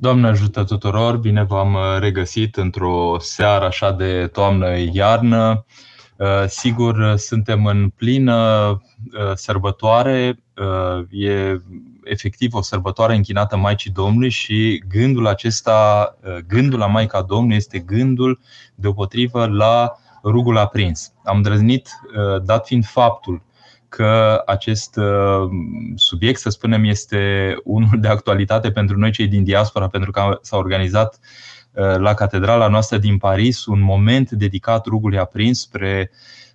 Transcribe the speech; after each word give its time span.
Doamne 0.00 0.26
ajută 0.26 0.64
tuturor, 0.64 1.16
bine 1.16 1.42
v-am 1.44 1.74
uh, 1.74 1.80
regăsit 1.98 2.56
într-o 2.56 3.16
seară 3.18 3.64
așa 3.64 3.92
de 3.92 4.26
toamnă-iarnă. 4.26 5.64
Uh, 6.16 6.44
sigur, 6.46 6.96
uh, 6.96 7.14
suntem 7.14 7.66
în 7.66 7.88
plină 7.88 8.78
sărbătoare, 9.34 10.42
e 11.10 11.60
efectiv 12.04 12.54
o 12.54 12.62
sărbătoare 12.62 13.14
închinată 13.14 13.56
Maicii 13.56 13.90
Domnului 13.90 14.30
și 14.30 14.82
gândul 14.88 15.26
acesta, 15.26 16.14
gândul 16.46 16.78
la 16.78 16.86
Maica 16.86 17.22
Domnului 17.22 17.56
este 17.56 17.78
gândul 17.78 18.40
deopotrivă 18.74 19.46
la 19.46 19.92
rugul 20.24 20.58
aprins. 20.58 21.12
Am 21.24 21.42
drăznit, 21.42 21.88
dat 22.42 22.66
fiind 22.66 22.84
faptul 22.84 23.42
că 23.90 24.42
acest 24.46 24.96
uh, 24.96 25.48
subiect, 25.94 26.40
să 26.40 26.50
spunem, 26.50 26.84
este 26.84 27.54
unul 27.64 28.00
de 28.00 28.08
actualitate 28.08 28.70
pentru 28.70 28.98
noi 28.98 29.10
cei 29.10 29.26
din 29.26 29.44
diaspora, 29.44 29.88
pentru 29.88 30.10
că 30.10 30.38
s-a 30.42 30.56
organizat 30.56 31.18
uh, 31.72 31.96
la 31.96 32.14
catedrala 32.14 32.68
noastră 32.68 32.98
din 32.98 33.18
Paris 33.18 33.66
un 33.66 33.80
moment 33.80 34.30
dedicat 34.30 34.86
rugului 34.86 35.18
aprins 35.18 35.60
spre 35.60 36.10
Uh, 36.10 36.49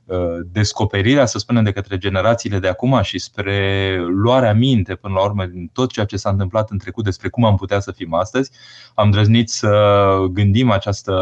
descoperirea, 0.52 1.26
să 1.26 1.38
spunem, 1.38 1.64
de 1.64 1.72
către 1.72 1.98
generațiile 1.98 2.59
de 2.59 2.68
acum 2.68 3.00
și 3.02 3.20
spre 3.20 3.98
luarea 4.08 4.54
minte, 4.54 4.95
până 4.95 5.14
la 5.14 5.23
urmă, 5.23 5.45
din 5.45 5.70
tot 5.73 5.91
ceea 5.91 6.05
ce 6.05 6.18
s-a 6.18 6.30
întâmplat 6.30 6.70
în 6.70 6.78
trecut 6.78 7.04
despre 7.04 7.30
cum 7.30 7.45
am 7.45 7.55
putea 7.55 7.80
să 7.80 7.91
fim 7.91 8.14
astăzi, 8.14 8.52
am 8.94 9.12
drăznit 9.12 9.50
să 9.50 9.72
gândim 10.31 10.72
această 10.72 11.14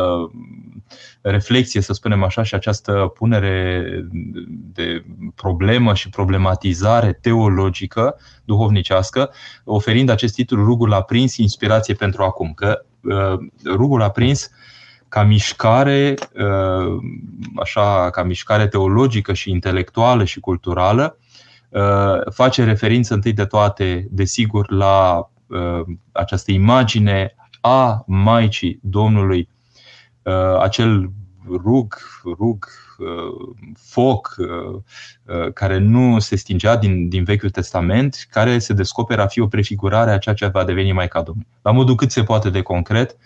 reflexie, 1.22 1.82
să 1.82 1.94
spunem 1.94 2.24
așa, 2.24 2.44
și 2.44 2.56
această 2.56 3.12
punere 3.14 3.86
de 4.74 5.06
problemă 5.36 5.94
și 5.94 6.10
problematizare 6.10 7.14
teologică, 7.22 8.16
duhovnicească, 8.46 9.32
oferind 9.64 10.10
acest 10.10 10.34
titlu 10.34 10.64
Rugul 10.64 10.94
aprins, 10.94 11.38
inspirație 11.38 11.94
pentru 11.94 12.24
acum. 12.24 12.54
Că 12.54 12.86
uh, 13.02 13.40
rugul 13.66 14.02
aprins 14.02 14.50
ca 15.14 15.24
mișcare, 15.24 16.14
uh, 16.34 16.98
așa, 17.56 18.10
ca 18.10 18.24
mișcare 18.24 18.68
teologică 18.68 19.34
și 19.34 19.50
intelectuală 19.50 20.24
și 20.24 20.40
culturală, 20.40 21.18
uh, 21.70 22.34
face 22.34 22.64
referință 22.64 23.14
întâi 23.14 23.34
de 23.34 23.46
toate, 23.46 24.08
desigur, 24.10 24.72
la 24.72 25.30
uh, 25.48 25.82
această 26.12 26.52
imagine 26.52 27.36
a 27.62 28.04
Maicii 28.08 28.80
Domnului, 28.82 29.50
acel 30.60 31.12
rug, 31.48 31.98
rug, 32.38 32.68
foc 33.76 34.36
care 35.54 35.78
nu 35.78 36.20
se 36.20 36.36
stingea 36.36 36.78
din, 36.78 37.10
din 37.10 37.24
Vechiul 37.24 37.50
Testament, 37.50 38.28
care 38.32 38.60
se 38.60 38.74
descoperă 38.74 39.22
a 39.22 39.28
fi 39.28 39.40
o 39.40 39.48
prefigurare 39.48 40.12
a 40.12 40.18
ceea 40.18 40.36
ce 40.36 40.48
va 40.48 40.64
deveni 40.64 40.92
Maica 40.92 41.22
Domnului. 41.22 41.50
La 41.62 41.72
modul 41.72 41.96
cât 41.96 42.12
se 42.12 42.24
poate 42.24 42.50
de 42.50 42.62
concret, 42.62 43.18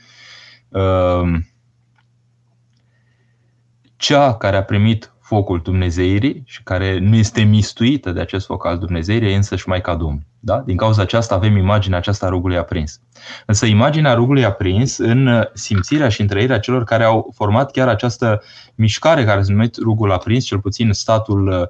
cea 3.97 4.35
care 4.35 4.57
a 4.57 4.63
primit 4.63 5.11
focul 5.19 5.59
Dumnezeirii 5.63 6.43
și 6.45 6.63
care 6.63 6.99
nu 6.99 7.15
este 7.15 7.41
mistuită 7.41 8.11
de 8.11 8.19
acest 8.19 8.45
foc 8.45 8.65
al 8.65 8.77
Dumnezeirii 8.77 9.31
e 9.31 9.35
însăși 9.35 9.67
Maica 9.67 9.95
Domnului. 9.95 10.27
Da? 10.39 10.57
Din 10.57 10.77
cauza 10.77 11.01
aceasta 11.01 11.35
avem 11.35 11.57
imaginea 11.57 11.97
aceasta 11.97 12.25
a 12.25 12.29
rugului 12.29 12.57
aprins. 12.57 13.01
Însă 13.45 13.65
imaginea 13.65 14.13
rugului 14.13 14.45
aprins 14.45 14.97
în 14.97 15.47
simțirea 15.53 16.09
și 16.09 16.21
în 16.21 16.27
trăirea 16.27 16.59
celor 16.59 16.83
care 16.83 17.03
au 17.03 17.33
format 17.35 17.71
chiar 17.71 17.87
această 17.87 18.41
mișcare 18.75 19.25
care 19.25 19.41
se 19.41 19.51
numește 19.51 19.79
rugul 19.81 20.11
aprins, 20.11 20.45
cel 20.45 20.59
puțin 20.59 20.93
statul 20.93 21.47
Uh, 21.47 21.67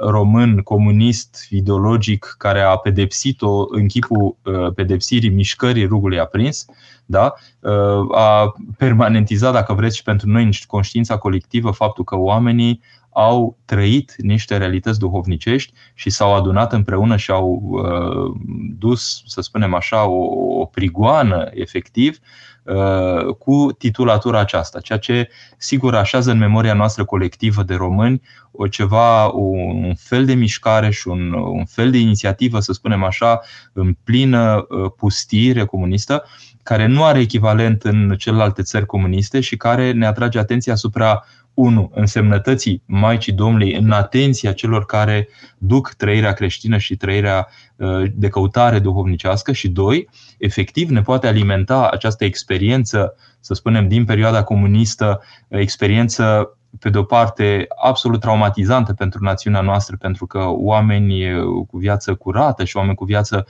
român 0.00 0.58
comunist 0.62 1.46
ideologic 1.50 2.34
care 2.38 2.60
a 2.60 2.76
pedepsit-o 2.76 3.64
în 3.68 3.86
chipul 3.86 4.36
uh, 4.42 4.72
pedepsirii 4.74 5.30
mișcării 5.30 5.86
rugului 5.86 6.18
aprins, 6.18 6.64
da? 7.04 7.34
Uh, 7.60 8.16
a 8.16 8.54
permanentizat, 8.78 9.52
dacă 9.52 9.72
vreți, 9.72 9.96
și 9.96 10.02
pentru 10.02 10.28
noi 10.28 10.42
în 10.42 10.50
conștiința 10.66 11.16
colectivă 11.16 11.70
faptul 11.70 12.04
că 12.04 12.16
oamenii 12.16 12.80
au 13.18 13.58
trăit 13.64 14.14
niște 14.16 14.56
realități 14.56 14.98
duhovnicești 14.98 15.72
și 15.94 16.10
s-au 16.10 16.34
adunat 16.34 16.72
împreună 16.72 17.16
și 17.16 17.30
au 17.30 17.60
uh, 17.62 18.40
dus, 18.78 19.22
să 19.26 19.40
spunem 19.40 19.74
așa, 19.74 20.06
o, 20.06 20.24
o 20.60 20.64
prigoană 20.64 21.48
efectiv 21.50 22.18
uh, 22.62 23.34
cu 23.38 23.72
titulatura 23.78 24.38
aceasta, 24.38 24.80
ceea 24.80 24.98
ce 24.98 25.28
sigur 25.56 25.94
așează 25.94 26.30
în 26.30 26.38
memoria 26.38 26.74
noastră 26.74 27.04
colectivă 27.04 27.62
de 27.62 27.74
români 27.74 28.22
o 28.50 28.66
ceva, 28.66 29.26
un 29.26 29.94
fel 29.94 30.24
de 30.24 30.34
mișcare 30.34 30.90
și 30.90 31.08
un, 31.08 31.32
un 31.32 31.64
fel 31.64 31.90
de 31.90 31.98
inițiativă, 31.98 32.60
să 32.60 32.72
spunem 32.72 33.04
așa, 33.04 33.40
în 33.72 33.96
plină 34.04 34.66
uh, 34.68 34.90
pustire 34.96 35.64
comunistă, 35.64 36.24
care 36.62 36.86
nu 36.86 37.04
are 37.04 37.18
echivalent 37.18 37.82
în 37.82 38.14
celelalte 38.18 38.62
țări 38.62 38.86
comuniste 38.86 39.40
și 39.40 39.56
care 39.56 39.92
ne 39.92 40.06
atrage 40.06 40.38
atenția 40.38 40.72
asupra 40.72 41.24
unu, 41.56 41.90
însemnătății 41.94 42.82
Maicii 42.86 43.32
Domnului 43.32 43.74
în 43.74 43.90
atenția 43.90 44.52
celor 44.52 44.86
care 44.86 45.28
duc 45.58 45.92
trăirea 45.96 46.32
creștină 46.32 46.78
și 46.78 46.96
trăirea 46.96 47.48
uh, 47.76 48.02
de 48.14 48.28
căutare 48.28 48.78
duhovnicească. 48.78 49.52
Și 49.52 49.68
doi, 49.68 50.08
efectiv 50.38 50.90
ne 50.90 51.02
poate 51.02 51.26
alimenta 51.26 51.88
această 51.88 52.24
experiență, 52.24 53.14
să 53.40 53.54
spunem, 53.54 53.88
din 53.88 54.04
perioada 54.04 54.42
comunistă, 54.42 55.22
experiență 55.48 56.50
pe 56.78 56.90
de 56.90 56.98
o 56.98 57.02
parte, 57.02 57.66
absolut 57.84 58.20
traumatizantă 58.20 58.92
pentru 58.92 59.24
națiunea 59.24 59.60
noastră, 59.60 59.96
pentru 59.96 60.26
că 60.26 60.44
oameni 60.48 61.24
cu 61.66 61.78
viață 61.78 62.14
curată 62.14 62.64
și 62.64 62.76
oameni 62.76 62.96
cu 62.96 63.04
viață 63.04 63.46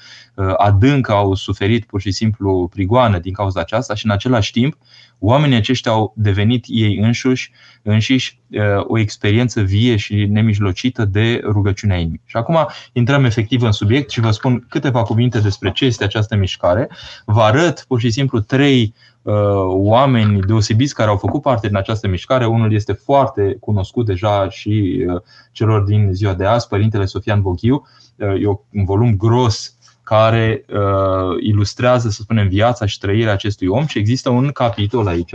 adâncă 0.57 1.13
au 1.13 1.35
suferit 1.35 1.85
pur 1.85 2.01
și 2.01 2.11
simplu 2.11 2.69
prigoană 2.73 3.19
din 3.19 3.33
cauza 3.33 3.61
aceasta 3.61 3.95
și 3.95 4.05
în 4.05 4.11
același 4.11 4.53
timp 4.53 4.77
oamenii 5.19 5.57
aceștia 5.57 5.93
au 5.93 6.13
devenit 6.17 6.65
ei 6.69 6.97
înșiși, 6.97 7.53
înșiși 7.83 8.41
o 8.87 8.99
experiență 8.99 9.61
vie 9.61 9.97
și 9.97 10.27
nemijlocită 10.27 11.05
de 11.05 11.41
rugăciunea 11.45 11.97
inimii. 11.97 12.21
Și 12.25 12.37
acum 12.37 12.67
intrăm 12.93 13.25
efectiv 13.25 13.63
în 13.63 13.73
subiect 13.73 14.11
și 14.11 14.21
vă 14.21 14.31
spun 14.31 14.67
câteva 14.69 15.03
cuvinte 15.03 15.41
despre 15.41 15.73
ce 15.73 15.85
este 15.85 16.05
această 16.05 16.37
mișcare. 16.37 16.89
Vă 17.25 17.41
arăt 17.41 17.85
pur 17.89 18.01
și 18.01 18.11
simplu 18.11 18.41
trei 18.41 18.95
Uh, 19.27 19.35
oameni 19.67 20.41
deosebiți 20.41 20.95
care 20.95 21.11
au 21.11 21.17
făcut 21.17 21.43
parte 21.43 21.67
din 21.67 21.77
această 21.77 22.09
mișcare. 22.09 22.47
Unul 22.47 22.73
este 22.73 22.93
foarte 22.93 23.57
cunoscut 23.61 24.07
deja 24.07 24.49
și 24.51 25.05
uh, 25.09 25.21
celor 25.53 25.83
din 25.83 26.09
ziua 26.13 26.35
de 26.35 26.45
azi, 26.45 26.69
Părintele 26.69 27.05
Sofian 27.05 27.41
Boghiu. 27.43 27.87
Uh, 28.17 28.43
e 28.43 28.47
un 28.73 28.85
volum 28.85 29.17
gros 29.17 29.76
care 30.07 30.65
uh, 30.69 31.37
ilustrează, 31.41 32.09
să 32.09 32.23
spunem, 32.23 32.49
viața 32.49 32.87
și 32.87 32.99
trăirea 32.99 33.33
acestui 33.33 33.67
om 33.67 33.87
și 33.87 33.99
există 33.99 34.31
un 34.31 34.51
capitol 34.53 35.07
aici 35.07 35.31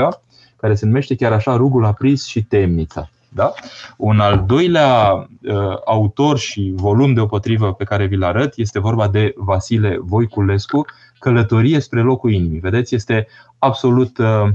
care 0.57 0.75
se 0.75 0.85
numește 0.85 1.15
chiar 1.15 1.31
așa 1.31 1.55
Rugul 1.55 1.85
aprins 1.85 2.25
și 2.25 2.43
temnița. 2.43 3.09
Da? 3.29 3.53
Un 3.97 4.19
al 4.19 4.43
doilea 4.47 5.11
uh, 5.13 5.75
autor 5.85 6.37
și 6.37 6.71
volum 6.75 7.13
deopotrivă 7.13 7.73
pe 7.73 7.83
care 7.83 8.05
vi-l 8.05 8.23
arăt 8.23 8.53
este 8.55 8.79
vorba 8.79 9.07
de 9.07 9.33
Vasile 9.35 9.97
Voiculescu, 10.01 10.85
Călătorie 11.19 11.79
spre 11.79 12.01
locul 12.01 12.31
inimii. 12.31 12.59
Vedeți, 12.59 12.95
este 12.95 13.27
absolut 13.59 14.17
uh, 14.17 14.47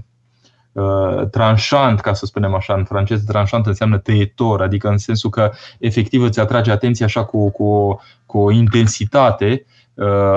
uh, 0.73 1.29
tranșant, 1.31 2.01
ca 2.01 2.13
să 2.13 2.27
spunem 2.27 2.55
așa, 2.55 2.75
în 2.75 2.85
francez 2.85 3.25
tranșant 3.25 3.67
înseamnă 3.67 3.99
tăietor, 3.99 4.63
adică 4.63 4.89
în 4.89 4.99
sensul 4.99 5.31
că 5.31 5.53
efectiv 5.79 6.23
îți 6.23 6.41
atrage 6.41 6.71
atenția 6.71 7.07
așa 7.07 7.25
cu, 7.25 7.51
cu, 7.51 8.01
cu 8.27 8.39
o 8.39 8.51
intensitate 8.51 9.65
uh, 9.65 9.75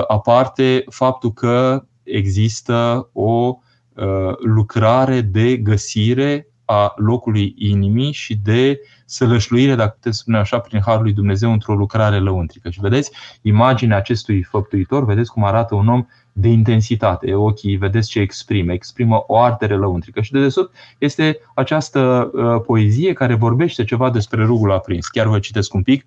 aparte 0.06 0.84
faptul 0.88 1.32
că 1.32 1.84
există 2.02 3.08
o 3.12 3.58
uh, 3.94 4.36
lucrare 4.38 5.20
de 5.20 5.56
găsire 5.56 6.46
a 6.64 6.92
locului 6.96 7.54
inimii 7.58 8.12
și 8.12 8.36
de 8.36 8.80
sălășluire, 9.04 9.74
dacă 9.74 9.90
puteți 9.90 10.18
spune 10.18 10.38
așa, 10.38 10.58
prin 10.58 10.80
Harul 10.84 11.02
lui 11.02 11.12
Dumnezeu 11.12 11.52
într-o 11.52 11.74
lucrare 11.74 12.18
lăuntrică. 12.18 12.70
Și 12.70 12.80
vedeți 12.80 13.10
imaginea 13.42 13.96
acestui 13.96 14.42
făptuitor, 14.42 15.04
vedeți 15.04 15.30
cum 15.30 15.44
arată 15.44 15.74
un 15.74 15.88
om 15.88 16.06
de 16.32 16.48
intensitate. 16.48 17.34
Ochii, 17.34 17.76
vedeți 17.76 18.08
ce 18.08 18.20
exprimă, 18.20 18.72
exprimă 18.72 19.24
o 19.26 19.38
ardere 19.38 19.76
lăuntrică. 19.76 20.20
Și 20.20 20.32
de 20.32 20.40
desubt 20.40 20.74
este 20.98 21.38
această 21.54 22.30
uh, 22.32 22.62
poezie 22.66 23.12
care 23.12 23.34
vorbește 23.34 23.84
ceva 23.84 24.10
despre 24.10 24.44
rugul 24.44 24.72
aprins. 24.72 25.06
Chiar 25.06 25.26
vă 25.26 25.38
citesc 25.38 25.74
un 25.74 25.82
pic. 25.82 26.06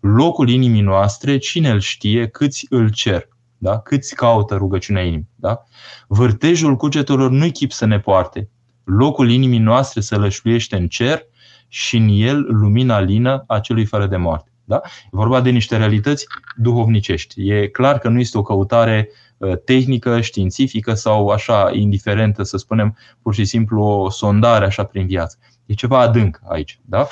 Locul 0.00 0.48
inimii 0.48 0.80
noastre, 0.80 1.38
cine 1.38 1.70
îl 1.70 1.80
știe, 1.80 2.26
câți 2.26 2.66
îl 2.68 2.90
cer. 2.90 3.28
Da? 3.58 3.78
Câți 3.78 4.14
caută 4.14 4.54
rugăciunea 4.54 5.02
inimii. 5.02 5.28
Da? 5.36 5.64
Vârtejul 6.06 6.76
cugetelor 6.76 7.30
nu-i 7.30 7.52
chip 7.52 7.72
să 7.72 7.84
ne 7.86 8.00
poarte. 8.00 8.48
Locul 8.84 9.30
inimii 9.30 9.58
noastre 9.58 10.00
se 10.00 10.16
lășluiește 10.16 10.76
în 10.76 10.88
cer 10.88 11.26
și 11.68 11.96
în 11.96 12.08
el 12.10 12.46
lumina 12.48 13.00
lină 13.00 13.44
a 13.46 13.60
celui 13.60 13.84
fără 13.84 14.06
de 14.06 14.16
moarte. 14.16 14.50
Da? 14.64 14.80
E 14.84 15.08
vorba 15.10 15.40
de 15.40 15.50
niște 15.50 15.76
realități 15.76 16.26
duhovnicești. 16.56 17.50
E 17.50 17.68
clar 17.68 17.98
că 17.98 18.08
nu 18.08 18.20
este 18.20 18.38
o 18.38 18.42
căutare 18.42 19.08
uh, 19.36 19.52
tehnică, 19.64 20.20
științifică 20.20 20.94
sau 20.94 21.28
așa 21.28 21.70
indiferentă, 21.72 22.42
să 22.42 22.56
spunem, 22.56 22.96
pur 23.22 23.34
și 23.34 23.44
simplu 23.44 23.82
o 23.82 24.10
sondare 24.10 24.64
așa 24.64 24.84
prin 24.84 25.06
viață. 25.06 25.38
E 25.66 25.74
ceva 25.74 26.00
adânc 26.00 26.40
aici. 26.48 26.80
Da? 26.84 27.06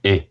E. 0.00 0.29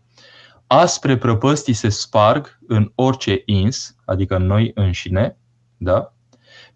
Aspre 0.72 1.16
prăpăstii 1.16 1.72
se 1.72 1.88
sparg 1.88 2.58
în 2.66 2.92
orice 2.94 3.42
ins, 3.44 3.96
adică 4.04 4.36
în 4.36 4.46
noi 4.46 4.70
înșine, 4.74 5.36
da? 5.76 6.12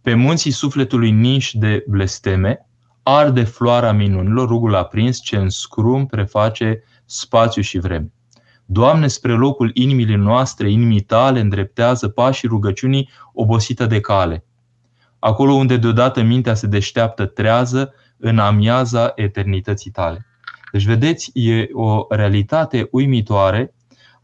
Pe 0.00 0.14
munții 0.14 0.50
sufletului 0.50 1.10
ninși 1.10 1.58
de 1.58 1.84
blesteme, 1.88 2.68
arde 3.02 3.44
floarea 3.44 3.92
minunilor, 3.92 4.48
rugul 4.48 4.74
aprins 4.74 5.20
ce 5.20 5.36
în 5.36 5.48
scrum 5.48 6.06
preface 6.06 6.82
spațiu 7.04 7.62
și 7.62 7.78
vreme. 7.78 8.12
Doamne, 8.64 9.06
spre 9.06 9.32
locul 9.32 9.70
inimii 9.74 10.04
noastre, 10.04 10.70
inimii 10.70 11.00
tale, 11.00 11.40
îndreptează 11.40 12.08
pașii 12.08 12.48
rugăciunii 12.48 13.10
obosită 13.32 13.86
de 13.86 14.00
cale. 14.00 14.44
Acolo 15.18 15.52
unde 15.52 15.76
deodată 15.76 16.22
mintea 16.22 16.54
se 16.54 16.66
deșteaptă 16.66 17.26
trează 17.26 17.94
în 18.16 18.38
amiaza 18.38 19.12
eternității 19.14 19.90
tale. 19.90 20.26
Deci, 20.72 20.84
vedeți, 20.84 21.30
e 21.34 21.68
o 21.72 22.06
realitate 22.08 22.88
uimitoare, 22.90 23.74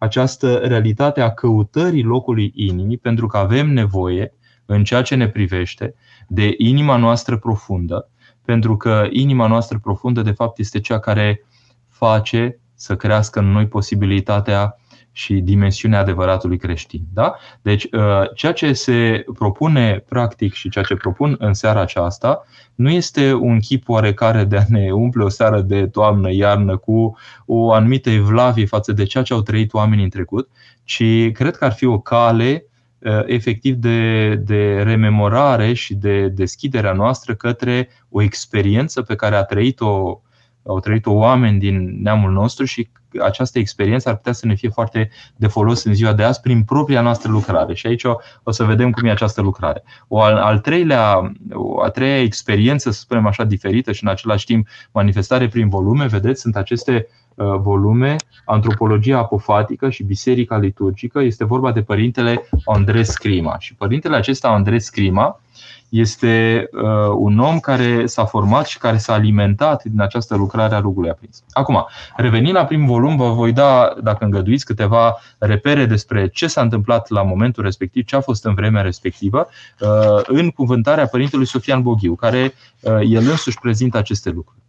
această 0.01 0.57
realitate 0.57 1.21
a 1.21 1.31
căutării 1.31 2.03
locului 2.03 2.53
inimii, 2.55 2.99
pentru 2.99 3.27
că 3.27 3.37
avem 3.37 3.73
nevoie, 3.73 4.35
în 4.65 4.85
ceea 4.85 5.03
ce 5.03 5.15
ne 5.15 5.29
privește, 5.29 5.95
de 6.29 6.55
inima 6.57 6.97
noastră 6.97 7.37
profundă, 7.37 8.11
pentru 8.45 8.77
că 8.77 9.07
inima 9.11 9.47
noastră 9.47 9.79
profundă, 9.79 10.23
de 10.23 10.31
fapt, 10.31 10.59
este 10.59 10.81
cea 10.81 10.99
care 10.99 11.47
face 11.89 12.61
să 12.75 12.97
crească 12.97 13.39
în 13.39 13.51
noi 13.51 13.67
posibilitatea 13.67 14.77
și 15.13 15.35
dimensiunea 15.35 16.01
adevăratului 16.01 16.57
creștin. 16.59 17.03
Da? 17.13 17.35
Deci, 17.63 17.85
uh, 17.85 18.35
ceea 18.35 18.53
ce 18.53 18.73
se 18.73 19.25
propune 19.39 20.05
practic 20.09 20.53
și 20.53 20.69
ceea 20.69 20.85
ce 20.85 20.95
propun 20.95 21.37
în 21.39 21.53
seara 21.53 21.81
aceasta 21.81 22.45
nu 22.75 22.91
este 22.91 23.33
un 23.33 23.61
chip 23.61 23.89
oarecare 23.89 24.45
de 24.45 24.57
a 24.57 24.63
ne 24.69 24.91
umple 24.93 25.25
o 25.25 25.29
seară 25.29 25.61
de 25.61 25.87
toamnă, 25.87 26.33
iarnă 26.33 26.77
cu 26.77 27.17
o 27.47 27.73
anumită 27.73 28.11
evlavie 28.11 28.67
față 28.67 28.93
de 28.93 29.05
ceea 29.05 29.25
ce 29.25 29.33
au 29.33 29.43
trăit 29.43 29.73
oamenii 29.73 30.05
în 30.05 30.11
trecut, 30.11 30.49
ci 30.85 31.31
cred 31.33 31.57
că 31.57 31.65
ar 31.65 31.73
fi 31.73 31.85
o 31.85 32.01
cale 32.01 32.65
uh, 32.99 33.23
efectiv 33.27 33.75
de, 33.75 34.35
de 34.35 34.83
rememorare 34.83 35.73
și 35.73 35.95
de 35.95 36.29
deschiderea 36.29 36.93
noastră 36.93 37.35
către 37.35 37.89
o 38.09 38.23
experiență 38.23 39.03
pe 39.03 39.15
care 39.15 39.37
a 39.37 39.43
trăit-o 39.43 40.21
au 40.63 40.81
trăit-o 40.81 41.13
oameni 41.13 41.59
din 41.59 42.03
neamul 42.03 42.33
nostru 42.33 42.65
și 42.65 42.91
această 43.23 43.59
experiență 43.59 44.09
ar 44.09 44.17
putea 44.17 44.33
să 44.33 44.47
ne 44.47 44.55
fie 44.55 44.69
foarte 44.69 45.11
de 45.37 45.47
folos 45.47 45.85
în 45.85 45.95
ziua 45.95 46.13
de 46.13 46.23
azi 46.23 46.41
prin 46.41 46.65
propria 46.65 47.01
noastră 47.01 47.31
lucrare. 47.31 47.75
Și 47.75 47.87
aici 47.87 48.05
o, 48.05 48.15
o 48.43 48.51
să 48.51 48.65
vedem 48.65 48.91
cum 48.91 49.09
e 49.09 49.11
această 49.11 49.41
lucrare. 49.41 49.83
O 50.09 50.21
al, 50.21 50.37
al 50.37 50.59
treilea, 50.59 51.33
o 51.53 51.83
a 51.83 51.89
treia 51.89 52.21
experiență, 52.21 52.91
să 52.91 53.01
spunem 53.01 53.27
așa, 53.27 53.45
diferită 53.45 53.93
și 53.93 54.05
în 54.05 54.11
același 54.11 54.45
timp 54.45 54.69
manifestare 54.93 55.49
prin 55.49 55.69
volume, 55.69 56.07
vedeți, 56.07 56.41
sunt 56.41 56.57
aceste 56.57 57.07
uh, 57.09 57.21
volume, 57.45 58.17
Antropologia 58.45 59.19
apofatică 59.19 59.91
și 59.91 60.03
Biserica 60.03 60.57
liturgică. 60.57 61.21
Este 61.21 61.45
vorba 61.45 61.73
de 61.73 61.83
părintele 61.83 62.49
Andres 62.65 63.09
Scrima. 63.09 63.59
Și 63.59 63.75
părintele 63.75 64.17
acesta, 64.17 64.49
Andres 64.49 64.85
Scrima, 64.85 65.41
este 65.89 66.69
uh, 66.73 66.83
un 67.17 67.39
om 67.39 67.59
care 67.59 68.07
s-a 68.07 68.25
format 68.25 68.67
și 68.67 68.79
care 68.79 68.97
s-a 68.97 69.13
alimentat 69.13 69.85
din 69.85 70.01
această 70.01 70.37
lucrare 70.37 70.75
a 70.75 70.81
rugului 70.81 71.11
aprins. 71.11 71.43
Acum, 71.51 71.87
revenind 72.17 72.55
la 72.55 72.65
primul 72.65 72.87
volum, 72.87 73.17
vă 73.17 73.29
voi 73.29 73.53
da, 73.53 73.95
dacă 74.03 74.25
îngăduiți, 74.25 74.65
câteva 74.65 75.17
repere 75.39 75.87
despre 75.87 76.29
ce 76.29 76.47
s-a 76.47 76.61
întâmplat 76.61 77.09
la 77.09 77.23
momentul 77.23 77.63
respectiv, 77.63 78.05
ce 78.05 78.17
a 78.17 78.21
fost 78.21 78.45
în 78.45 78.55
vremea 78.55 78.83
respectivă, 78.83 79.49
uh, 79.81 80.21
în 80.27 80.51
cuvântarea 80.51 81.07
Părintelui 81.07 81.47
Sofian 81.47 81.83
Boghiu, 81.83 82.15
care 82.15 82.55
uh, 82.81 82.93
el 83.05 83.29
însuși 83.29 83.59
prezintă 83.61 83.99
aceste 83.99 84.31
lucruri. 84.31 84.61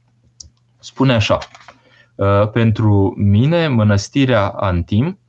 Spune 0.79 1.13
așa, 1.13 1.35
uh, 1.35 1.70
pentru 2.51 3.13
mine, 3.17 3.67
mănăstirea 3.67 4.47
Antim, 4.47 5.19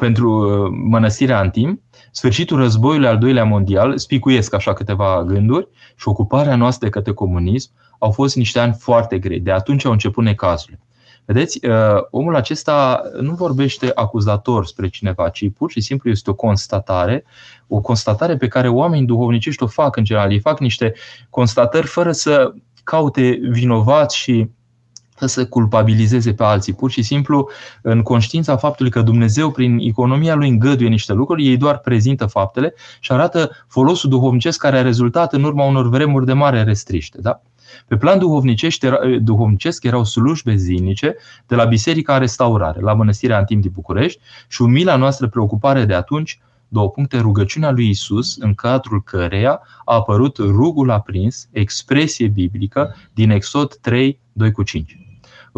pentru 0.00 0.30
uh, 0.30 0.70
mănăstirea 0.88 1.38
Antim, 1.38 1.82
sfârșitul 2.10 2.58
războiului 2.58 3.08
al 3.08 3.18
doilea 3.18 3.44
mondial, 3.44 3.98
spicuiesc 3.98 4.54
așa 4.54 4.72
câteva 4.72 5.24
gânduri, 5.26 5.68
și 5.96 6.08
ocuparea 6.08 6.56
noastră 6.56 6.88
către 6.88 7.12
comunism 7.12 7.70
au 7.98 8.10
fost 8.10 8.36
niște 8.36 8.58
ani 8.58 8.72
foarte 8.78 9.18
grei. 9.18 9.40
De 9.40 9.50
atunci 9.50 9.84
au 9.84 9.92
început 9.92 10.24
necazurile. 10.24 10.80
Vedeți, 11.24 11.66
uh, 11.66 12.02
omul 12.10 12.34
acesta 12.34 13.02
nu 13.20 13.34
vorbește 13.34 13.90
acuzator 13.94 14.66
spre 14.66 14.88
cineva, 14.88 15.28
ci 15.28 15.50
pur 15.56 15.70
și 15.70 15.80
simplu 15.80 16.10
este 16.10 16.30
o 16.30 16.34
constatare, 16.34 17.24
o 17.66 17.80
constatare 17.80 18.36
pe 18.36 18.48
care 18.48 18.68
oamenii 18.68 19.06
duhovnicești 19.06 19.62
o 19.62 19.66
fac 19.66 19.96
în 19.96 20.04
general. 20.04 20.32
Ei 20.32 20.40
fac 20.40 20.60
niște 20.60 20.94
constatări 21.30 21.86
fără 21.86 22.12
să 22.12 22.52
caute 22.84 23.38
vinovați 23.50 24.16
și 24.16 24.50
să 25.26 25.46
culpabilizeze 25.46 26.32
pe 26.32 26.42
alții. 26.44 26.72
Pur 26.72 26.90
și 26.90 27.02
simplu, 27.02 27.48
în 27.82 28.02
conștiința 28.02 28.56
faptului 28.56 28.90
că 28.90 29.02
Dumnezeu, 29.02 29.50
prin 29.50 29.78
economia 29.78 30.34
lui, 30.34 30.48
îngăduie 30.48 30.88
niște 30.88 31.12
lucruri, 31.12 31.46
ei 31.46 31.56
doar 31.56 31.78
prezintă 31.78 32.26
faptele 32.26 32.74
și 33.00 33.12
arată 33.12 33.50
folosul 33.68 34.10
duhovnicesc 34.10 34.58
care 34.58 34.78
a 34.78 34.82
rezultat 34.82 35.32
în 35.32 35.44
urma 35.44 35.64
unor 35.64 35.88
vremuri 35.88 36.26
de 36.26 36.32
mare 36.32 36.62
restriște. 36.62 37.20
Da? 37.20 37.40
Pe 37.86 37.96
plan 37.96 38.18
duhovnicesc 39.22 39.84
erau 39.84 40.04
slujbe 40.04 40.56
zilnice 40.56 41.16
de 41.46 41.54
la 41.54 41.64
Biserica 41.64 42.12
în 42.12 42.20
Restaurare, 42.20 42.80
la 42.80 42.94
Mănăstirea 42.94 43.36
Antim 43.36 43.60
din 43.60 43.70
București 43.74 44.20
și 44.48 44.62
umila 44.62 44.96
noastră 44.96 45.28
preocupare 45.28 45.84
de 45.84 45.94
atunci, 45.94 46.40
două 46.68 46.90
puncte, 46.90 47.18
rugăciunea 47.18 47.70
lui 47.70 47.88
Isus, 47.88 48.36
în 48.36 48.54
cadrul 48.54 49.02
căreia 49.02 49.60
a 49.84 49.94
apărut 49.94 50.36
rugul 50.36 50.90
aprins, 50.90 51.48
expresie 51.50 52.26
biblică 52.26 52.94
din 53.14 53.30
Exod 53.30 53.74
3, 53.74 54.20
2 54.32 54.52
cu 54.52 54.62
5. 54.62 55.07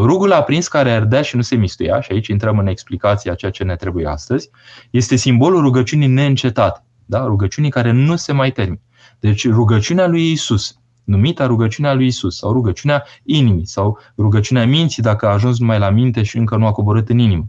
Rugul 0.02 0.32
aprins 0.32 0.68
care 0.68 0.90
ardea 0.90 1.22
și 1.22 1.36
nu 1.36 1.42
se 1.42 1.54
mistuia, 1.54 2.00
și 2.00 2.12
aici 2.12 2.26
intrăm 2.26 2.58
în 2.58 2.66
explicația 2.66 3.34
ceea 3.34 3.50
ce 3.50 3.64
ne 3.64 3.76
trebuie 3.76 4.06
astăzi, 4.06 4.50
este 4.90 5.16
simbolul 5.16 5.62
rugăciunii 5.62 6.06
neîncetate, 6.06 6.84
da? 7.04 7.24
rugăciunii 7.24 7.70
care 7.70 7.90
nu 7.90 8.16
se 8.16 8.32
mai 8.32 8.50
termină. 8.50 8.80
Deci 9.18 9.48
rugăciunea 9.48 10.06
lui 10.06 10.30
Isus, 10.30 10.78
numită 11.04 11.44
rugăciunea 11.44 11.94
lui 11.94 12.06
Isus, 12.06 12.36
sau 12.36 12.52
rugăciunea 12.52 13.04
inimii, 13.24 13.66
sau 13.66 13.98
rugăciunea 14.18 14.66
minții 14.66 15.02
dacă 15.02 15.26
a 15.26 15.32
ajuns 15.32 15.58
numai 15.58 15.78
la 15.78 15.90
minte 15.90 16.22
și 16.22 16.36
încă 16.36 16.56
nu 16.56 16.66
a 16.66 16.72
coborât 16.72 17.08
în 17.08 17.18
inimă. 17.18 17.44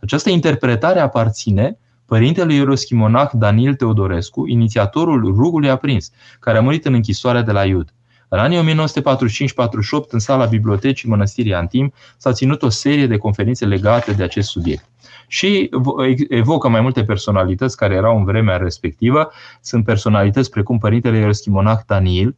Această 0.00 0.30
interpretare 0.30 1.00
aparține 1.00 1.78
părintelui 2.06 2.56
ieroschimonah 2.56 3.30
Daniel 3.32 3.74
Teodorescu, 3.74 4.46
inițiatorul 4.46 5.24
rugului 5.24 5.70
aprins, 5.70 6.10
care 6.40 6.58
a 6.58 6.60
murit 6.60 6.86
în 6.86 6.94
închisoarea 6.94 7.42
de 7.42 7.52
la 7.52 7.64
Iud. 7.64 7.92
În 8.28 8.38
anii 8.38 8.74
1945-48, 8.74 10.08
în 10.08 10.18
sala 10.18 10.44
bibliotecii 10.44 11.08
Mănăstirii 11.08 11.54
Antim, 11.54 11.92
s-a 12.16 12.32
ținut 12.32 12.62
o 12.62 12.68
serie 12.68 13.06
de 13.06 13.16
conferințe 13.16 13.66
legate 13.66 14.12
de 14.12 14.22
acest 14.22 14.48
subiect. 14.48 14.84
Și 15.26 15.70
evocă 16.28 16.68
mai 16.68 16.80
multe 16.80 17.04
personalități 17.04 17.76
care 17.76 17.94
erau 17.94 18.16
în 18.18 18.24
vremea 18.24 18.56
respectivă. 18.56 19.30
Sunt 19.60 19.84
personalități 19.84 20.50
precum 20.50 20.78
Părintele 20.78 21.18
Ieroschimonah 21.18 21.78
Daniel, 21.86 22.36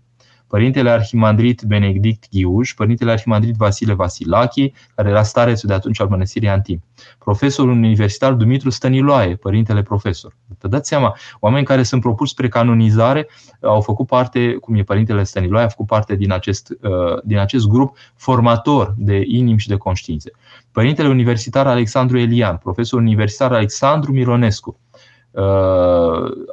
Părintele 0.50 0.91
Arhimandrit 0.91 1.63
Benedict 1.63 2.24
Ghiuș, 2.31 2.74
Părintele 2.74 3.10
Arhimandrit 3.10 3.55
Vasile 3.55 3.93
Vasilachi, 3.93 4.72
care 4.94 5.08
era 5.08 5.22
starețul 5.22 5.69
de 5.69 5.74
atunci 5.74 6.01
al 6.01 6.08
mănăstirii 6.08 6.48
Antim, 6.48 6.82
profesorul 7.19 7.70
universitar 7.70 8.32
Dumitru 8.32 8.70
Stăniloae, 8.70 9.34
Părintele 9.34 9.82
Profesor. 9.82 10.36
Vă 10.60 10.69
dați 10.69 10.89
seama, 10.89 11.17
oameni 11.41 11.65
care 11.65 11.82
sunt 11.82 12.01
propuși 12.01 12.32
spre 12.32 12.48
canonizare 12.48 13.29
au 13.60 13.81
făcut 13.81 14.06
parte, 14.06 14.53
cum 14.55 14.74
e 14.74 14.82
Părintele 14.82 15.24
Stăniloae, 15.24 15.65
a 15.65 15.69
făcut 15.69 15.86
parte 15.86 16.15
din 16.15 16.32
acest, 16.32 16.70
uh, 16.82 17.22
din 17.24 17.39
acest 17.39 17.67
grup 17.67 17.96
formator 18.17 18.94
de 18.96 19.22
inimi 19.27 19.58
și 19.58 19.69
de 19.69 19.77
conștiințe. 19.77 20.31
Părintele 20.72 21.08
Universitar 21.08 21.67
Alexandru 21.67 22.19
Elian, 22.19 22.56
profesorul 22.56 23.05
universitar 23.05 23.53
Alexandru 23.53 24.13
Mironescu, 24.13 24.79
Uh, 24.90 24.90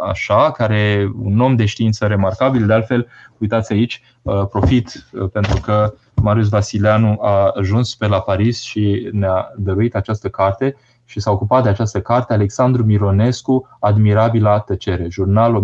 așa, 0.09 0.51
care 0.51 1.11
un 1.21 1.39
om 1.39 1.55
de 1.55 1.65
știință 1.65 2.05
remarcabil, 2.05 2.65
de 2.65 2.73
altfel, 2.73 3.07
uitați 3.37 3.73
aici, 3.73 4.01
uh, 4.21 4.47
profit 4.49 5.07
uh, 5.11 5.29
pentru 5.31 5.59
că 5.61 5.93
Marius 6.21 6.49
Vasileanu 6.49 7.17
a 7.21 7.51
ajuns 7.55 7.95
pe 7.95 8.07
la 8.07 8.21
Paris 8.21 8.61
și 8.61 9.09
ne-a 9.11 9.51
dăruit 9.55 9.95
această 9.95 10.29
carte 10.29 10.75
și 11.05 11.19
s-a 11.19 11.31
ocupat 11.31 11.63
de 11.63 11.69
această 11.69 12.01
carte 12.01 12.33
Alexandru 12.33 12.83
Mironescu, 12.83 13.77
Admirabila 13.79 14.59
tăcere, 14.59 15.07
jurnal 15.09 15.63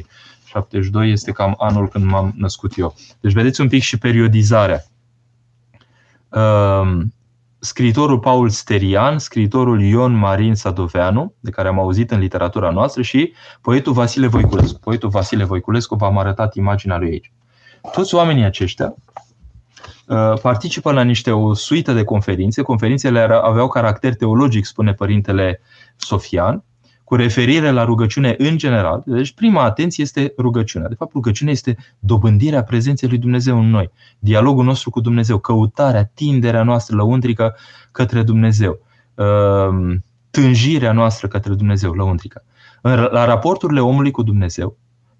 1970-1972. 0.00 0.04
72 0.44 1.10
este 1.10 1.32
cam 1.32 1.54
anul 1.58 1.88
când 1.88 2.04
m-am 2.04 2.32
născut 2.36 2.78
eu. 2.78 2.94
Deci 3.20 3.32
vedeți 3.32 3.60
un 3.60 3.68
pic 3.68 3.82
și 3.82 3.98
periodizarea 3.98 4.84
scriitorul 7.68 8.18
Paul 8.18 8.48
Sterian, 8.48 9.18
scriitorul 9.18 9.82
Ion 9.82 10.12
Marin 10.12 10.54
Sadoveanu, 10.54 11.34
de 11.40 11.50
care 11.50 11.68
am 11.68 11.78
auzit 11.78 12.10
în 12.10 12.18
literatura 12.18 12.70
noastră, 12.70 13.02
și 13.02 13.32
poetul 13.60 13.92
Vasile 13.92 14.26
Voiculescu. 14.26 14.78
Poetul 14.78 15.08
Vasile 15.08 15.44
Voiculescu 15.44 15.94
v-am 15.94 16.18
arătat 16.18 16.54
imaginea 16.54 16.98
lui 16.98 17.10
aici. 17.10 17.32
Toți 17.92 18.14
oamenii 18.14 18.44
aceștia 18.44 18.94
uh, 20.06 20.40
participă 20.42 20.92
la 20.92 21.02
niște 21.02 21.30
o 21.30 21.54
suită 21.54 21.92
de 21.92 22.04
conferințe. 22.04 22.62
Conferințele 22.62 23.20
aveau 23.20 23.68
caracter 23.68 24.14
teologic, 24.14 24.64
spune 24.64 24.92
părintele 24.92 25.60
Sofian, 25.96 26.64
cu 27.08 27.14
referire 27.14 27.70
la 27.70 27.84
rugăciune 27.84 28.34
în 28.38 28.56
general. 28.56 29.02
Deci 29.06 29.32
prima 29.32 29.62
atenție 29.62 30.04
este 30.04 30.32
rugăciunea. 30.38 30.88
De 30.88 30.94
fapt, 30.94 31.12
rugăciunea 31.12 31.52
este 31.52 31.76
dobândirea 31.98 32.62
prezenței 32.62 33.08
lui 33.08 33.18
Dumnezeu 33.18 33.58
în 33.58 33.70
noi, 33.70 33.90
dialogul 34.18 34.64
nostru 34.64 34.90
cu 34.90 35.00
Dumnezeu, 35.00 35.38
căutarea, 35.38 36.10
tinderea 36.14 36.62
noastră 36.62 36.96
lăuntrică 36.96 37.56
către 37.92 38.22
Dumnezeu, 38.22 38.78
ehm, 39.14 40.04
tânjirea 40.30 40.92
noastră 40.92 41.28
către 41.28 41.54
Dumnezeu 41.54 41.92
lăuntrică. 41.92 42.44
la 43.10 43.24
raporturile 43.24 43.80
omului 43.80 44.10
cu 44.10 44.22
Dumnezeu, 44.22 44.76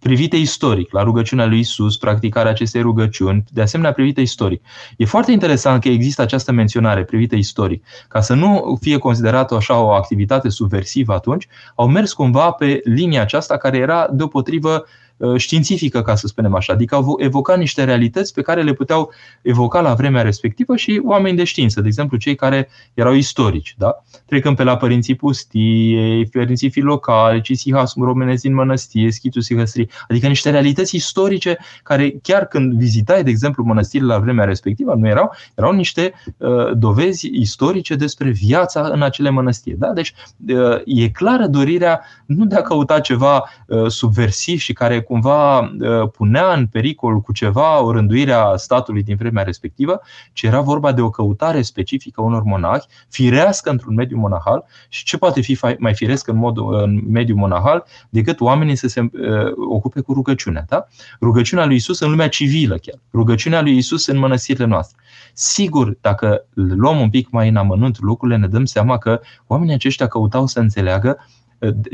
privite 0.09 0.37
istoric, 0.37 0.93
la 0.93 1.03
rugăciunea 1.03 1.47
lui 1.47 1.59
Isus, 1.59 1.97
practicarea 1.97 2.51
acestei 2.51 2.81
rugăciuni, 2.81 3.45
de 3.51 3.61
asemenea 3.63 3.93
privite 3.93 4.21
istoric. 4.21 4.63
E 4.97 5.05
foarte 5.05 5.33
interesant 5.33 5.83
că 5.83 5.89
există 5.89 6.23
această 6.23 6.53
menționare 6.53 7.05
privită 7.05 7.35
istoric. 7.35 7.85
Ca 8.09 8.21
să 8.21 8.35
nu 8.35 8.79
fie 8.81 8.99
considerată 8.99 9.55
așa 9.55 9.81
o 9.81 9.91
activitate 9.91 10.49
subversivă 10.49 11.13
atunci, 11.13 11.47
au 11.75 11.89
mers 11.89 12.13
cumva 12.13 12.51
pe 12.51 12.81
linia 12.85 13.21
aceasta 13.21 13.57
care 13.57 13.77
era 13.77 14.09
deopotrivă 14.13 14.85
Uh, 14.85 15.08
științifică, 15.37 16.03
ca 16.03 16.15
să 16.15 16.27
spunem 16.27 16.55
așa. 16.55 16.73
Adică 16.73 16.95
au 16.95 17.17
evocat 17.19 17.59
niște 17.59 17.85
realități 17.85 18.35
pe 18.35 18.43
care 18.43 18.63
le 18.63 18.73
puteau 18.73 19.13
evoca 19.43 19.81
la 19.81 19.95
vremea 19.95 20.23
respectivă 20.23 20.77
și 20.77 21.01
oameni 21.05 21.37
de 21.37 21.45
știință, 21.45 21.81
de 21.81 21.87
exemplu 21.87 22.17
cei 22.17 22.35
care 22.35 22.69
erau 22.95 23.13
istorici, 23.13 23.75
da? 23.79 24.03
trecând 24.27 24.57
pe 24.57 24.63
la 24.63 24.77
părinții 24.77 25.15
pustiei, 25.15 26.27
părinții 26.27 26.71
filocali, 26.71 27.41
Cisihas 27.41 27.95
romenezi 27.97 28.43
din 28.43 28.55
mănăstire, 28.55 29.11
Schitul 29.11 29.43
Sihăstri, 29.43 29.89
adică 30.09 30.27
niște 30.27 30.51
realități 30.51 30.97
istorice 30.97 31.59
care 31.83 32.15
chiar 32.23 32.47
când 32.47 32.73
vizitai, 32.73 33.23
de 33.25 33.31
exemplu, 33.31 33.65
mănăstirile 33.65 34.13
la 34.13 34.19
vremea 34.19 34.45
respectivă, 34.45 34.95
nu 34.95 35.09
erau, 35.09 35.35
erau 35.55 35.73
niște 35.73 36.13
uh, 36.37 36.49
dovezi 36.77 37.27
istorice 37.33 37.95
despre 37.95 38.31
viața 38.31 38.91
în 38.93 39.03
acele 39.03 39.31
mănăstiri. 39.31 39.79
Da? 39.79 39.93
Deci 39.93 40.15
uh, 40.49 40.81
e 40.85 41.09
clară 41.09 41.47
dorirea 41.47 42.01
nu 42.27 42.45
de 42.45 42.55
a 42.55 42.63
căuta 42.63 43.01
ceva 43.01 43.45
uh, 43.67 43.87
subversiv 43.87 44.59
și 44.59 44.73
care 44.73 45.01
cumva 45.09 45.59
uh, 45.59 46.11
punea 46.17 46.53
în 46.53 46.67
pericol 46.67 47.21
cu 47.21 47.33
ceva 47.33 47.83
o 47.83 47.93
rânduirea 47.93 48.57
statului 48.57 49.03
din 49.03 49.17
vremea 49.17 49.43
respectivă, 49.43 50.01
ci 50.33 50.43
era 50.43 50.61
vorba 50.61 50.93
de 50.93 51.01
o 51.01 51.11
căutare 51.11 51.63
specifică 51.63 52.21
a 52.21 52.25
unor 52.25 52.43
monahi, 52.43 52.87
firească 53.09 53.71
într-un 53.71 53.95
mediu 53.95 54.19
monahal 54.19 54.65
și 54.89 55.05
ce 55.05 55.19
poate 55.19 55.41
fi 55.41 55.59
mai 55.79 55.95
firesc 55.95 56.29
în, 56.29 56.37
mod, 56.37 56.57
în 56.59 57.01
mediu 57.11 57.35
monahal 57.37 57.85
decât 58.09 58.41
oamenii 58.41 58.77
să 58.77 58.89
se 58.89 59.01
uh, 59.01 59.11
ocupe 59.69 60.01
cu 60.01 60.13
rugăciunea. 60.13 60.65
Da? 60.69 60.87
Rugăciunea 61.21 61.65
lui 61.67 61.77
Isus 61.77 62.01
în 62.01 62.11
lumea 62.11 62.29
civilă 62.29 62.77
chiar, 62.77 62.99
rugăciunea 63.13 63.63
lui 63.63 63.77
Isus 63.77 64.07
în 64.07 64.19
mănăstirile 64.19 64.67
noastre. 64.67 64.97
Sigur, 65.33 65.97
dacă 66.01 66.45
luăm 66.55 67.01
un 67.01 67.11
pic 67.11 67.31
mai 67.31 67.49
în 67.49 67.57
amănunt 67.57 68.01
lucrurile, 68.01 68.39
ne 68.39 68.47
dăm 68.47 68.65
seama 68.65 68.99
că 68.99 69.21
oamenii 69.47 69.75
aceștia 69.75 70.07
căutau 70.07 70.47
să 70.47 70.61
înțeleagă 70.61 71.19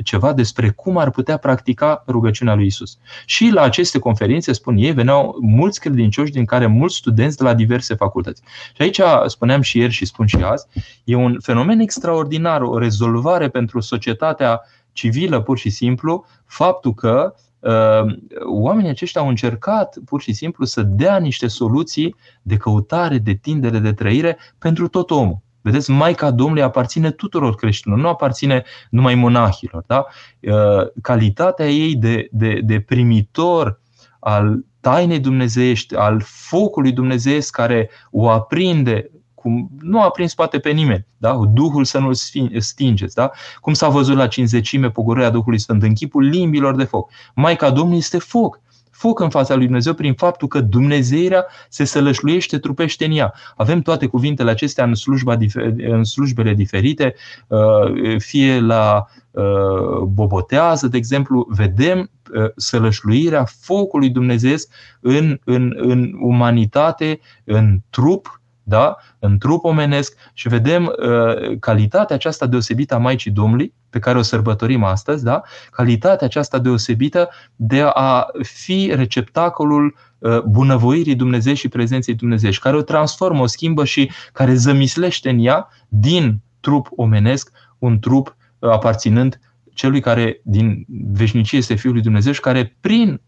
ceva 0.04 0.32
despre 0.32 0.70
cum 0.70 0.96
ar 0.96 1.10
putea 1.10 1.36
practica 1.36 2.04
rugăciunea 2.06 2.54
lui 2.54 2.66
Isus. 2.66 2.98
Și 3.26 3.50
la 3.52 3.62
aceste 3.62 3.98
conferințe, 3.98 4.52
spun 4.52 4.76
ei, 4.76 4.92
veneau 4.92 5.36
mulți 5.40 5.80
credincioși 5.80 6.32
din 6.32 6.44
care 6.44 6.66
mulți 6.66 6.96
studenți 6.96 7.36
de 7.36 7.44
la 7.44 7.54
diverse 7.54 7.94
facultăți. 7.94 8.42
Și 8.74 8.82
aici, 8.82 9.00
spuneam 9.26 9.60
și 9.60 9.78
ieri 9.78 9.92
și 9.92 10.04
spun 10.04 10.26
și 10.26 10.36
azi, 10.36 10.66
e 11.04 11.14
un 11.14 11.36
fenomen 11.40 11.80
extraordinar, 11.80 12.62
o 12.62 12.78
rezolvare 12.78 13.48
pentru 13.48 13.80
societatea 13.80 14.60
civilă, 14.92 15.40
pur 15.40 15.58
și 15.58 15.70
simplu, 15.70 16.26
faptul 16.46 16.94
că 16.94 17.34
uh, 17.58 18.16
oamenii 18.52 18.90
aceștia 18.90 19.20
au 19.20 19.28
încercat 19.28 19.98
pur 20.04 20.20
și 20.20 20.32
simplu 20.32 20.64
să 20.64 20.82
dea 20.82 21.16
niște 21.18 21.46
soluții 21.46 22.14
de 22.42 22.56
căutare, 22.56 23.18
de 23.18 23.32
tindere, 23.32 23.78
de 23.78 23.92
trăire 23.92 24.38
pentru 24.58 24.88
tot 24.88 25.10
omul. 25.10 25.42
Vedeți, 25.64 25.90
Maica 25.90 26.30
Domnului 26.30 26.62
aparține 26.62 27.10
tuturor 27.10 27.54
creștinilor, 27.54 28.04
nu 28.04 28.10
aparține 28.10 28.64
numai 28.90 29.14
monahilor. 29.14 29.84
Da? 29.86 30.06
Uh, 30.40 30.86
calitatea 31.02 31.68
ei 31.68 31.96
de, 31.96 32.28
de, 32.30 32.60
de 32.64 32.80
primitor 32.80 33.80
al 34.20 34.64
tainei 34.80 35.18
dumnezeiești, 35.18 35.94
al 35.94 36.20
focului 36.24 36.92
dumnezeiesc 36.92 37.54
care 37.54 37.90
o 38.10 38.30
aprinde 38.30 39.10
cum 39.34 39.70
nu 39.80 40.02
a 40.02 40.10
prins 40.10 40.34
poate 40.34 40.58
pe 40.58 40.70
nimeni, 40.70 41.06
da? 41.16 41.40
Duhul 41.52 41.84
să 41.84 41.98
nu-l 41.98 42.14
stingeți, 42.58 43.14
da? 43.14 43.30
Cum 43.60 43.72
s-a 43.72 43.88
văzut 43.88 44.16
la 44.16 44.26
cinzecime 44.26 44.90
pogorârea 44.90 45.30
Duhului 45.30 45.58
Sfânt 45.58 45.82
în 45.82 45.94
chipul 45.94 46.22
limbilor 46.22 46.76
de 46.76 46.84
foc. 46.84 47.10
Maica 47.34 47.70
Domnului 47.70 47.98
este 47.98 48.18
foc 48.18 48.60
foc 48.94 49.20
în 49.20 49.30
fața 49.30 49.54
lui 49.54 49.64
Dumnezeu 49.64 49.94
prin 49.94 50.14
faptul 50.14 50.48
că 50.48 50.60
Dumnezeirea 50.60 51.46
se 51.68 51.84
sălășluiește, 51.84 52.58
trupește 52.58 53.04
în 53.04 53.12
ea. 53.12 53.34
Avem 53.56 53.80
toate 53.80 54.06
cuvintele 54.06 54.50
acestea 54.50 54.84
în, 54.84 54.94
slujba, 54.94 55.36
în 55.76 56.04
slujbele 56.04 56.54
diferite, 56.54 57.14
uh, 57.46 58.18
fie 58.18 58.60
la 58.60 59.06
uh, 59.30 60.02
bobotează, 60.06 60.88
de 60.88 60.96
exemplu, 60.96 61.46
vedem 61.48 61.98
uh, 62.34 62.50
sălășluirea 62.56 63.44
focului 63.60 64.10
dumnezeesc 64.10 64.72
în, 65.00 65.38
în, 65.44 65.74
în 65.76 66.12
umanitate, 66.20 67.20
în 67.44 67.80
trup, 67.90 68.40
da? 68.62 68.96
în 69.18 69.38
trup 69.38 69.64
omenesc 69.64 70.16
și 70.32 70.48
vedem 70.48 70.84
uh, 70.84 71.58
calitatea 71.60 72.16
aceasta 72.16 72.46
deosebită 72.46 72.94
a 72.94 72.98
Maicii 72.98 73.30
Domnului, 73.30 73.72
pe 73.94 74.00
care 74.00 74.18
o 74.18 74.22
sărbătorim 74.22 74.84
astăzi, 74.84 75.24
da? 75.24 75.42
calitatea 75.70 76.26
aceasta 76.26 76.58
deosebită 76.58 77.28
de 77.56 77.84
a 77.92 78.26
fi 78.42 78.90
receptacolul 78.94 79.94
uh, 80.18 80.40
bunăvoirii 80.40 81.14
Dumnezeu 81.14 81.54
și 81.54 81.68
prezenței 81.68 82.14
Dumnezeu, 82.14 82.50
care 82.60 82.76
o 82.76 82.82
transformă, 82.82 83.42
o 83.42 83.46
schimbă 83.46 83.84
și 83.84 84.10
care 84.32 84.54
zămislește 84.54 85.30
în 85.30 85.44
ea 85.44 85.68
din 85.88 86.40
trup 86.60 86.88
omenesc 86.96 87.50
un 87.78 87.98
trup 87.98 88.36
uh, 88.58 88.70
aparținând 88.70 89.40
celui 89.74 90.00
care 90.00 90.40
din 90.42 90.86
veșnicie 91.12 91.58
este 91.58 91.74
Fiul 91.74 91.92
lui 91.92 92.02
Dumnezeu 92.02 92.32
și 92.32 92.40
care 92.40 92.76
prin, 92.80 93.20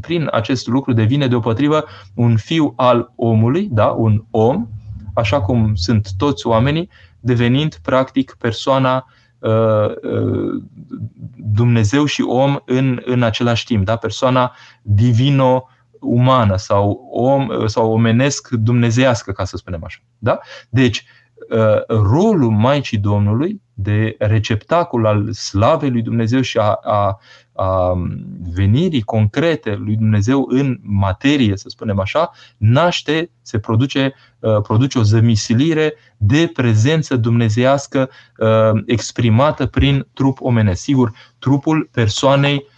prin 0.00 0.28
acest 0.32 0.66
lucru 0.66 0.92
devine 0.92 1.26
deopotrivă 1.26 1.84
un 2.14 2.36
fiu 2.36 2.72
al 2.76 3.12
omului, 3.16 3.68
da? 3.72 3.86
un 3.86 4.24
om, 4.30 4.66
așa 5.14 5.40
cum 5.40 5.74
sunt 5.74 6.08
toți 6.16 6.46
oamenii, 6.46 6.88
devenind 7.20 7.74
practic 7.82 8.36
persoana 8.38 8.96
uh, 8.96 9.02
uh, 9.04 9.23
Dumnezeu 11.36 12.04
și 12.04 12.22
om 12.22 12.56
în, 12.64 13.02
în 13.04 13.22
același 13.22 13.64
timp, 13.64 13.84
da? 13.84 13.96
persoana 13.96 14.52
divino-umană 14.82 16.56
sau, 16.56 17.08
om, 17.12 17.66
sau 17.66 17.92
omenesc 17.92 18.48
dumnezească, 18.50 19.32
ca 19.32 19.44
să 19.44 19.56
spunem 19.56 19.84
așa. 19.84 19.98
Da? 20.18 20.38
Deci, 20.68 21.04
Uh, 21.50 21.86
rolul 21.86 22.50
Maicii 22.50 22.98
Domnului 22.98 23.62
de 23.74 24.16
receptacol 24.18 25.06
al 25.06 25.32
slavei 25.32 25.90
lui 25.90 26.02
Dumnezeu 26.02 26.40
și 26.40 26.58
a, 26.58 26.78
a, 26.82 27.18
a 27.52 27.92
venirii 28.54 29.02
concrete 29.02 29.74
lui 29.74 29.96
Dumnezeu 29.96 30.46
în 30.48 30.78
materie, 30.82 31.56
să 31.56 31.68
spunem 31.68 32.00
așa, 32.00 32.30
naște, 32.56 33.30
se 33.42 33.58
produce, 33.58 34.14
uh, 34.38 34.60
produce 34.62 34.98
o 34.98 35.02
zămisilire 35.02 35.94
de 36.16 36.50
prezență 36.54 37.16
dumnezeiască 37.16 38.10
uh, 38.38 38.82
exprimată 38.86 39.66
prin 39.66 40.06
trup 40.12 40.40
omenesc. 40.40 40.82
Sigur, 40.82 41.12
trupul 41.38 41.88
persoanei 41.92 42.72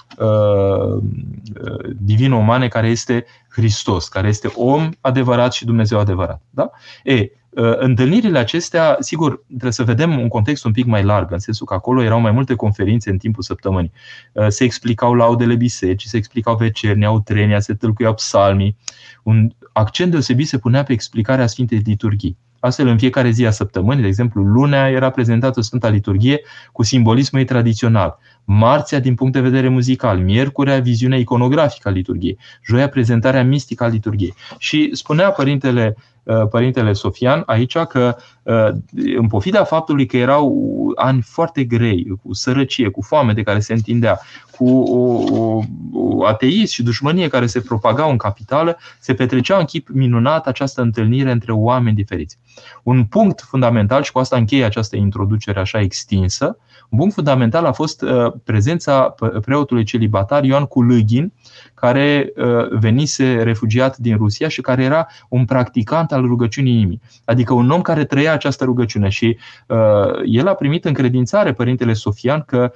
divin-umane 1.96 2.68
care 2.68 2.88
este 2.88 3.24
Hristos, 3.48 4.08
care 4.08 4.28
este 4.28 4.52
om 4.54 4.90
adevărat 5.00 5.52
și 5.52 5.64
Dumnezeu 5.64 5.98
adevărat. 5.98 6.42
Da? 6.50 6.70
E, 7.04 7.12
Uh, 7.12 7.45
întâlnirile 7.62 8.38
acestea, 8.38 8.96
sigur, 9.00 9.44
trebuie 9.48 9.72
să 9.72 9.82
vedem 9.82 10.18
un 10.18 10.28
context 10.28 10.64
un 10.64 10.72
pic 10.72 10.84
mai 10.84 11.04
larg, 11.04 11.32
în 11.32 11.38
sensul 11.38 11.66
că 11.66 11.75
acolo 11.75 12.02
erau 12.02 12.20
mai 12.20 12.30
multe 12.30 12.54
conferințe 12.54 13.10
în 13.10 13.18
timpul 13.18 13.42
săptămânii. 13.42 13.92
Uh, 14.32 14.46
se 14.48 14.64
explicau 14.64 15.14
laudele 15.14 15.54
bisericii, 15.54 16.08
se 16.08 16.16
explicau 16.16 16.56
vecernia, 16.56 17.10
utrenia, 17.10 17.60
se 17.60 17.75
tâlcuiau 17.75 18.14
psalmii. 18.14 18.76
Un 19.22 19.50
accent 19.72 20.10
deosebit 20.10 20.48
se 20.48 20.58
punea 20.58 20.82
pe 20.82 20.92
explicarea 20.92 21.46
Sfintei 21.46 21.82
Liturghii. 21.84 22.36
Astfel, 22.60 22.86
în 22.86 22.98
fiecare 22.98 23.30
zi 23.30 23.46
a 23.46 23.50
săptămânii, 23.50 24.02
de 24.02 24.08
exemplu, 24.08 24.42
lunea 24.42 24.90
era 24.90 25.10
prezentată 25.10 25.60
Sfânta 25.60 25.88
Liturghie 25.88 26.40
cu 26.72 26.82
simbolismul 26.82 27.40
ei 27.40 27.46
tradițional. 27.46 28.18
Marțea, 28.48 29.00
din 29.00 29.14
punct 29.14 29.32
de 29.32 29.40
vedere 29.40 29.68
muzical, 29.68 30.18
miercurea, 30.18 30.80
viziunea 30.80 31.18
iconografică 31.18 31.88
a 31.88 31.92
liturgiei, 31.92 32.38
joia, 32.64 32.88
prezentarea 32.88 33.44
mistică 33.44 33.84
a 33.84 33.86
liturgiei. 33.86 34.34
Și 34.58 34.90
spunea 34.92 35.30
Părintele 35.30 35.96
Uh, 36.26 36.48
Părintele 36.48 36.92
Sofian 36.92 37.42
aici 37.46 37.78
că 37.78 38.16
uh, 38.42 38.68
în 39.16 39.26
pofida 39.28 39.64
faptului 39.64 40.06
că 40.06 40.16
erau 40.16 40.72
ani 40.94 41.22
foarte 41.22 41.64
grei, 41.64 42.06
cu 42.22 42.34
sărăcie, 42.34 42.88
cu 42.88 43.02
foame 43.02 43.32
de 43.32 43.42
care 43.42 43.60
se 43.60 43.72
întindea, 43.72 44.20
cu 44.50 44.68
o, 44.78 45.22
o, 45.38 45.60
o 45.92 46.24
ateism 46.24 46.72
și 46.72 46.82
dușmănie 46.82 47.28
care 47.28 47.46
se 47.46 47.60
propagau 47.60 48.10
în 48.10 48.16
capitală, 48.16 48.78
se 48.98 49.14
petrecea 49.14 49.58
în 49.58 49.64
chip 49.64 49.88
minunat 49.88 50.46
această 50.46 50.80
întâlnire 50.80 51.30
între 51.30 51.52
oameni 51.52 51.96
diferiți. 51.96 52.38
Un 52.82 53.04
punct 53.04 53.40
fundamental, 53.40 54.02
și 54.02 54.12
cu 54.12 54.18
asta 54.18 54.36
încheie 54.36 54.64
această 54.64 54.96
introducere 54.96 55.60
așa 55.60 55.80
extinsă, 55.80 56.58
un 56.90 56.99
punct 56.99 57.14
fundamental 57.14 57.64
a 57.64 57.73
fost 57.73 58.02
uh, 58.02 58.33
prezența 58.45 59.14
preotului 59.45 59.85
celibatar 59.85 60.45
Ioan 60.45 60.64
Culâghin, 60.64 61.33
care 61.75 62.33
uh, 62.37 62.69
venise 62.71 63.43
refugiat 63.43 63.97
din 63.97 64.16
Rusia 64.16 64.49
și 64.49 64.61
care 64.61 64.83
era 64.83 65.07
un 65.28 65.45
practicant 65.45 66.12
al 66.12 66.23
rugăciunii 66.23 66.73
inimii. 66.73 67.00
Adică 67.25 67.52
un 67.52 67.71
om 67.71 67.81
care 67.81 68.05
trăia 68.05 68.33
această 68.33 68.64
rugăciune 68.64 69.09
și 69.09 69.38
uh, 69.66 69.76
el 70.25 70.49
a 70.49 70.55
primit 70.55 70.85
încredințare 70.85 71.52
Părintele 71.52 71.93
Sofian 71.93 72.43
că 72.47 72.73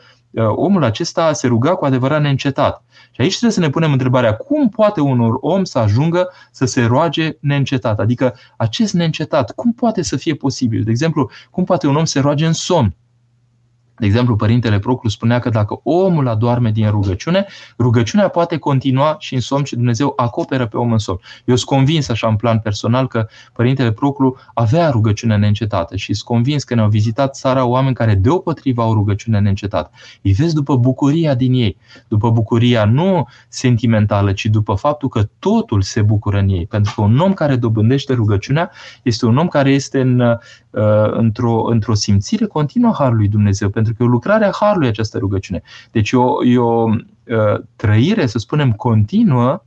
omul 0.48 0.84
acesta 0.84 1.32
se 1.32 1.46
ruga 1.46 1.74
cu 1.74 1.84
adevărat 1.84 2.20
neîncetat. 2.20 2.84
Și 3.10 3.20
aici 3.20 3.30
trebuie 3.30 3.52
să 3.52 3.60
ne 3.60 3.70
punem 3.70 3.92
întrebarea, 3.92 4.34
cum 4.34 4.68
poate 4.68 5.00
un 5.00 5.36
om 5.40 5.64
să 5.64 5.78
ajungă 5.78 6.32
să 6.50 6.64
se 6.64 6.84
roage 6.84 7.36
neîncetat? 7.40 8.00
Adică 8.00 8.34
acest 8.56 8.94
neîncetat, 8.94 9.50
cum 9.50 9.72
poate 9.72 10.02
să 10.02 10.16
fie 10.16 10.34
posibil? 10.34 10.82
De 10.82 10.90
exemplu, 10.90 11.30
cum 11.50 11.64
poate 11.64 11.86
un 11.86 11.96
om 11.96 12.04
să 12.04 12.12
se 12.12 12.20
roage 12.20 12.46
în 12.46 12.52
somn? 12.52 12.94
De 14.00 14.06
exemplu, 14.06 14.36
Părintele 14.36 14.78
Proclu 14.78 15.08
spunea 15.08 15.38
că 15.38 15.48
dacă 15.48 15.80
omul 15.82 16.28
adorme 16.28 16.70
din 16.70 16.90
rugăciune, 16.90 17.46
rugăciunea 17.78 18.28
poate 18.28 18.56
continua 18.56 19.16
și 19.18 19.34
în 19.34 19.40
somn 19.40 19.64
și 19.64 19.74
Dumnezeu 19.74 20.12
acoperă 20.16 20.66
pe 20.66 20.76
om 20.76 20.92
în 20.92 20.98
somn. 20.98 21.18
Eu 21.44 21.56
sunt 21.56 21.68
convins 21.68 22.08
așa 22.08 22.28
în 22.28 22.36
plan 22.36 22.58
personal 22.58 23.06
că 23.06 23.26
Părintele 23.52 23.92
Proclu 23.92 24.36
avea 24.54 24.90
rugăciune 24.90 25.36
neîncetată 25.36 25.96
și 25.96 26.14
sunt 26.14 26.28
convins 26.28 26.64
că 26.64 26.74
ne-au 26.74 26.88
vizitat 26.88 27.34
țara 27.34 27.64
oameni 27.64 27.94
care 27.94 28.14
deopotrivă 28.14 28.82
au 28.82 28.92
rugăciune 28.92 29.38
neîncetată. 29.38 29.90
Îi 30.22 30.32
vezi 30.32 30.54
după 30.54 30.76
bucuria 30.76 31.34
din 31.34 31.52
ei, 31.52 31.76
după 32.08 32.30
bucuria 32.30 32.84
nu 32.84 33.26
sentimentală, 33.48 34.32
ci 34.32 34.44
după 34.44 34.74
faptul 34.74 35.08
că 35.08 35.28
totul 35.38 35.82
se 35.82 36.02
bucură 36.02 36.38
în 36.38 36.48
ei. 36.48 36.66
Pentru 36.66 36.92
că 36.94 37.00
un 37.00 37.18
om 37.18 37.32
care 37.32 37.56
dobândește 37.56 38.12
rugăciunea 38.12 38.70
este 39.02 39.26
un 39.26 39.36
om 39.36 39.48
care 39.48 39.70
este 39.70 40.00
în, 40.00 40.20
uh, 40.20 40.38
într-o, 41.10 41.64
într-o 41.64 41.94
simțire 41.94 42.46
continuă 42.46 42.90
a 42.90 42.94
Harului 42.98 43.28
Dumnezeu. 43.28 43.68
Pentru 43.68 43.89
pentru 43.90 43.94
că 43.94 44.02
e 44.02 44.06
o 44.06 44.08
lucrare 44.08 44.44
a 44.44 44.66
Harului 44.66 44.88
această 44.88 45.18
rugăciune. 45.18 45.62
Deci 45.90 46.10
e 46.10 46.16
o, 46.16 46.44
e 46.44 46.58
o 46.58 46.88
uh, 46.88 47.60
trăire, 47.76 48.26
să 48.26 48.38
spunem, 48.38 48.72
continuă 48.72 49.64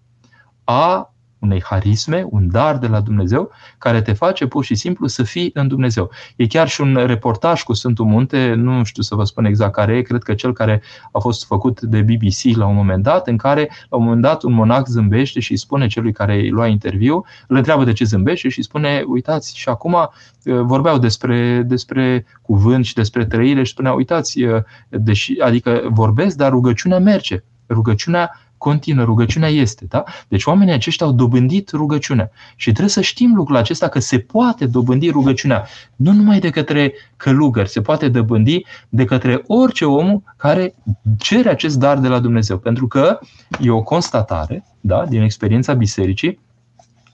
a 0.63 1.12
unei 1.43 1.63
harisme, 1.63 2.25
un 2.29 2.47
dar 2.51 2.77
de 2.77 2.87
la 2.87 2.99
Dumnezeu, 2.99 3.51
care 3.77 4.01
te 4.01 4.13
face 4.13 4.47
pur 4.47 4.63
și 4.63 4.75
simplu 4.75 5.07
să 5.07 5.23
fii 5.23 5.49
în 5.53 5.67
Dumnezeu. 5.67 6.09
E 6.35 6.47
chiar 6.47 6.67
și 6.67 6.81
un 6.81 6.95
reportaj 7.05 7.63
cu 7.63 7.73
Sfântul 7.73 8.05
Munte, 8.05 8.53
nu 8.53 8.83
știu 8.83 9.03
să 9.03 9.15
vă 9.15 9.23
spun 9.23 9.45
exact 9.45 9.73
care 9.73 9.95
e, 9.95 10.01
cred 10.01 10.23
că 10.23 10.33
cel 10.33 10.53
care 10.53 10.81
a 11.11 11.19
fost 11.19 11.45
făcut 11.45 11.81
de 11.81 12.01
BBC 12.01 12.57
la 12.57 12.65
un 12.65 12.75
moment 12.75 13.03
dat, 13.03 13.27
în 13.27 13.37
care 13.37 13.71
la 13.89 13.97
un 13.97 14.03
moment 14.03 14.21
dat 14.21 14.43
un 14.43 14.53
monac 14.53 14.87
zâmbește 14.87 15.39
și 15.39 15.51
îi 15.51 15.57
spune 15.57 15.87
celui 15.87 16.11
care 16.11 16.33
îi 16.33 16.49
lua 16.49 16.67
interviu, 16.67 17.25
îl 17.47 17.55
întreabă 17.55 17.83
de 17.83 17.93
ce 17.93 18.03
zâmbește 18.03 18.49
și 18.49 18.57
îi 18.57 18.63
spune, 18.63 19.03
uitați, 19.07 19.57
și 19.57 19.69
acum 19.69 19.93
uh, 19.93 20.59
vorbeau 20.61 20.97
despre, 20.97 21.63
despre 21.65 22.25
cuvânt 22.41 22.85
și 22.85 22.93
despre 22.93 23.25
trăire 23.25 23.63
și 23.63 23.71
spunea, 23.71 23.93
uitați, 23.93 24.43
uh, 24.43 24.61
deși, 24.89 25.39
adică 25.39 25.81
vorbesc, 25.89 26.37
dar 26.37 26.49
rugăciunea 26.51 26.99
merge. 26.99 27.43
Rugăciunea 27.69 28.31
continuă, 28.63 29.05
rugăciunea 29.05 29.49
este. 29.49 29.85
Da? 29.89 30.03
Deci 30.27 30.45
oamenii 30.45 30.73
aceștia 30.73 31.05
au 31.05 31.11
dobândit 31.11 31.71
rugăciunea. 31.71 32.31
Și 32.55 32.69
trebuie 32.69 32.89
să 32.89 33.01
știm 33.01 33.35
lucrul 33.35 33.55
acesta 33.55 33.87
că 33.87 33.99
se 33.99 34.19
poate 34.19 34.65
dobândi 34.65 35.09
rugăciunea 35.09 35.65
nu 35.95 36.11
numai 36.11 36.39
de 36.39 36.49
către 36.49 36.93
călugări, 37.17 37.69
se 37.69 37.81
poate 37.81 38.09
dobândi 38.09 38.65
de 38.89 39.05
către 39.05 39.43
orice 39.47 39.85
om 39.85 40.21
care 40.37 40.75
cere 41.17 41.49
acest 41.49 41.77
dar 41.79 41.97
de 41.99 42.07
la 42.07 42.19
Dumnezeu. 42.19 42.57
Pentru 42.57 42.87
că 42.87 43.19
e 43.59 43.69
o 43.69 43.83
constatare 43.83 44.63
da, 44.81 45.05
din 45.05 45.21
experiența 45.21 45.73
bisericii, 45.73 46.39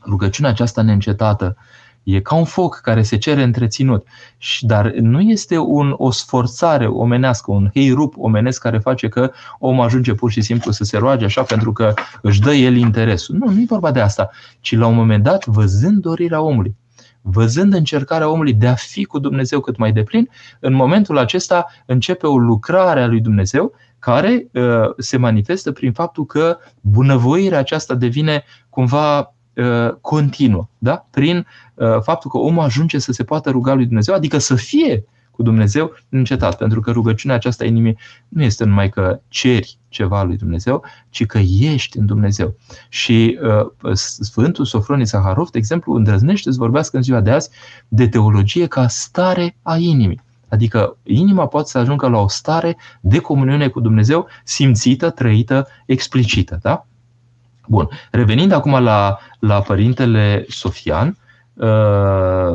rugăciunea 0.06 0.52
aceasta 0.52 0.82
neîncetată 0.82 1.58
E 2.12 2.20
ca 2.20 2.36
un 2.36 2.44
foc 2.44 2.80
care 2.84 3.02
se 3.02 3.18
cere 3.18 3.44
întreținut. 3.44 4.08
Dar 4.60 4.92
nu 4.92 5.22
este 5.22 5.58
un, 5.58 5.94
o 5.98 6.12
sforțare 6.12 6.88
omenească, 6.88 7.52
un 7.52 7.70
heirup 7.74 8.14
omenesc 8.18 8.62
care 8.62 8.78
face 8.78 9.08
că 9.08 9.32
omul 9.60 9.86
ajunge 9.86 10.14
pur 10.14 10.32
și 10.32 10.42
simplu 10.42 10.72
să 10.72 10.84
se 10.84 10.98
roage 10.98 11.26
așa 11.26 11.44
pentru 11.44 11.72
că 11.72 11.94
își 12.22 12.42
dă 12.42 12.54
el 12.54 12.76
interesul. 12.76 13.36
Nu, 13.36 13.52
nu 13.52 13.60
e 13.60 13.66
vorba 13.68 13.92
de 13.92 14.00
asta. 14.00 14.30
Ci 14.60 14.76
la 14.76 14.88
un 14.88 14.96
moment 14.96 15.24
dat, 15.24 15.46
văzând 15.46 16.02
dorirea 16.02 16.42
omului, 16.42 16.76
văzând 17.22 17.74
încercarea 17.74 18.30
omului 18.30 18.54
de 18.54 18.68
a 18.68 18.76
fi 18.76 19.04
cu 19.04 19.20
Dumnezeu 19.20 19.60
cât 19.60 19.78
mai 19.78 19.92
deplin, 19.92 20.30
în 20.60 20.74
momentul 20.74 21.18
acesta 21.18 21.66
începe 21.86 22.28
o 22.28 22.38
lucrare 22.38 23.02
a 23.02 23.08
lui 23.08 23.22
Dumnezeu 23.22 23.72
care 24.00 24.48
uh, 24.54 24.62
se 24.98 25.18
manifestă 25.18 25.72
prin 25.72 25.92
faptul 25.92 26.26
că 26.26 26.58
bunăvoirea 26.82 27.60
aceasta 27.60 27.96
devine 27.96 28.44
cumva 28.70 29.18
Uh, 29.20 29.39
continuă, 30.02 30.68
da? 30.78 31.06
prin 31.10 31.46
uh, 31.74 32.02
faptul 32.02 32.32
că 32.32 32.38
omul 32.38 32.64
ajunge 32.64 32.98
să 32.98 33.12
se 33.12 33.24
poată 33.24 33.50
ruga 33.50 33.74
lui 33.74 33.86
Dumnezeu, 33.86 34.16
adică 34.16 34.38
să 34.38 34.56
fie 34.56 35.04
cu 35.32 35.46
Dumnezeu 35.46 35.92
încetat, 36.10 36.58
pentru 36.58 36.80
că 36.80 36.92
rugăciunea 36.92 37.36
aceasta 37.36 37.66
inimii 37.66 37.98
nu 38.28 38.44
este 38.44 38.64
numai 38.64 38.90
că 38.90 39.20
ceri 39.28 39.78
ceva 39.90 40.24
lui 40.24 40.38
Dumnezeu, 40.38 40.84
ci 41.10 41.26
că 41.26 41.38
ești 41.60 41.98
în 41.98 42.06
Dumnezeu. 42.06 42.56
Și 42.90 43.40
uh, 43.84 43.92
Sfântul 43.94 44.66
Sofronie 44.66 45.06
Saharov, 45.06 45.50
de 45.50 45.58
exemplu, 45.58 45.94
îndrăznește 45.94 46.52
să 46.52 46.58
vorbească 46.60 46.96
în 46.98 47.04
ziua 47.04 47.22
de 47.22 47.32
azi 47.32 47.50
de 47.88 48.08
teologie 48.08 48.68
ca 48.68 48.88
stare 48.88 49.56
a 49.62 49.78
inimii. 49.78 50.22
Adică 50.50 50.98
inima 51.04 51.48
poate 51.48 51.70
să 51.70 51.78
ajungă 51.78 52.08
la 52.08 52.18
o 52.18 52.28
stare 52.28 52.78
de 53.02 53.20
comuniune 53.20 53.68
cu 53.68 53.80
Dumnezeu 53.80 54.28
simțită, 54.44 55.10
trăită, 55.10 55.68
explicită. 55.86 56.60
Da? 56.62 56.88
Bun. 57.70 57.90
Revenind 58.12 58.52
acum 58.52 58.84
la, 58.84 59.18
la 59.40 59.62
părintele 59.62 60.46
Sofian, 60.48 61.18
uh, 61.54 62.54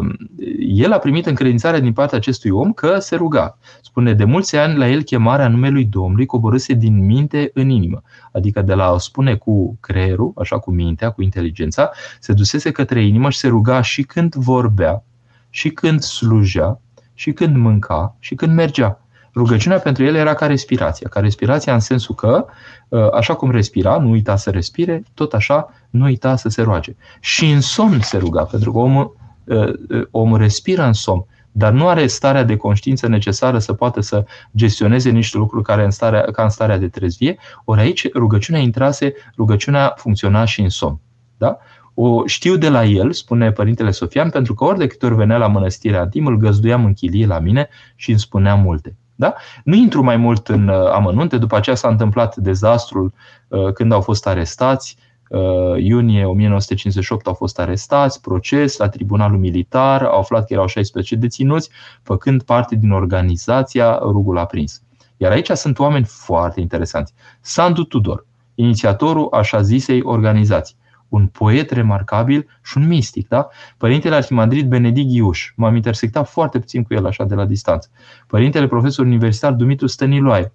el 0.58 0.92
a 0.92 0.98
primit 0.98 1.26
încredințarea 1.26 1.80
din 1.80 1.92
partea 1.92 2.18
acestui 2.18 2.50
om 2.50 2.72
că 2.72 2.98
se 2.98 3.16
ruga. 3.16 3.58
Spune, 3.82 4.14
de 4.14 4.24
mulți 4.24 4.56
ani 4.56 4.76
la 4.76 4.88
el 4.88 5.02
chemarea 5.02 5.48
numelui 5.48 5.84
Domnului 5.84 6.26
coborâse 6.26 6.72
din 6.72 7.04
minte 7.04 7.50
în 7.54 7.68
inimă. 7.68 8.02
Adică 8.32 8.62
de 8.62 8.74
la 8.74 8.84
a 8.84 8.98
spune 8.98 9.34
cu 9.34 9.76
creierul, 9.80 10.32
așa 10.36 10.58
cu 10.58 10.70
mintea, 10.70 11.10
cu 11.10 11.22
inteligența, 11.22 11.90
se 12.20 12.32
dusese 12.32 12.70
către 12.70 13.04
inimă 13.04 13.30
și 13.30 13.38
se 13.38 13.48
ruga 13.48 13.80
și 13.80 14.02
când 14.02 14.34
vorbea, 14.34 15.04
și 15.50 15.68
când 15.68 16.00
slujea, 16.00 16.80
și 17.14 17.32
când 17.32 17.56
mânca, 17.56 18.16
și 18.18 18.34
când 18.34 18.54
mergea. 18.54 19.03
Rugăciunea 19.34 19.78
pentru 19.78 20.04
el 20.04 20.14
era 20.14 20.34
ca 20.34 20.46
respirația. 20.46 21.08
Ca 21.08 21.20
respirația 21.20 21.74
în 21.74 21.80
sensul 21.80 22.14
că, 22.14 22.44
ă, 22.92 23.10
așa 23.14 23.34
cum 23.34 23.50
respira, 23.50 23.98
nu 23.98 24.10
uita 24.10 24.36
să 24.36 24.50
respire, 24.50 25.02
tot 25.14 25.32
așa 25.32 25.72
nu 25.90 26.04
uita 26.04 26.36
să 26.36 26.48
se 26.48 26.62
roage. 26.62 26.96
Și 27.20 27.50
în 27.50 27.60
somn 27.60 28.00
se 28.00 28.16
ruga, 28.16 28.42
pentru 28.42 28.72
că 28.72 28.78
omul, 28.78 29.16
ă, 29.48 29.72
ă, 29.90 30.08
omul 30.10 30.38
respiră 30.38 30.82
în 30.82 30.92
somn, 30.92 31.24
dar 31.52 31.72
nu 31.72 31.88
are 31.88 32.06
starea 32.06 32.42
de 32.44 32.56
conștiință 32.56 33.08
necesară 33.08 33.58
să 33.58 33.72
poată 33.72 34.00
să 34.00 34.24
gestioneze 34.56 35.10
niște 35.10 35.36
lucruri 35.36 35.64
care 35.64 35.84
în 35.84 35.90
starea, 35.90 36.20
ca 36.20 36.42
în 36.42 36.48
starea 36.48 36.78
de 36.78 36.88
trezvie, 36.88 37.38
ori 37.64 37.80
aici 37.80 38.12
rugăciunea 38.12 38.60
intrase, 38.60 39.14
rugăciunea 39.36 39.94
funcționa 39.96 40.44
și 40.44 40.60
în 40.60 40.68
somn. 40.68 41.00
Da? 41.36 41.58
O 41.94 42.26
știu 42.26 42.56
de 42.56 42.68
la 42.68 42.84
el, 42.84 43.12
spune 43.12 43.52
Părintele 43.52 43.90
Sofian, 43.90 44.30
pentru 44.30 44.54
că 44.54 44.64
ori 44.64 44.78
de 44.78 44.86
câte 44.86 45.06
ori 45.06 45.14
venea 45.14 45.36
la 45.36 45.46
mănăstirea 45.46 46.00
Antim, 46.00 46.26
îl 46.26 46.36
găzduiam 46.36 46.84
în 46.84 46.92
chilie 46.92 47.26
la 47.26 47.38
mine 47.38 47.68
și 47.94 48.10
îmi 48.10 48.18
spunea 48.18 48.54
multe. 48.54 48.96
Da? 49.14 49.34
Nu 49.64 49.74
intru 49.74 50.02
mai 50.02 50.16
mult 50.16 50.48
în 50.48 50.68
uh, 50.68 50.90
amănunte, 50.90 51.38
după 51.38 51.56
aceea 51.56 51.76
s-a 51.76 51.88
întâmplat 51.88 52.36
dezastrul 52.36 53.12
uh, 53.48 53.72
când 53.72 53.92
au 53.92 54.00
fost 54.00 54.26
arestați, 54.26 54.96
uh, 55.28 55.82
iunie 55.82 56.24
1958 56.24 57.26
au 57.26 57.34
fost 57.34 57.58
arestați, 57.58 58.20
proces 58.20 58.76
la 58.76 58.88
tribunalul 58.88 59.38
militar, 59.38 60.02
au 60.02 60.18
aflat 60.18 60.46
că 60.46 60.52
erau 60.52 60.66
16 60.66 61.16
deținuți, 61.16 61.70
făcând 62.02 62.42
parte 62.42 62.74
din 62.74 62.90
organizația 62.90 63.98
Rugul 64.02 64.38
Aprins. 64.38 64.82
Iar 65.16 65.32
aici 65.32 65.50
sunt 65.50 65.78
oameni 65.78 66.04
foarte 66.04 66.60
interesanți. 66.60 67.12
Sandu 67.40 67.84
Tudor, 67.84 68.26
inițiatorul 68.54 69.28
așa 69.32 69.62
zisei 69.62 70.02
organizații 70.02 70.76
un 71.14 71.26
poet 71.26 71.70
remarcabil 71.70 72.46
și 72.64 72.78
un 72.78 72.86
mistic. 72.86 73.28
Da? 73.28 73.48
Părintele 73.76 74.14
Arhimandrit 74.14 74.68
Benedict 74.68 75.10
Iuș, 75.10 75.52
m-am 75.56 75.74
intersectat 75.74 76.28
foarte 76.28 76.58
puțin 76.58 76.82
cu 76.82 76.94
el 76.94 77.06
așa 77.06 77.24
de 77.24 77.34
la 77.34 77.44
distanță. 77.44 77.88
Părintele 78.26 78.66
profesor 78.66 79.04
universitar 79.04 79.52
Dumitru 79.52 79.86
Stăniloae, 79.86 80.52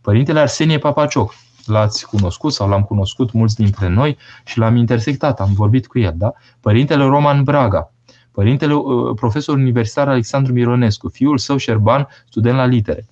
Părintele 0.00 0.40
Arsenie 0.40 0.78
Papacioc, 0.78 1.34
l-ați 1.66 2.06
cunoscut 2.06 2.52
sau 2.52 2.68
l-am 2.68 2.82
cunoscut 2.82 3.32
mulți 3.32 3.56
dintre 3.56 3.88
noi 3.88 4.16
și 4.44 4.58
l-am 4.58 4.76
intersectat, 4.76 5.40
am 5.40 5.52
vorbit 5.52 5.86
cu 5.86 5.98
el. 5.98 6.14
Da? 6.16 6.32
Părintele 6.60 7.04
Roman 7.04 7.42
Braga, 7.42 7.92
Părintele 8.32 8.74
uh, 8.74 9.14
profesor 9.14 9.56
universitar 9.56 10.08
Alexandru 10.08 10.52
Mironescu, 10.52 11.08
fiul 11.08 11.38
său 11.38 11.56
Șerban, 11.56 12.08
student 12.28 12.56
la 12.56 12.64
litere, 12.64 13.06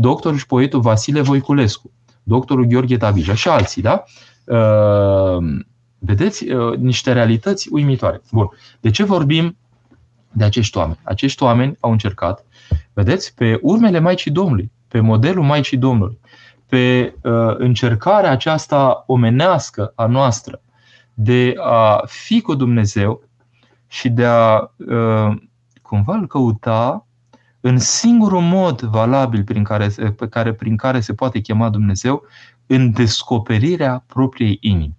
doctorul 0.00 0.38
și 0.38 0.46
poetul 0.46 0.80
Vasile 0.80 1.20
Voiculescu, 1.20 1.90
doctorul 2.22 2.64
Gheorghe 2.64 2.96
Tabija 2.96 3.34
și 3.34 3.48
alții, 3.48 3.82
da? 3.82 4.04
Uh, 4.44 5.62
Vedeți 6.04 6.50
uh, 6.50 6.76
niște 6.76 7.12
realități 7.12 7.68
uimitoare. 7.72 8.20
Bun. 8.32 8.48
De 8.80 8.90
ce 8.90 9.04
vorbim 9.04 9.56
de 10.32 10.44
acești 10.44 10.76
oameni? 10.76 10.98
Acești 11.02 11.42
oameni 11.42 11.76
au 11.80 11.90
încercat, 11.90 12.44
vedeți, 12.92 13.34
pe 13.34 13.58
urmele 13.62 13.98
Maicii 13.98 14.30
Domnului, 14.30 14.70
pe 14.88 15.00
modelul 15.00 15.44
Maicii 15.44 15.76
Domnului, 15.76 16.18
pe 16.66 17.14
uh, 17.22 17.54
încercarea 17.56 18.30
aceasta 18.30 19.04
omenească 19.06 19.92
a 19.94 20.06
noastră 20.06 20.60
de 21.14 21.54
a 21.58 22.02
fi 22.06 22.40
cu 22.40 22.54
Dumnezeu 22.54 23.22
și 23.88 24.08
de 24.08 24.24
a 24.24 24.70
uh, 24.76 25.36
cumva 25.82 26.14
îl 26.14 26.26
căuta 26.26 27.06
în 27.60 27.78
singurul 27.78 28.40
mod 28.40 28.80
valabil 28.80 29.44
prin 29.44 29.64
care, 29.64 29.88
pe 30.16 30.28
care, 30.28 30.52
prin 30.52 30.76
care 30.76 31.00
se 31.00 31.14
poate 31.14 31.40
chema 31.40 31.68
Dumnezeu 31.68 32.22
în 32.66 32.92
descoperirea 32.92 34.04
propriei 34.06 34.58
inimi. 34.60 34.96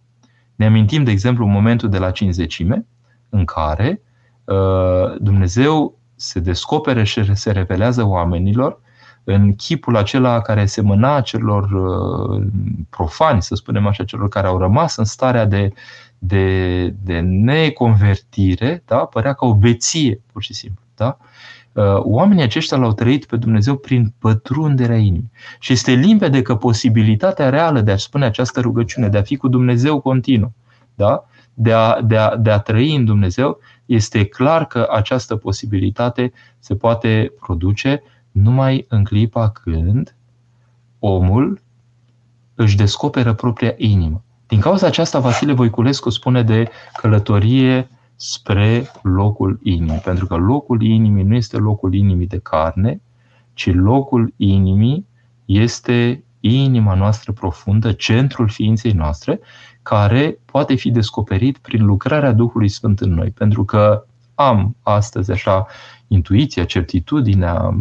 Ne 0.56 0.66
amintim, 0.66 1.04
de 1.04 1.12
exemplu, 1.12 1.46
momentul 1.46 1.90
de 1.90 1.98
la 1.98 2.12
cinzecime, 2.12 2.86
în 3.30 3.46
care 3.46 4.02
uh, 4.44 5.18
Dumnezeu 5.20 5.98
se 6.16 6.40
descopere 6.40 7.04
și 7.04 7.36
se 7.36 7.52
revelează 7.52 8.04
oamenilor 8.04 8.80
în 9.24 9.56
chipul 9.56 9.96
acela 9.96 10.42
care 10.42 10.66
semăna 10.66 11.22
celor 11.22 11.64
uh, 11.72 12.48
profani, 12.90 13.42
să 13.42 13.56
spunem 13.56 13.88
așa, 13.88 14.04
celor 14.04 14.30
care 14.30 14.48
au 14.48 14.58
rămas 14.58 14.96
în 14.96 15.06
starea 15.06 15.46
de, 15.46 15.74
de, 16.20 16.88
de 16.88 17.20
neconvertire, 17.20 18.84
da? 18.86 18.98
părea 18.98 19.34
ca 19.34 19.46
o 19.46 19.56
beție, 19.56 20.22
pur 20.32 20.44
și 20.44 20.54
simplu. 20.54 20.84
Da? 20.96 21.18
Uh, 21.20 21.35
oamenii 21.98 22.44
aceștia 22.44 22.78
l-au 22.78 22.94
trăit 22.94 23.26
pe 23.26 23.36
Dumnezeu 23.36 23.76
prin 23.76 24.14
pătrunderea 24.20 24.98
inimii. 24.98 25.32
Și 25.60 25.74
este 25.74 25.92
limpede 25.92 26.42
că 26.42 26.56
posibilitatea 26.56 27.50
reală 27.50 27.82
de 27.82 27.92
a 27.92 27.98
spune 27.98 28.26
această 28.26 28.62
rugăciune, 28.62 29.08
de 29.08 29.18
a 29.18 29.22
fi 29.22 29.36
cu 29.36 29.48
Dumnezeu 29.48 30.02
continuu, 30.02 30.54
da? 30.96 31.26
de, 31.56 31.74
a, 31.74 32.02
de, 32.02 32.18
a, 32.18 32.36
de 32.36 32.52
a 32.52 32.60
trăi 32.60 32.96
în 32.96 33.06
Dumnezeu, 33.06 33.60
este 33.86 34.26
clar 34.26 34.66
că 34.66 34.88
această 34.92 35.36
posibilitate 35.36 36.34
se 36.60 36.76
poate 36.76 37.32
produce 37.40 38.04
numai 38.32 38.86
în 38.90 39.04
clipa 39.04 39.50
când 39.50 40.16
omul 41.00 41.62
își 42.56 42.76
descoperă 42.76 43.34
propria 43.34 43.74
inimă. 43.78 44.24
Din 44.48 44.60
cauza 44.60 44.88
aceasta, 44.88 45.20
Vasile 45.20 45.54
Voiculescu 45.54 46.10
spune 46.10 46.44
de 46.44 46.70
călătorie 46.98 47.90
spre 48.16 48.92
locul 49.02 49.60
inimii. 49.64 50.02
Pentru 50.04 50.26
că 50.26 50.36
locul 50.36 50.82
inimii 50.82 51.24
nu 51.24 51.36
este 51.36 51.58
locul 51.58 51.94
inimii 51.94 52.28
de 52.28 52.40
carne, 52.40 53.02
ci 53.54 53.74
locul 53.74 54.34
inimii 54.38 55.06
este 55.46 56.24
inima 56.40 56.94
noastră 56.94 57.32
profundă, 57.32 57.92
centrul 57.92 58.50
ființei 58.50 58.92
noastre, 58.92 59.40
care 59.82 60.40
poate 60.46 60.76
fi 60.76 60.92
descoperit 60.92 61.58
prin 61.58 61.86
lucrarea 61.86 62.32
Duhului 62.32 62.70
Sfânt 62.70 63.00
în 63.00 63.14
noi. 63.14 63.30
Pentru 63.30 63.66
că 63.66 64.06
am 64.36 64.76
astăzi 64.82 65.32
așa 65.32 65.66
intuiția, 66.08 66.66
certitudinea, 66.66 67.76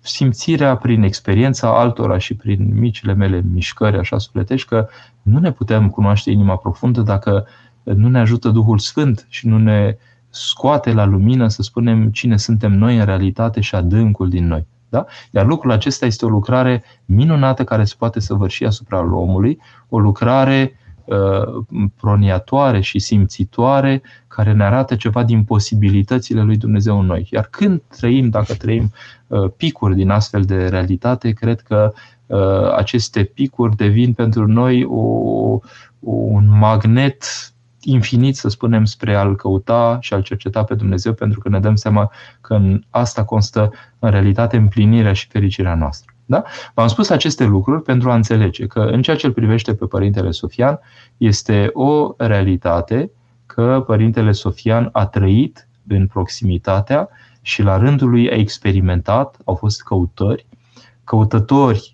simțirea 0.00 0.76
prin 0.76 1.02
experiența 1.02 1.78
altora 1.78 2.18
și 2.18 2.34
prin 2.34 2.78
micile 2.78 3.12
mele 3.12 3.42
mișcări 3.52 3.98
așa 3.98 4.18
sufletești 4.18 4.68
că 4.68 4.88
nu 5.22 5.38
ne 5.38 5.52
putem 5.52 5.90
cunoaște 5.90 6.30
inima 6.30 6.56
profundă 6.56 7.00
dacă 7.00 7.46
nu 7.84 8.08
ne 8.08 8.18
ajută 8.18 8.48
Duhul 8.48 8.78
Sfânt 8.78 9.26
și 9.28 9.46
nu 9.46 9.58
ne 9.58 9.96
scoate 10.30 10.92
la 10.92 11.04
lumină 11.04 11.48
să 11.48 11.62
spunem 11.62 12.10
cine 12.10 12.36
suntem 12.36 12.72
noi 12.72 12.98
în 12.98 13.04
realitate 13.04 13.60
și 13.60 13.74
adâncul 13.74 14.28
din 14.28 14.46
noi. 14.46 14.66
Da? 14.88 15.06
Iar 15.30 15.46
lucrul 15.46 15.70
acesta 15.70 16.06
este 16.06 16.24
o 16.24 16.28
lucrare 16.28 16.84
minunată 17.04 17.64
care 17.64 17.84
se 17.84 17.94
poate 17.98 18.20
săvârși 18.20 18.64
asupra 18.64 19.14
omului, 19.14 19.58
o 19.88 19.98
lucrare 19.98 20.78
uh, 21.04 21.64
proniatoare 21.96 22.80
și 22.80 22.98
simțitoare 22.98 24.02
care 24.28 24.52
ne 24.52 24.64
arată 24.64 24.96
ceva 24.96 25.24
din 25.24 25.44
posibilitățile 25.44 26.42
lui 26.42 26.56
Dumnezeu 26.56 27.00
în 27.00 27.06
noi. 27.06 27.28
Iar 27.30 27.48
când 27.50 27.82
trăim, 27.98 28.28
dacă 28.28 28.54
trăim 28.54 28.92
uh, 29.26 29.50
picuri 29.56 29.94
din 29.94 30.10
astfel 30.10 30.42
de 30.42 30.68
realitate, 30.68 31.30
cred 31.30 31.60
că 31.60 31.92
uh, 32.26 32.72
aceste 32.76 33.24
picuri 33.24 33.76
devin 33.76 34.12
pentru 34.12 34.46
noi 34.46 34.84
o, 34.84 35.58
un 36.00 36.58
magnet 36.58 37.24
infinit, 37.84 38.36
să 38.36 38.48
spunem, 38.48 38.84
spre 38.84 39.14
a-L 39.14 39.36
căuta 39.36 39.98
și 40.00 40.14
a-L 40.14 40.22
cerceta 40.22 40.64
pe 40.64 40.74
Dumnezeu, 40.74 41.12
pentru 41.12 41.40
că 41.40 41.48
ne 41.48 41.60
dăm 41.60 41.74
seama 41.74 42.10
că 42.40 42.54
în 42.54 42.82
asta 42.90 43.24
constă, 43.24 43.70
în 43.98 44.10
realitate, 44.10 44.56
împlinirea 44.56 45.12
și 45.12 45.26
fericirea 45.26 45.74
noastră. 45.74 46.14
Da? 46.26 46.42
V-am 46.74 46.88
spus 46.88 47.08
aceste 47.08 47.44
lucruri 47.44 47.82
pentru 47.82 48.10
a 48.10 48.14
înțelege 48.14 48.66
că, 48.66 48.80
în 48.80 49.02
ceea 49.02 49.16
ce 49.16 49.26
îl 49.26 49.32
privește 49.32 49.74
pe 49.74 49.86
Părintele 49.86 50.30
Sofian, 50.30 50.80
este 51.16 51.70
o 51.72 52.14
realitate 52.16 53.10
că 53.46 53.82
Părintele 53.86 54.32
Sofian 54.32 54.88
a 54.92 55.06
trăit 55.06 55.68
în 55.88 56.06
proximitatea 56.06 57.08
și 57.40 57.62
la 57.62 57.76
rândul 57.76 58.10
lui 58.10 58.30
a 58.30 58.34
experimentat, 58.34 59.36
au 59.44 59.54
fost 59.54 59.82
căutări, 59.82 60.46
căutători 61.04 61.93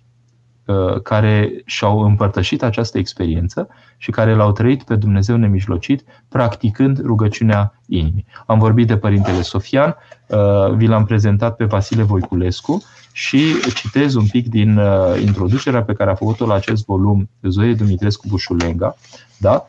care 1.03 1.61
și-au 1.65 1.99
împărtășit 1.99 2.63
această 2.63 2.97
experiență 2.97 3.67
și 3.97 4.11
care 4.11 4.35
l-au 4.35 4.51
trăit 4.51 4.83
pe 4.83 4.95
Dumnezeu 4.95 5.35
nemijlocit, 5.35 6.03
practicând 6.29 7.01
rugăciunea 7.01 7.79
inimii. 7.87 8.25
Am 8.45 8.59
vorbit 8.59 8.87
de 8.87 8.97
Părintele 8.97 9.41
Sofian, 9.41 9.95
uh, 10.27 10.73
vi 10.75 10.87
l-am 10.87 11.05
prezentat 11.05 11.55
pe 11.55 11.65
Vasile 11.65 12.03
Voiculescu 12.03 12.83
și 13.11 13.43
citez 13.75 14.13
un 14.13 14.27
pic 14.27 14.49
din 14.49 14.77
uh, 14.77 15.21
introducerea 15.21 15.83
pe 15.83 15.93
care 15.93 16.09
a 16.09 16.15
făcut-o 16.15 16.45
la 16.45 16.53
acest 16.53 16.85
volum 16.85 17.29
Zoe 17.41 17.73
Dumitrescu 17.73 18.27
Bușulenga, 18.27 18.95
da? 19.37 19.65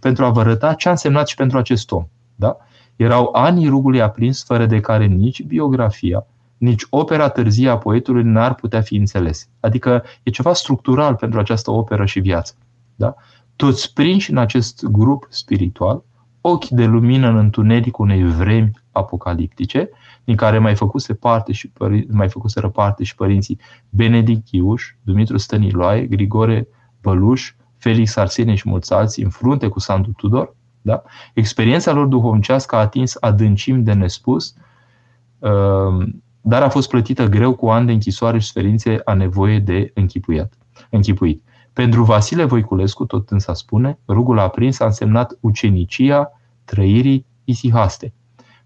pentru 0.00 0.24
a 0.24 0.30
vă 0.30 0.40
arăta 0.40 0.74
ce 0.74 0.88
a 0.88 0.90
însemnat 0.90 1.28
și 1.28 1.34
pentru 1.34 1.58
acest 1.58 1.90
om. 1.90 2.06
Da? 2.34 2.56
Erau 2.96 3.30
anii 3.32 3.68
rugului 3.68 4.00
aprins, 4.00 4.44
fără 4.44 4.66
de 4.66 4.80
care 4.80 5.06
nici 5.06 5.42
biografia, 5.42 6.26
nici 6.60 6.86
opera 6.90 7.28
târzie 7.28 7.68
a 7.68 7.78
poetului 7.78 8.22
n-ar 8.22 8.54
putea 8.54 8.80
fi 8.80 8.96
înțeles. 8.96 9.48
Adică 9.60 10.02
e 10.22 10.30
ceva 10.30 10.52
structural 10.52 11.14
pentru 11.14 11.38
această 11.38 11.70
operă 11.70 12.04
și 12.04 12.20
viață. 12.20 12.54
Da? 12.96 13.14
Toți 13.56 13.92
prinși 13.92 14.30
în 14.30 14.36
acest 14.36 14.84
grup 14.84 15.26
spiritual, 15.28 16.02
ochi 16.40 16.68
de 16.68 16.84
lumină 16.84 17.28
în 17.28 17.36
întuneric 17.36 17.98
unei 17.98 18.24
vremi 18.24 18.70
apocaliptice, 18.92 19.90
din 20.24 20.36
care 20.36 20.58
mai 20.58 20.74
făcuse 20.74 21.14
parte 21.14 21.52
și 21.52 21.68
pări, 21.68 22.06
mai 22.10 22.28
făcuseră 22.28 22.68
parte 22.68 23.04
și 23.04 23.14
părinții 23.14 23.58
Benedict 23.88 24.50
Iuș, 24.50 24.94
Dumitru 25.02 25.36
Stăniloae, 25.36 26.06
Grigore 26.06 26.68
Băluș, 27.00 27.54
Felix 27.76 28.16
Arsenieș 28.16 28.58
și 28.58 28.68
mulți 28.68 28.92
alții, 28.92 29.22
în 29.22 29.30
frunte 29.30 29.68
cu 29.68 29.78
Sandu 29.78 30.10
Tudor, 30.16 30.54
da? 30.82 31.02
experiența 31.34 31.92
lor 31.92 32.06
duhovnicească 32.06 32.76
a 32.76 32.78
atins 32.78 33.16
adâncim 33.20 33.82
de 33.82 33.92
nespus, 33.92 34.54
uh, 35.38 36.08
dar 36.40 36.62
a 36.62 36.68
fost 36.68 36.88
plătită 36.88 37.26
greu 37.26 37.54
cu 37.54 37.68
ani 37.68 37.86
de 37.86 37.92
închisoare 37.92 38.38
și 38.38 38.46
suferințe 38.46 39.00
a 39.04 39.14
nevoie 39.14 39.58
de 39.58 39.90
închipuit. 39.94 40.52
închipuit. 40.90 41.42
Pentru 41.72 42.02
Vasile 42.02 42.44
Voiculescu, 42.44 43.04
tot 43.04 43.30
însă 43.30 43.52
spune, 43.54 43.98
rugul 44.08 44.38
aprins 44.38 44.80
a 44.80 44.84
însemnat 44.84 45.38
ucenicia 45.40 46.32
trăirii 46.64 47.26
isihaste, 47.44 48.12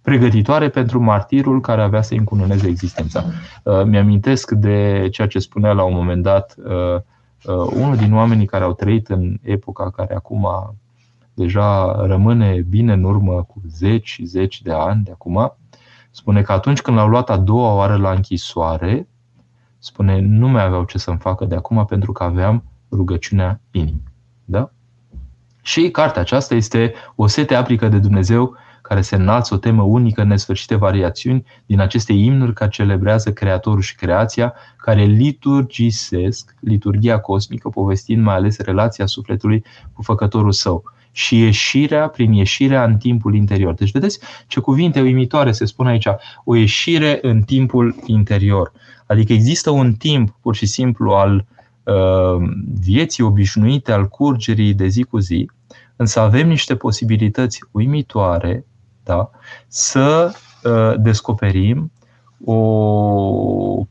pregătitoare 0.03 0.69
pentru 0.69 1.01
martirul 1.01 1.61
care 1.61 1.83
avea 1.83 2.03
să 2.03 2.15
încununeze 2.15 2.69
existența. 2.69 3.25
Uh, 3.63 3.85
mi-amintesc 3.85 4.51
de 4.51 5.09
ceea 5.11 5.27
ce 5.27 5.39
spunea 5.39 5.73
la 5.73 5.83
un 5.83 5.95
moment 5.95 6.23
dat 6.23 6.55
uh, 6.59 6.95
uh, 6.95 7.71
unul 7.75 7.97
din 7.97 8.15
oamenii 8.15 8.47
care 8.47 8.65
au 8.65 8.73
trăit 8.73 9.09
în 9.09 9.37
epoca 9.43 9.91
care 9.91 10.15
acum 10.15 10.49
deja 11.35 11.97
rămâne 12.07 12.65
bine 12.69 12.93
în 12.93 13.05
urmă 13.05 13.43
cu 13.43 13.63
zeci 13.69 14.09
și 14.09 14.25
zeci 14.25 14.63
de 14.63 14.73
ani 14.73 15.05
de 15.05 15.11
acum, 15.11 15.57
Spune 16.17 16.43
că 16.43 16.53
atunci 16.53 16.81
când 16.81 16.97
l-au 16.97 17.09
luat 17.09 17.31
a 17.31 17.37
doua 17.37 17.75
oară 17.75 17.97
la 17.97 18.11
închisoare, 18.11 19.09
spune, 19.79 20.21
nu 20.21 20.49
mai 20.49 20.65
aveau 20.65 20.85
ce 20.85 20.99
să-mi 20.99 21.19
facă 21.19 21.45
de 21.45 21.55
acum 21.55 21.85
pentru 21.85 22.13
că 22.13 22.23
aveam 22.23 22.65
rugăciunea 22.91 23.61
inimii. 23.71 24.03
Da? 24.45 24.71
Și 25.63 25.91
cartea 25.91 26.21
aceasta 26.21 26.55
este 26.55 26.95
o 27.15 27.27
sete 27.27 27.55
aplică 27.55 27.89
de 27.89 27.99
Dumnezeu 27.99 28.57
care 28.83 29.01
se 29.01 29.17
înalță 29.17 29.55
o 29.55 29.57
temă 29.57 29.83
unică 29.83 30.23
în 30.23 30.29
nesfârșite 30.29 30.75
variațiuni 30.75 31.47
din 31.67 31.81
aceste 31.81 32.13
imnuri 32.13 32.53
care 32.53 32.71
celebrează 32.71 33.33
Creatorul 33.33 33.81
și 33.81 33.95
creația, 33.95 34.55
care 34.77 35.05
liturgisesc 35.05 36.55
liturgia 36.61 37.21
cosmică, 37.21 37.69
povestind 37.69 38.23
mai 38.23 38.35
ales 38.35 38.59
relația 38.59 39.07
sufletului 39.07 39.65
cu 39.93 40.03
Făcătorul 40.03 40.53
său 40.53 40.94
și 41.17 41.39
ieșirea 41.41 42.09
prin 42.09 42.33
ieșirea 42.33 42.85
în 42.85 42.97
timpul 42.97 43.35
interior. 43.35 43.75
Deci 43.75 43.91
vedeți 43.91 44.19
ce 44.47 44.61
cuvinte 44.61 45.01
uimitoare 45.01 45.53
se 45.53 45.65
spun 45.65 45.87
aici. 45.87 46.07
O 46.45 46.55
ieșire 46.55 47.19
în 47.23 47.43
timpul 47.43 47.97
interior. 48.07 48.73
Adică 49.07 49.33
există 49.33 49.71
un 49.71 49.93
timp 49.93 50.37
pur 50.41 50.55
și 50.55 50.67
simplu 50.67 51.11
al 51.13 51.47
uh, 51.83 52.49
vieții 52.81 53.23
obișnuite, 53.23 53.93
al 53.93 54.09
curgerii 54.09 54.75
de 54.75 54.87
zi 54.87 55.03
cu 55.03 55.19
zi, 55.19 55.51
însă 55.97 56.21
avem 56.21 56.49
niște 56.49 56.77
posibilități 56.77 57.61
uimitoare 57.71 58.65
da, 59.05 59.31
să 59.67 60.35
uh, 60.65 61.01
descoperim 61.01 61.93
o 62.45 62.61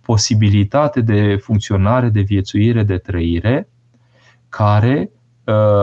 posibilitate 0.01 1.01
de 1.01 1.35
funcționare, 1.35 2.09
de 2.09 2.21
viețuire, 2.21 2.83
de 2.83 2.97
trăire, 2.97 3.67
care 4.49 5.09
Uh, 5.13 5.22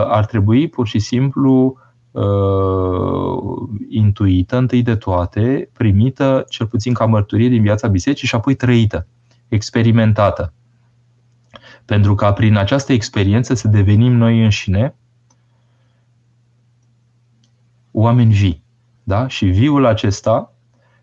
ar 0.06 0.26
trebui 0.26 0.68
pur 0.68 0.86
și 0.86 0.98
simplu 0.98 1.78
uh, 2.10 3.68
intuită 3.88 4.56
întâi 4.56 4.82
de 4.82 4.96
toate, 4.96 5.70
primită 5.72 6.44
cel 6.48 6.66
puțin 6.66 6.94
ca 6.94 7.06
mărturie 7.06 7.48
din 7.48 7.62
viața 7.62 7.88
bisericii 7.88 8.28
și 8.28 8.34
apoi 8.34 8.54
trăită, 8.54 9.06
experimentată. 9.48 10.52
Pentru 11.84 12.14
ca 12.14 12.32
prin 12.32 12.56
această 12.56 12.92
experiență 12.92 13.54
să 13.54 13.68
devenim 13.68 14.12
noi 14.12 14.42
înșine 14.42 14.94
oameni 17.90 18.32
vii. 18.32 18.62
Da? 19.02 19.28
Și 19.28 19.46
viul 19.46 19.84
acesta 19.84 20.52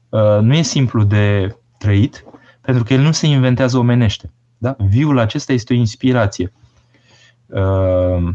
uh, 0.10 0.40
nu 0.42 0.54
e 0.56 0.62
simplu 0.62 1.04
de 1.04 1.56
trăit, 1.78 2.26
pentru 2.62 2.84
că 2.84 2.94
el 2.94 3.02
nu 3.02 3.12
se 3.12 3.28
inventează 3.28 3.78
omenește. 3.78 4.32
Da? 4.58 4.76
Viul 4.78 5.20
acesta 5.20 5.54
este 5.54 5.74
o 5.74 5.76
inspirație. 5.76 6.54
Uh, 7.46 8.30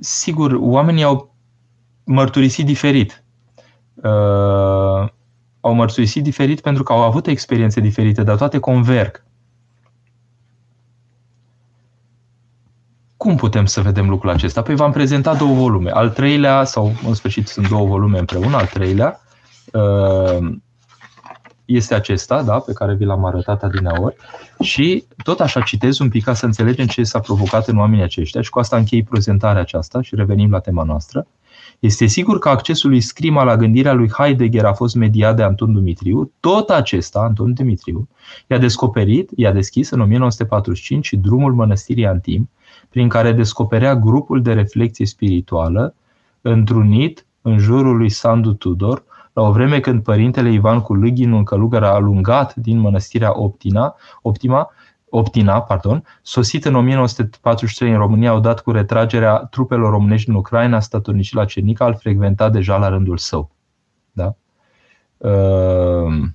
sigur, 0.00 0.56
oamenii 0.60 1.02
au 1.02 1.34
mărturisit 2.04 2.66
diferit. 2.66 3.24
Uh, 3.94 5.08
au 5.60 5.72
mărturisit 5.72 6.22
diferit 6.22 6.60
pentru 6.60 6.82
că 6.82 6.92
au 6.92 7.02
avut 7.02 7.26
experiențe 7.26 7.80
diferite, 7.80 8.22
dar 8.22 8.36
toate 8.36 8.58
converg. 8.58 9.24
cum 13.20 13.36
putem 13.36 13.66
să 13.66 13.80
vedem 13.80 14.08
lucrul 14.08 14.30
acesta? 14.30 14.62
Păi 14.62 14.74
v-am 14.74 14.92
prezentat 14.92 15.38
două 15.38 15.54
volume. 15.54 15.90
Al 15.90 16.10
treilea, 16.10 16.64
sau 16.64 16.92
în 17.06 17.14
sfârșit 17.14 17.48
sunt 17.48 17.68
două 17.68 17.86
volume 17.86 18.18
împreună, 18.18 18.56
al 18.56 18.66
treilea 18.66 19.20
uh, 19.72 20.38
este 21.74 21.94
acesta, 21.94 22.42
da, 22.42 22.58
pe 22.58 22.72
care 22.72 22.94
vi 22.94 23.04
l-am 23.04 23.24
arătat 23.24 23.62
adineaori 23.62 24.16
și 24.60 25.04
tot 25.24 25.40
așa 25.40 25.60
citez 25.60 25.98
un 25.98 26.08
pic 26.08 26.24
ca 26.24 26.34
să 26.34 26.46
înțelegem 26.46 26.86
ce 26.86 27.02
s-a 27.02 27.18
provocat 27.18 27.68
în 27.68 27.78
oamenii 27.78 28.04
aceștia 28.04 28.40
și 28.40 28.50
cu 28.50 28.58
asta 28.58 28.76
închei 28.76 29.02
prezentarea 29.02 29.60
aceasta 29.60 30.02
și 30.02 30.14
revenim 30.14 30.50
la 30.50 30.58
tema 30.58 30.82
noastră. 30.82 31.26
Este 31.78 32.06
sigur 32.06 32.38
că 32.38 32.48
accesul 32.48 32.90
lui 32.90 33.00
Scrima 33.00 33.42
la 33.42 33.56
gândirea 33.56 33.92
lui 33.92 34.10
Heidegger 34.10 34.64
a 34.64 34.72
fost 34.72 34.94
mediat 34.94 35.36
de 35.36 35.42
Anton 35.42 35.72
Dumitriu. 35.72 36.32
Tot 36.40 36.70
acesta, 36.70 37.20
Anton 37.20 37.54
Dumitriu, 37.54 38.08
i-a 38.46 38.58
descoperit, 38.58 39.30
i-a 39.36 39.52
deschis 39.52 39.90
în 39.90 40.00
1945 40.00 41.12
drumul 41.12 41.54
mănăstirii 41.54 42.06
Antim, 42.06 42.50
prin 42.88 43.08
care 43.08 43.32
descoperea 43.32 43.96
grupul 43.96 44.42
de 44.42 44.52
reflexie 44.52 45.06
spirituală 45.06 45.94
întrunit 46.40 47.26
în 47.42 47.58
jurul 47.58 47.96
lui 47.96 48.08
Sandu 48.08 48.52
Tudor, 48.52 49.04
la 49.32 49.42
o 49.42 49.52
vreme 49.52 49.80
când 49.80 50.02
părintele 50.02 50.52
Ivan 50.52 50.80
cu 50.80 50.94
Lâghin, 50.94 51.32
un 51.32 51.44
călugăr 51.44 51.82
alungat 51.82 52.54
din 52.54 52.78
mănăstirea 52.78 53.38
Optina, 53.38 53.94
Optima, 54.22 54.70
Optina, 55.08 55.62
pardon, 55.62 56.04
sosit 56.22 56.64
în 56.64 56.74
1943 56.74 57.92
în 57.92 57.98
România 57.98 58.34
odată 58.34 58.62
cu 58.62 58.70
retragerea 58.70 59.36
trupelor 59.36 59.90
românești 59.90 60.26
din 60.26 60.34
Ucraina, 60.34 60.80
statornicii 60.80 61.36
la 61.36 61.44
Cernica, 61.44 61.86
îl 61.86 61.96
frecventa 61.96 62.48
deja 62.48 62.76
la 62.76 62.88
rândul 62.88 63.16
său. 63.16 63.50
Da? 64.12 64.34
Uh... 65.16 66.28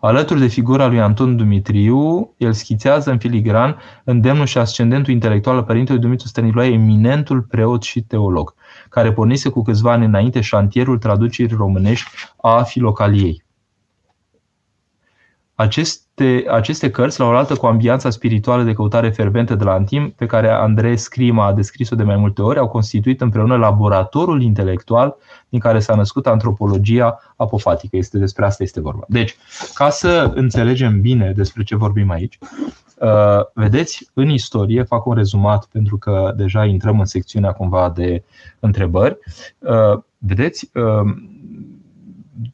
Alături 0.00 0.40
de 0.40 0.46
figura 0.46 0.86
lui 0.86 1.00
Anton 1.00 1.36
Dumitriu, 1.36 2.34
el 2.36 2.52
schițează 2.52 3.10
în 3.10 3.18
filigran 3.18 3.76
îndemnul 4.04 4.46
și 4.46 4.58
ascendentul 4.58 5.12
intelectual 5.12 5.56
al 5.56 5.62
părintelui 5.62 6.00
Dumitru 6.00 6.26
Stăniloae, 6.26 6.72
eminentul 6.72 7.42
preot 7.42 7.82
și 7.82 8.02
teolog, 8.02 8.54
care 8.90 9.12
pornise 9.12 9.48
cu 9.48 9.62
câțiva 9.62 9.92
ani 9.92 10.04
înainte 10.04 10.40
șantierul 10.40 10.98
traducerii 10.98 11.56
românești 11.56 12.08
a 12.36 12.62
filocaliei. 12.62 13.42
Aceste, 15.60 16.44
aceste 16.50 16.90
cărți, 16.90 17.20
la 17.20 17.26
o 17.26 17.28
altă 17.28 17.54
cu 17.54 17.66
ambianța 17.66 18.10
spirituală 18.10 18.62
de 18.62 18.72
căutare 18.72 19.10
ferventă 19.10 19.54
de 19.54 19.64
la 19.64 19.72
Antim, 19.72 20.10
pe 20.10 20.26
care 20.26 20.48
Andrei 20.48 20.96
Scrima 20.96 21.46
a 21.46 21.52
descris-o 21.52 21.96
de 21.96 22.02
mai 22.02 22.16
multe 22.16 22.42
ori, 22.42 22.58
au 22.58 22.68
constituit 22.68 23.20
împreună 23.20 23.56
laboratorul 23.56 24.42
intelectual 24.42 25.16
din 25.48 25.60
care 25.60 25.78
s-a 25.78 25.94
născut 25.94 26.26
antropologia 26.26 27.18
apofatică. 27.36 27.96
Este 27.96 28.18
despre 28.18 28.44
asta 28.44 28.62
este 28.62 28.80
vorba. 28.80 29.04
Deci, 29.08 29.36
ca 29.74 29.90
să 29.90 30.32
înțelegem 30.34 31.00
bine 31.00 31.32
despre 31.36 31.62
ce 31.62 31.76
vorbim 31.76 32.10
aici, 32.10 32.38
uh, 32.98 33.40
vedeți, 33.54 34.10
în 34.14 34.28
istorie, 34.28 34.82
fac 34.82 35.06
un 35.06 35.14
rezumat 35.14 35.64
pentru 35.64 35.98
că 35.98 36.32
deja 36.36 36.64
intrăm 36.64 36.98
în 36.98 37.06
secțiunea 37.06 37.52
cumva 37.52 37.92
de 37.94 38.22
întrebări. 38.60 39.18
Uh, 39.58 39.98
vedeți, 40.18 40.70
uh, 40.74 41.12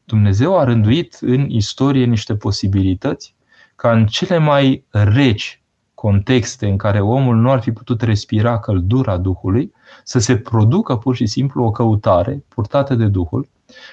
Dumnezeu 0.05 0.57
a 0.59 0.63
rânduit 0.63 1.17
în 1.21 1.49
istorie 1.49 2.05
niște 2.05 2.35
posibilități 2.35 3.35
ca 3.75 3.91
în 3.91 4.05
cele 4.05 4.37
mai 4.37 4.83
reci 4.89 5.61
contexte 5.93 6.67
în 6.67 6.77
care 6.77 6.99
omul 6.99 7.35
nu 7.35 7.51
ar 7.51 7.61
fi 7.61 7.71
putut 7.71 8.01
respira 8.01 8.59
căldura 8.59 9.17
Duhului, 9.17 9.73
să 10.03 10.19
se 10.19 10.37
producă 10.37 10.95
pur 10.95 11.15
și 11.15 11.25
simplu 11.25 11.63
o 11.63 11.71
căutare 11.71 12.43
purtată 12.47 12.95
de 12.95 13.07
Duhul, 13.07 13.47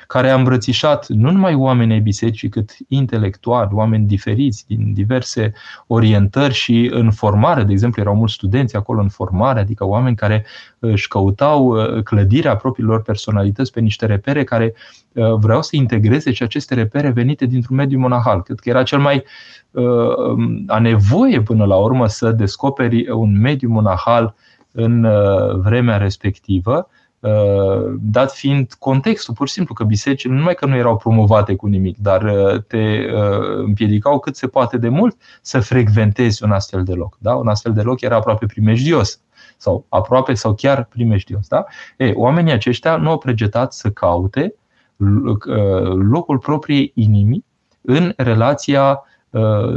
care 0.06 0.30
a 0.30 0.34
îmbrățișat 0.34 1.08
nu 1.08 1.30
numai 1.30 1.54
oamenii 1.54 2.00
bisericii, 2.00 2.48
cât 2.48 2.76
intelectuali, 2.88 3.70
oameni 3.72 4.06
diferiți, 4.06 4.64
din 4.66 4.92
diverse 4.92 5.52
orientări 5.86 6.54
și 6.54 6.90
în 6.92 7.10
formare. 7.10 7.62
De 7.62 7.72
exemplu, 7.72 8.02
erau 8.02 8.14
mulți 8.14 8.34
studenți 8.34 8.76
acolo 8.76 9.00
în 9.00 9.08
formare, 9.08 9.60
adică 9.60 9.86
oameni 9.86 10.16
care 10.16 10.44
își 10.78 11.08
căutau 11.08 11.66
uh, 11.66 12.02
clădirea 12.02 12.56
propriilor 12.56 13.02
personalități 13.02 13.72
pe 13.72 13.80
niște 13.80 14.06
repere 14.06 14.44
care 14.44 14.74
uh, 15.12 15.32
vreau 15.32 15.62
să 15.62 15.76
integreze 15.76 16.32
și 16.32 16.42
aceste 16.42 16.74
repere 16.74 17.10
venite 17.10 17.46
dintr-un 17.46 17.76
mediu 17.76 17.98
monahal. 17.98 18.42
Cred 18.42 18.58
că 18.58 18.68
era 18.68 18.82
cel 18.82 18.98
mai 18.98 19.24
uh, 19.70 19.84
um, 20.16 20.64
a 20.66 20.78
nevoie 20.78 21.42
până 21.42 21.64
la 21.64 21.76
urmă 21.76 22.06
să 22.06 22.30
descoperi 22.30 23.10
un 23.10 23.40
mediu 23.40 23.68
monahal 23.68 24.34
în 24.76 25.06
vremea 25.62 25.96
respectivă 25.96 26.88
Uh, 26.88 27.03
dat 28.00 28.32
fiind 28.32 28.72
contextul, 28.78 29.34
pur 29.34 29.48
și 29.48 29.52
simplu, 29.52 29.74
că 29.74 29.84
bisericile 29.84 30.32
nu 30.32 30.38
numai 30.38 30.54
că 30.54 30.66
nu 30.66 30.76
erau 30.76 30.96
promovate 30.96 31.54
cu 31.54 31.66
nimic, 31.66 31.96
dar 31.98 32.22
uh, 32.22 32.62
te 32.66 32.76
uh, 32.76 33.56
împiedicau 33.56 34.18
cât 34.18 34.36
se 34.36 34.46
poate 34.46 34.76
de 34.76 34.88
mult 34.88 35.16
să 35.42 35.60
frecventezi 35.60 36.44
un 36.44 36.50
astfel 36.50 36.84
de 36.84 36.92
loc. 36.92 37.16
Da? 37.18 37.34
Un 37.34 37.48
astfel 37.48 37.72
de 37.72 37.82
loc 37.82 38.00
era 38.00 38.16
aproape 38.16 38.46
primejdios 38.46 39.20
sau 39.56 39.84
aproape 39.88 40.34
sau 40.34 40.54
chiar 40.54 40.84
primejdios. 40.84 41.48
Da? 41.48 41.64
E, 41.96 42.12
oamenii 42.14 42.52
aceștia 42.52 42.96
nu 42.96 43.10
au 43.10 43.18
pregetat 43.18 43.72
să 43.72 43.90
caute 43.90 44.54
locul 46.10 46.38
propriei 46.38 46.92
inimii 46.94 47.44
în 47.80 48.12
relația 48.16 49.02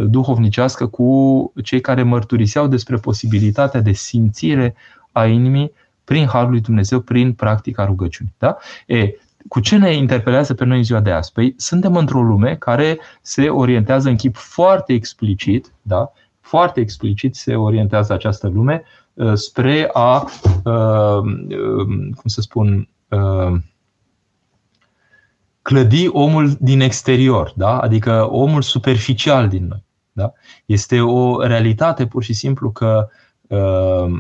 duhovnicească 0.06 0.88
cu 0.88 1.52
cei 1.64 1.82
care 1.82 2.04
mărturiseau 2.04 2.68
despre 2.68 2.96
posibilitatea 2.96 3.82
de 3.82 3.92
simțire 3.92 4.76
a 5.12 5.26
inimii 5.26 5.72
prin 6.08 6.28
Harul 6.28 6.50
lui 6.50 6.62
Dumnezeu, 6.62 7.00
prin 7.00 7.34
practica 7.34 7.86
rugăciunii. 7.86 8.34
Da? 8.38 8.58
E, 8.86 9.12
cu 9.48 9.60
ce 9.60 9.78
ne 9.78 9.94
interpelează 9.94 10.54
pe 10.54 10.66
noi 10.66 10.78
în 10.78 10.84
ziua 10.84 11.00
de 11.00 11.12
azi? 11.12 11.32
Păi 11.32 11.54
suntem 11.58 11.96
într-o 11.96 12.22
lume 12.22 12.56
care 12.56 13.00
se 13.22 13.50
orientează 13.50 14.10
în 14.10 14.16
chip 14.16 14.36
foarte 14.36 14.94
explicit, 14.94 15.72
da? 15.82 16.12
foarte 16.40 16.80
explicit 16.80 17.36
se 17.36 17.56
orientează 17.56 18.14
această 18.14 18.48
lume 18.48 18.84
uh, 19.14 19.34
spre 19.34 19.90
a, 19.94 20.28
uh, 20.64 21.22
um, 21.22 22.12
cum 22.12 22.26
să 22.26 22.42
spun, 22.42 22.90
uh, 23.08 23.60
clădi 25.62 26.08
omul 26.08 26.56
din 26.60 26.80
exterior, 26.80 27.54
da? 27.56 27.80
adică 27.80 28.28
omul 28.32 28.62
superficial 28.62 29.48
din 29.48 29.68
noi. 29.68 29.84
Da? 30.12 30.34
Este 30.66 31.02
o 31.02 31.42
realitate 31.42 32.06
pur 32.06 32.24
și 32.24 32.34
simplu 32.34 32.72
că 32.72 33.08
uh, 33.48 34.20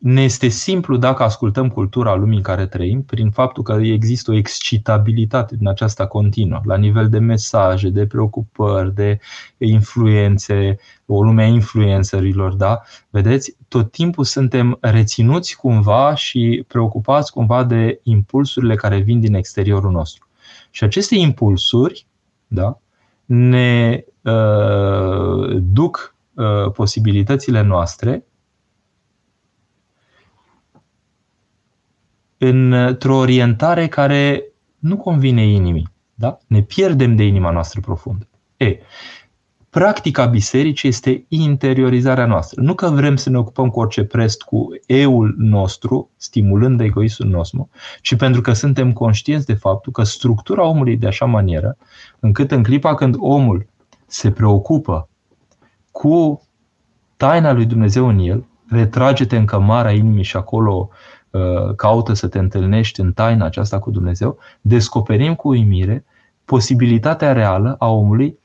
ne 0.00 0.22
este 0.22 0.48
simplu 0.48 0.96
dacă 0.96 1.22
ascultăm 1.22 1.68
cultura 1.68 2.14
lumii 2.14 2.36
în 2.36 2.42
care 2.42 2.66
trăim, 2.66 3.02
prin 3.02 3.30
faptul 3.30 3.62
că 3.62 3.72
există 3.72 4.30
o 4.30 4.34
excitabilitate 4.34 5.56
din 5.56 5.68
aceasta 5.68 6.06
continuă, 6.06 6.60
la 6.64 6.76
nivel 6.76 7.08
de 7.08 7.18
mesaje, 7.18 7.88
de 7.88 8.06
preocupări, 8.06 8.94
de 8.94 9.18
influențe, 9.58 10.78
o 11.06 11.22
lume 11.22 11.42
a 11.42 11.46
influencerilor, 11.46 12.54
da? 12.54 12.82
Vedeți, 13.10 13.56
tot 13.68 13.90
timpul 13.90 14.24
suntem 14.24 14.78
reținuți 14.80 15.56
cumva 15.56 16.14
și 16.14 16.64
preocupați 16.68 17.32
cumva 17.32 17.64
de 17.64 18.00
impulsurile 18.02 18.74
care 18.74 18.98
vin 18.98 19.20
din 19.20 19.34
exteriorul 19.34 19.90
nostru. 19.90 20.28
Și 20.70 20.84
aceste 20.84 21.14
impulsuri, 21.14 22.06
da, 22.46 22.78
ne 23.24 24.04
uh, 24.22 25.56
duc 25.72 26.14
uh, 26.34 26.70
posibilitățile 26.72 27.62
noastre 27.62 28.24
într-o 32.42 33.16
orientare 33.16 33.88
care 33.88 34.44
nu 34.78 34.96
convine 34.96 35.46
inimii. 35.46 35.88
Da? 36.14 36.38
Ne 36.46 36.62
pierdem 36.62 37.16
de 37.16 37.22
inima 37.24 37.50
noastră 37.50 37.80
profundă. 37.80 38.28
E, 38.56 38.78
practica 39.70 40.26
bisericii 40.26 40.88
este 40.88 41.24
interiorizarea 41.28 42.26
noastră. 42.26 42.62
Nu 42.62 42.74
că 42.74 42.88
vrem 42.88 43.16
să 43.16 43.30
ne 43.30 43.38
ocupăm 43.38 43.68
cu 43.68 43.80
orice 43.80 44.04
prest 44.04 44.42
cu 44.42 44.68
eul 44.86 45.34
nostru, 45.38 46.10
stimulând 46.16 46.80
egoismul 46.80 47.28
nostru, 47.28 47.68
ci 48.00 48.16
pentru 48.16 48.40
că 48.40 48.52
suntem 48.52 48.92
conștienți 48.92 49.46
de 49.46 49.54
faptul 49.54 49.92
că 49.92 50.02
structura 50.02 50.64
omului 50.64 50.96
de 50.96 51.06
așa 51.06 51.24
manieră, 51.24 51.76
încât 52.20 52.50
în 52.50 52.62
clipa 52.62 52.94
când 52.94 53.14
omul 53.18 53.66
se 54.06 54.30
preocupă 54.30 55.08
cu 55.90 56.42
taina 57.16 57.52
lui 57.52 57.64
Dumnezeu 57.64 58.08
în 58.08 58.18
el, 58.18 58.44
retrage-te 58.68 59.36
în 59.36 59.44
cămara 59.44 59.92
inimii 59.92 60.22
și 60.22 60.36
acolo 60.36 60.88
Uh, 60.90 61.19
caută 61.76 62.12
să 62.12 62.28
te 62.28 62.38
întâlnești 62.38 63.00
în 63.00 63.12
taina 63.12 63.44
aceasta 63.44 63.78
cu 63.78 63.90
Dumnezeu, 63.90 64.38
descoperim 64.60 65.34
cu 65.34 65.48
uimire 65.48 66.04
posibilitatea 66.44 67.32
reală 67.32 67.76
a 67.78 67.88
omului 67.88 68.26
Uh, 68.26 68.39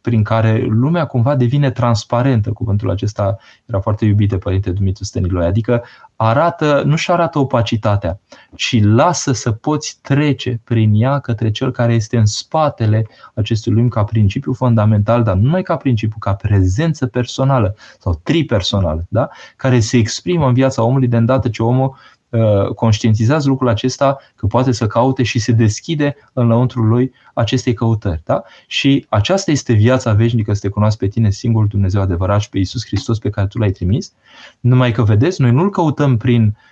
prin 0.00 0.22
care 0.22 0.66
lumea 0.68 1.06
cumva 1.06 1.36
devine 1.36 1.70
transparentă. 1.70 2.50
Cuvântul 2.50 2.90
acesta 2.90 3.36
era 3.66 3.80
foarte 3.80 4.04
iubit 4.04 4.28
de 4.28 4.38
Părinte 4.38 4.70
Dumitru 4.70 5.04
Stăniloi. 5.04 5.46
Adică 5.46 5.84
arată, 6.16 6.82
nu 6.86 6.96
și 6.96 7.10
arată 7.10 7.38
opacitatea, 7.38 8.20
ci 8.54 8.82
lasă 8.82 9.32
să 9.32 9.52
poți 9.52 9.98
trece 10.02 10.60
prin 10.64 10.92
ea 10.94 11.18
către 11.18 11.50
cel 11.50 11.70
care 11.70 11.94
este 11.94 12.16
în 12.16 12.26
spatele 12.26 13.06
acestui 13.34 13.72
lumi 13.72 13.90
ca 13.90 14.04
principiu 14.04 14.52
fundamental, 14.52 15.22
dar 15.22 15.34
nu 15.34 15.42
numai 15.42 15.62
ca 15.62 15.76
principiu, 15.76 16.16
ca 16.18 16.34
prezență 16.34 17.06
personală 17.06 17.74
sau 17.98 18.20
tripersonală, 18.22 19.04
da? 19.08 19.28
care 19.56 19.80
se 19.80 19.96
exprimă 19.96 20.46
în 20.46 20.54
viața 20.54 20.82
omului 20.82 21.08
de 21.08 21.16
îndată 21.16 21.48
ce 21.48 21.62
omul 21.62 21.96
uh, 22.32 22.66
conștientizați 22.74 23.46
lucrul 23.46 23.68
acesta 23.68 24.18
că 24.34 24.46
poate 24.46 24.72
să 24.72 24.86
caute 24.86 25.22
și 25.22 25.38
se 25.38 25.52
deschide 25.52 26.16
în 26.32 26.46
lăuntrul 26.46 26.86
lui 26.86 27.12
acestei 27.34 27.74
căutări. 27.74 28.20
Da? 28.24 28.42
Și 28.66 29.06
aceasta 29.08 29.50
este 29.50 29.72
viața 29.72 30.12
veșnică, 30.12 30.52
să 30.52 30.60
te 30.60 30.68
cunoască 30.68 31.04
pe 31.04 31.10
tine 31.10 31.30
singurul 31.30 31.68
Dumnezeu 31.68 32.00
adevărat 32.00 32.40
și 32.40 32.48
pe 32.48 32.58
Iisus 32.58 32.86
Hristos 32.86 33.18
pe 33.18 33.30
care 33.30 33.46
tu 33.46 33.58
l-ai 33.58 33.70
trimis. 33.70 34.12
Numai 34.60 34.92
că, 34.92 35.02
vedeți, 35.02 35.40
noi 35.40 35.50
nu-L 35.50 35.70
căutăm 35.70 36.16
prin 36.16 36.44
uh, 36.44 36.71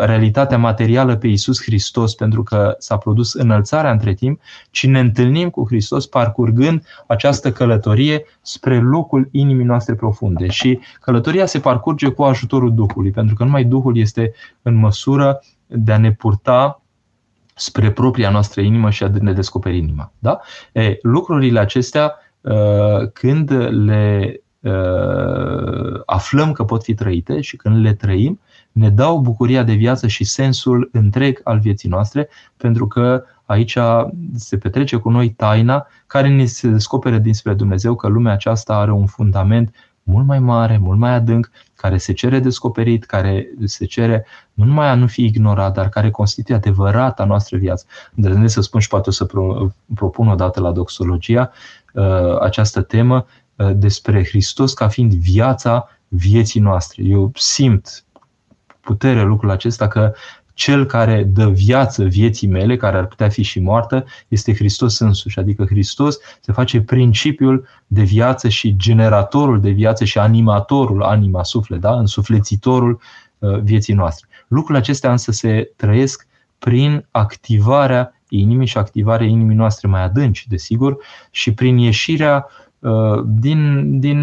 realitatea 0.00 0.58
materială 0.58 1.16
pe 1.16 1.26
Iisus 1.26 1.62
Hristos 1.62 2.14
pentru 2.14 2.42
că 2.42 2.74
s-a 2.78 2.96
produs 2.96 3.32
înălțarea 3.32 3.90
între 3.90 4.14
timp, 4.14 4.40
ci 4.70 4.86
ne 4.86 5.00
întâlnim 5.00 5.50
cu 5.50 5.66
Hristos 5.66 6.06
parcurgând 6.06 6.86
această 7.06 7.52
călătorie 7.52 8.24
spre 8.40 8.80
locul 8.80 9.28
inimii 9.30 9.64
noastre 9.64 9.94
profunde. 9.94 10.48
Și 10.48 10.80
călătoria 11.00 11.46
se 11.46 11.58
parcurge 11.58 12.08
cu 12.08 12.22
ajutorul 12.22 12.74
Duhului, 12.74 13.10
pentru 13.10 13.34
că 13.34 13.44
numai 13.44 13.64
Duhul 13.64 13.98
este 13.98 14.32
în 14.62 14.74
măsură 14.74 15.40
de 15.66 15.92
a 15.92 15.98
ne 15.98 16.12
purta 16.12 16.82
spre 17.54 17.90
propria 17.90 18.30
noastră 18.30 18.60
inimă 18.60 18.90
și 18.90 19.02
a 19.02 19.10
ne 19.20 19.32
descoperi 19.32 19.76
inima. 19.76 20.12
Da? 20.18 20.40
E, 20.72 20.98
lucrurile 21.02 21.60
acestea, 21.60 22.14
uh, 22.40 23.10
când 23.12 23.50
le 23.68 24.34
uh, 24.60 26.00
aflăm 26.04 26.52
că 26.52 26.64
pot 26.64 26.82
fi 26.82 26.94
trăite 26.94 27.40
și 27.40 27.56
când 27.56 27.84
le 27.84 27.94
trăim, 27.94 28.40
ne 28.72 28.90
dau 28.90 29.18
bucuria 29.18 29.62
de 29.62 29.72
viață 29.72 30.06
și 30.06 30.24
sensul 30.24 30.88
întreg 30.92 31.40
al 31.44 31.58
vieții 31.58 31.88
noastre, 31.88 32.28
pentru 32.56 32.86
că 32.86 33.24
aici 33.44 33.78
se 34.34 34.56
petrece 34.56 34.96
cu 34.96 35.10
noi 35.10 35.30
taina 35.30 35.86
care 36.06 36.28
ne 36.28 36.44
se 36.44 36.68
descoperă 36.68 37.18
dinspre 37.18 37.54
Dumnezeu 37.54 37.94
că 37.94 38.08
lumea 38.08 38.32
aceasta 38.32 38.76
are 38.76 38.92
un 38.92 39.06
fundament 39.06 39.74
mult 40.02 40.26
mai 40.26 40.38
mare, 40.38 40.78
mult 40.78 40.98
mai 40.98 41.14
adânc, 41.14 41.50
care 41.74 41.98
se 41.98 42.12
cere 42.12 42.38
descoperit, 42.38 43.04
care 43.04 43.48
se 43.64 43.84
cere 43.84 44.26
nu 44.52 44.64
numai 44.64 44.88
a 44.88 44.94
nu 44.94 45.06
fi 45.06 45.24
ignorat, 45.24 45.74
dar 45.74 45.88
care 45.88 46.10
constituie 46.10 46.56
adevărata 46.56 47.24
noastră 47.24 47.56
viață. 47.56 47.84
Îndrăznesc 48.14 48.54
să 48.54 48.60
spun 48.60 48.80
și 48.80 48.88
poate 48.88 49.08
o 49.08 49.12
să 49.12 49.26
propun 49.94 50.28
o 50.28 50.34
dată 50.34 50.60
la 50.60 50.72
doxologia 50.72 51.52
uh, 51.94 52.40
această 52.40 52.82
temă 52.82 53.26
uh, 53.56 53.70
despre 53.74 54.24
Hristos 54.24 54.74
ca 54.74 54.88
fiind 54.88 55.12
viața 55.12 55.88
vieții 56.08 56.60
noastre. 56.60 57.02
Eu 57.02 57.30
simt 57.34 58.04
putere 58.90 59.22
lucrul 59.22 59.50
acesta 59.50 59.88
că 59.88 60.12
cel 60.54 60.86
care 60.86 61.24
dă 61.24 61.48
viață 61.48 62.04
vieții 62.04 62.48
mele, 62.48 62.76
care 62.76 62.96
ar 62.96 63.06
putea 63.06 63.28
fi 63.28 63.42
și 63.42 63.60
moartă, 63.60 64.04
este 64.28 64.54
Hristos 64.54 64.98
însuși. 64.98 65.38
Adică 65.38 65.64
Hristos 65.64 66.18
se 66.40 66.52
face 66.52 66.80
principiul 66.80 67.66
de 67.86 68.02
viață 68.02 68.48
și 68.48 68.76
generatorul 68.76 69.60
de 69.60 69.70
viață 69.70 70.04
și 70.04 70.18
animatorul, 70.18 71.02
anima, 71.02 71.42
suflet, 71.42 71.80
da? 71.80 71.98
însuflețitorul 71.98 73.00
uh, 73.38 73.58
vieții 73.58 73.94
noastre. 73.94 74.28
Lucrurile 74.48 74.78
acestea 74.78 75.10
însă 75.10 75.32
se 75.32 75.70
trăiesc 75.76 76.26
prin 76.58 77.06
activarea 77.10 78.14
inimii 78.28 78.66
și 78.66 78.78
activarea 78.78 79.26
inimii 79.26 79.56
noastre 79.56 79.88
mai 79.88 80.02
adânci, 80.02 80.46
desigur, 80.48 80.96
și 81.30 81.54
prin 81.54 81.76
ieșirea 81.76 82.46
uh, 82.78 83.22
din, 83.26 84.00
din 84.00 84.18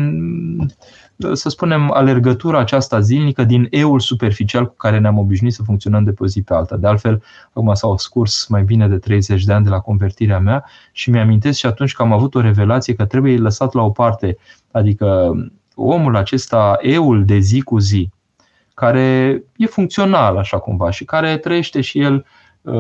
să 1.34 1.50
spunem, 1.50 1.92
alergătura 1.92 2.60
aceasta 2.60 3.00
zilnică 3.00 3.44
din 3.44 3.68
eul 3.70 4.00
superficial 4.00 4.68
cu 4.68 4.76
care 4.76 5.00
ne-am 5.00 5.18
obișnuit 5.18 5.54
să 5.54 5.64
funcționăm 5.64 6.04
de 6.04 6.12
pe 6.12 6.26
zi 6.28 6.42
pe 6.42 6.54
alta. 6.54 6.76
De 6.76 6.88
altfel, 6.88 7.24
acum 7.50 7.74
s-au 7.74 7.98
scurs 7.98 8.48
mai 8.48 8.64
bine 8.64 8.88
de 8.88 8.98
30 8.98 9.44
de 9.44 9.54
ani 9.54 9.64
de 9.64 9.70
la 9.70 9.80
convertirea 9.80 10.40
mea 10.40 10.66
și 10.92 11.10
mi-amintesc 11.10 11.58
și 11.58 11.66
atunci 11.66 11.94
că 11.94 12.02
am 12.02 12.12
avut 12.12 12.36
o 12.36 12.42
revelație 12.42 12.96
că 12.96 13.06
trebuie 13.06 13.38
lăsat 13.38 13.74
la 13.74 13.82
o 13.82 13.90
parte, 13.90 14.38
adică 14.72 15.34
omul 15.76 16.16
acesta, 16.16 16.78
eul 16.82 17.26
de 17.26 17.38
zi 17.38 17.62
cu 17.62 17.80
zi, 17.80 18.10
care 18.74 19.44
e 19.56 19.66
funcțional 19.66 20.38
așa 20.38 20.60
cumva 20.60 20.90
și 20.92 21.06
care 21.06 21.38
trăiește 21.38 21.82
și 21.82 22.00
el 22.00 22.26
uh, 22.62 22.74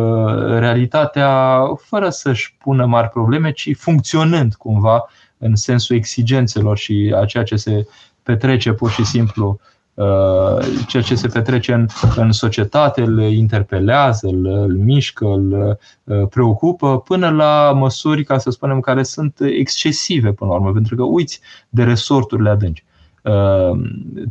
realitatea 0.60 1.62
fără 1.78 2.10
să-și 2.10 2.56
pună 2.60 2.86
mari 2.86 3.10
probleme, 3.10 3.52
ci 3.52 3.76
funcționând 3.76 4.56
cumva 4.56 5.10
în 5.38 5.56
sensul 5.56 5.95
exigențelor 5.95 6.78
și 6.78 7.13
a 7.15 7.26
ceea 7.26 7.43
ce 7.43 7.56
se 7.56 7.88
petrece 8.28 8.72
pur 8.72 8.90
și 8.90 9.06
simplu 9.06 9.60
uh, 9.94 10.58
ceea 10.88 11.04
ce 11.04 11.16
se 11.16 11.28
petrece 11.28 11.74
în, 11.74 11.88
în 12.16 12.32
societate, 12.32 13.02
îl 13.02 13.20
interpelează, 13.20 14.28
îl, 14.28 14.46
îl 14.46 14.78
mișcă, 14.78 15.26
îl 15.26 15.78
uh, 16.04 16.28
preocupă, 16.30 17.00
până 17.00 17.30
la 17.30 17.72
măsuri, 17.72 18.24
ca 18.24 18.38
să 18.38 18.50
spunem, 18.50 18.80
care 18.80 19.04
sunt 19.04 19.40
excesive 19.40 20.32
până 20.32 20.50
la 20.50 20.56
urmă, 20.56 20.72
pentru 20.72 20.96
că 20.96 21.04
uiți 21.04 21.40
de 21.70 21.84
resorturile 21.84 22.50
adânci. 22.50 22.84
Uh, 23.24 23.80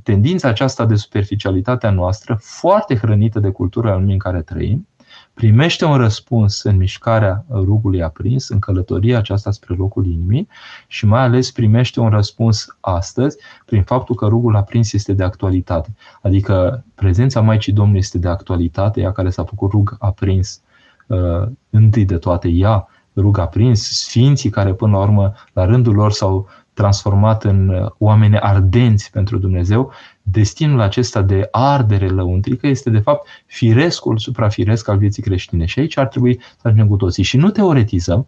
tendința 0.03 0.49
aceasta 0.49 0.85
de 0.85 0.95
superficialitate 0.95 1.87
a 1.87 1.91
noastră, 1.91 2.39
foarte 2.41 2.97
hrănită 2.97 3.41
de 3.41 3.51
cultura 3.51 3.95
lumii 3.95 4.13
în 4.13 4.19
care 4.19 4.41
trăim, 4.43 4.87
primește 5.37 5.85
un 5.85 5.96
răspuns 5.96 6.62
în 6.62 6.77
mișcarea 6.77 7.44
rugului 7.51 8.03
aprins, 8.03 8.49
în 8.49 8.59
călătoria 8.59 9.18
aceasta 9.18 9.51
spre 9.51 9.75
locul 9.75 10.07
inimii 10.07 10.49
și 10.87 11.07
mai 11.07 11.20
ales 11.20 11.51
primește 11.51 12.01
un 12.01 12.09
răspuns 12.09 12.77
astăzi 12.81 13.37
prin 13.66 13.83
faptul 13.83 14.14
că 14.14 14.27
rugul 14.27 14.57
aprins 14.57 14.92
este 14.92 15.12
de 15.12 15.22
actualitate. 15.22 15.94
Adică 16.22 16.85
prezența 16.94 17.40
Maicii 17.40 17.72
Domnului 17.72 18.01
este 18.01 18.18
de 18.18 18.29
actualitate, 18.29 19.01
ea 19.01 19.12
care 19.12 19.31
s-a 19.31 19.44
făcut 19.44 19.70
rug 19.70 19.96
aprins 19.99 20.61
uh, 21.07 21.42
întâi 21.70 22.05
de 22.05 22.16
toate, 22.16 22.49
ea 22.49 22.88
rug 23.16 23.38
aprins, 23.38 23.83
sfinții 23.83 24.51
care 24.51 24.75
până 24.75 24.92
la 24.96 25.03
urmă 25.03 25.35
la 25.53 25.64
rândul 25.64 25.94
lor 25.94 26.12
s-au 26.12 26.49
transformat 26.77 27.45
în 27.45 27.69
uh, 27.69 27.91
oameni 27.99 28.39
ardenți 28.39 29.11
pentru 29.11 29.39
Dumnezeu, 29.39 29.93
destinul 30.23 30.81
acesta 30.81 31.23
de 31.23 31.49
ardere 31.51 32.09
lăuntrică 32.09 32.67
este 32.67 32.91
de 32.91 32.99
fapt 32.99 33.27
firescul 33.47 34.19
suprafiresc 34.19 34.89
al 34.89 34.99
vieții 34.99 35.23
creștine. 35.23 35.65
Și 35.65 35.79
aici 35.79 35.97
ar 35.97 36.07
trebui 36.07 36.39
să 36.41 36.61
ajungem 36.62 36.89
cu 36.89 36.97
toții. 36.97 37.23
Și 37.23 37.37
nu 37.37 37.51
teoretizăm, 37.51 38.27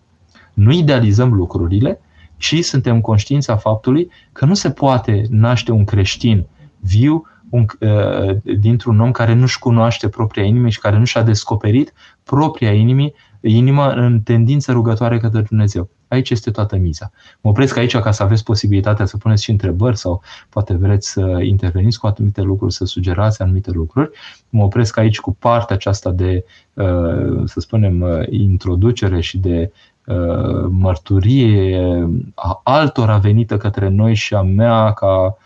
nu 0.54 0.72
idealizăm 0.72 1.32
lucrurile, 1.32 2.00
ci 2.36 2.64
suntem 2.64 3.00
conștiința 3.00 3.56
faptului 3.56 4.10
că 4.32 4.44
nu 4.44 4.54
se 4.54 4.70
poate 4.70 5.22
naște 5.30 5.72
un 5.72 5.84
creștin 5.84 6.46
viu 6.80 7.26
un, 7.50 7.66
uh, 7.80 8.36
dintr-un 8.58 9.00
om 9.00 9.10
care 9.10 9.34
nu-și 9.34 9.58
cunoaște 9.58 10.08
propria 10.08 10.44
inimă 10.44 10.68
și 10.68 10.80
care 10.80 10.98
nu 10.98 11.04
și-a 11.04 11.22
descoperit 11.22 11.92
propria 12.24 12.72
inimii, 12.72 13.14
inimă 13.40 13.90
în 13.92 14.20
tendință 14.20 14.72
rugătoare 14.72 15.18
către 15.18 15.40
Dumnezeu. 15.40 15.90
Aici 16.08 16.30
este 16.30 16.50
toată 16.50 16.76
miza. 16.76 17.10
Mă 17.40 17.50
opresc 17.50 17.76
aici 17.76 17.96
ca 17.96 18.10
să 18.10 18.22
aveți 18.22 18.44
posibilitatea 18.44 19.04
să 19.04 19.16
puneți 19.16 19.42
și 19.42 19.50
întrebări 19.50 19.96
sau 19.96 20.22
poate 20.48 20.74
vreți 20.74 21.10
să 21.10 21.38
interveniți 21.42 21.98
cu 21.98 22.06
anumite 22.06 22.40
lucruri, 22.40 22.72
să 22.72 22.84
sugerați 22.84 23.42
anumite 23.42 23.70
lucruri. 23.70 24.10
Mă 24.48 24.64
opresc 24.64 24.96
aici 24.96 25.20
cu 25.20 25.34
partea 25.34 25.76
aceasta 25.76 26.10
de, 26.10 26.44
uh, 26.74 27.42
să 27.44 27.60
spunem, 27.60 28.00
uh, 28.00 28.26
introducere 28.30 29.20
și 29.20 29.38
de 29.38 29.72
uh, 30.06 30.66
mărturie 30.70 32.08
a 32.34 32.60
altora 32.64 33.16
venită 33.16 33.56
către 33.56 33.88
noi 33.88 34.14
și 34.14 34.34
a 34.34 34.42
mea 34.42 34.92
ca 34.92 35.36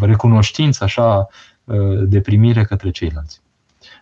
recunoștință 0.00 0.84
așa 0.84 1.28
de 2.04 2.20
primire 2.20 2.64
către 2.64 2.90
ceilalți. 2.90 3.40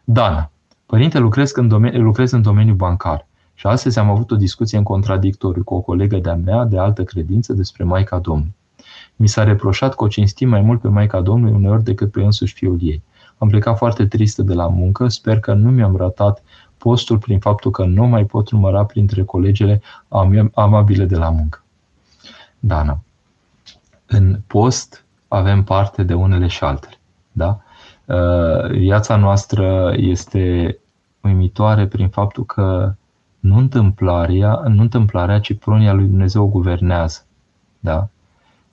Dana, 0.04 0.50
părinte, 0.86 1.18
lucrez 1.18 1.52
în, 1.52 1.68
domeniu, 1.68 2.02
lucrez 2.02 2.30
în 2.30 2.42
domeniul 2.42 2.76
bancar. 2.76 3.26
Și 3.60 3.66
astăzi 3.66 3.98
am 3.98 4.10
avut 4.10 4.30
o 4.30 4.36
discuție 4.36 4.78
în 4.78 4.84
contradictoriu 4.84 5.64
cu 5.64 5.74
o 5.74 5.80
colegă 5.80 6.16
de-a 6.16 6.34
mea 6.34 6.64
de 6.64 6.78
altă 6.78 7.04
credință 7.04 7.52
despre 7.52 7.84
Maica 7.84 8.18
Domnului. 8.18 8.54
Mi 9.16 9.28
s-a 9.28 9.44
reproșat 9.44 9.94
că 9.94 10.04
o 10.04 10.08
cinstim 10.08 10.48
mai 10.48 10.60
mult 10.60 10.80
pe 10.80 10.88
Maica 10.88 11.20
Domnului 11.20 11.54
uneori 11.54 11.84
decât 11.84 12.10
pe 12.10 12.22
însuși 12.22 12.54
fiul 12.54 12.78
ei. 12.80 13.02
Am 13.38 13.48
plecat 13.48 13.76
foarte 13.76 14.06
tristă 14.06 14.42
de 14.42 14.54
la 14.54 14.68
muncă, 14.68 15.08
sper 15.08 15.40
că 15.40 15.52
nu 15.52 15.70
mi-am 15.70 15.96
ratat 15.96 16.42
postul 16.78 17.18
prin 17.18 17.38
faptul 17.38 17.70
că 17.70 17.84
nu 17.84 18.06
mai 18.06 18.24
pot 18.24 18.50
număra 18.50 18.84
printre 18.84 19.22
colegele 19.24 19.82
amabile 20.54 21.04
de 21.04 21.16
la 21.16 21.30
muncă. 21.30 21.64
Dana, 22.58 23.00
în 24.06 24.40
post 24.46 25.04
avem 25.28 25.64
parte 25.64 26.02
de 26.02 26.14
unele 26.14 26.46
și 26.46 26.64
altele. 26.64 26.98
Da? 27.32 27.60
Uh, 28.04 28.70
viața 28.70 29.16
noastră 29.16 29.94
este 29.96 30.78
uimitoare 31.20 31.86
prin 31.86 32.08
faptul 32.08 32.44
că 32.44 32.94
nu 33.40 33.56
întâmplarea, 33.56 34.62
nu 34.66 34.80
întâmplarea, 34.80 35.40
ci 35.40 35.54
pronia 35.54 35.92
lui 35.92 36.06
Dumnezeu 36.06 36.42
o 36.42 36.46
guvernează. 36.46 37.24
Da? 37.80 38.08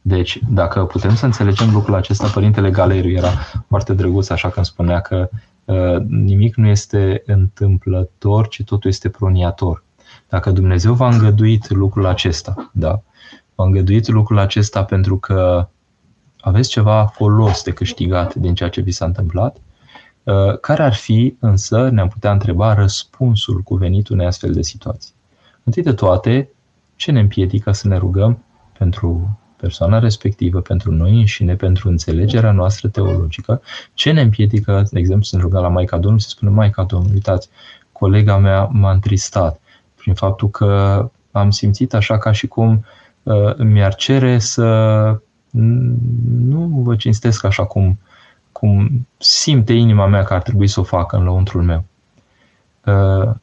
Deci, 0.01 0.39
dacă 0.49 0.86
putem 0.86 1.15
să 1.15 1.25
înțelegem 1.25 1.71
lucrul 1.71 1.95
acesta, 1.95 2.27
Părintele 2.27 2.69
Galeriu 2.69 3.12
era 3.12 3.30
foarte 3.67 3.93
drăguț, 3.93 4.30
așa 4.30 4.49
când 4.49 4.65
spunea 4.65 4.99
că 4.99 5.30
uh, 5.65 6.01
nimic 6.08 6.56
nu 6.56 6.67
este 6.67 7.23
întâmplător, 7.25 8.48
ci 8.48 8.63
totul 8.63 8.89
este 8.89 9.10
proniator. 9.10 9.83
Dacă 10.29 10.52
Dumnezeu 10.52 10.94
v-a 10.94 11.10
îngăduit 11.10 11.69
lucrul 11.69 12.06
acesta, 12.06 12.71
da? 12.73 13.02
v-a 13.56 13.65
îngăduit 13.65 14.08
lucrul 14.08 14.39
acesta 14.39 14.83
pentru 14.83 15.17
că 15.17 15.67
aveți 16.39 16.69
ceva 16.69 17.06
folos 17.06 17.63
de 17.63 17.71
câștigat 17.71 18.35
din 18.35 18.56
ceea 18.56 18.69
ce 18.69 18.81
vi 18.81 18.91
s-a 18.91 19.06
întâmplat, 19.06 19.58
Uh, 19.58 19.66
care 20.62 20.84
ar 20.84 20.94
fi, 20.94 21.36
însă, 21.40 21.90
ne-am 21.90 22.08
putea 22.08 22.32
întreba, 22.32 22.73
răspunsul 22.73 23.62
cuvenit 23.62 24.08
unei 24.08 24.25
astfel 24.25 24.54
de 24.54 24.62
situații? 24.62 25.13
Întâi 25.63 25.84
de 25.84 25.94
toate, 25.94 26.50
ce 26.96 27.12
ne 27.12 27.19
împiedică 27.19 27.71
să 27.71 27.88
ne 27.88 27.98
rugăm 27.98 28.44
pentru 28.78 29.40
persoana 29.58 30.00
respectivă, 30.00 30.62
pentru 30.62 30.92
noi 30.92 31.12
înșine, 31.12 31.56
pentru 31.56 31.90
înțelegerea 31.90 32.52
noastră 32.52 32.88
teologică, 32.88 33.62
ce 33.94 34.12
ne 34.12 34.21
împiedică, 34.21 34.88
de 34.92 35.00
exemplu, 35.00 35.23
să 35.23 35.36
ne 35.36 35.42
rugăm 35.42 35.62
la 35.62 35.67
Maica 35.67 35.98
Domnului, 35.98 36.23
să 36.23 36.30
spunem, 36.30 36.54
Maica 36.54 36.84
Domnului, 36.84 37.13
uitați, 37.13 37.50
colega 37.92 38.38
mea 38.38 38.63
m-a 38.63 38.92
întristat 38.92 39.60
prin 39.96 40.13
faptul 40.13 40.50
că 40.50 41.10
am 41.32 41.50
simțit 41.50 41.94
așa 41.94 42.17
ca 42.17 42.32
și 42.32 42.48
cum 42.48 42.86
uh, 43.23 43.56
mi-ar 43.58 43.96
cere 43.96 44.40
să 44.40 44.65
nu 46.40 46.82
vă 46.84 46.96
cinstesc 46.96 47.44
așa 47.44 47.65
cum, 47.65 48.00
cum 48.60 49.08
simte 49.17 49.73
inima 49.73 50.08
mea 50.08 50.23
că 50.23 50.33
ar 50.33 50.41
trebui 50.41 50.67
să 50.67 50.79
o 50.79 50.83
facă 50.83 51.15
în 51.15 51.23
lăuntrul 51.23 51.62
meu. 51.63 51.83
Uh, 52.85 53.33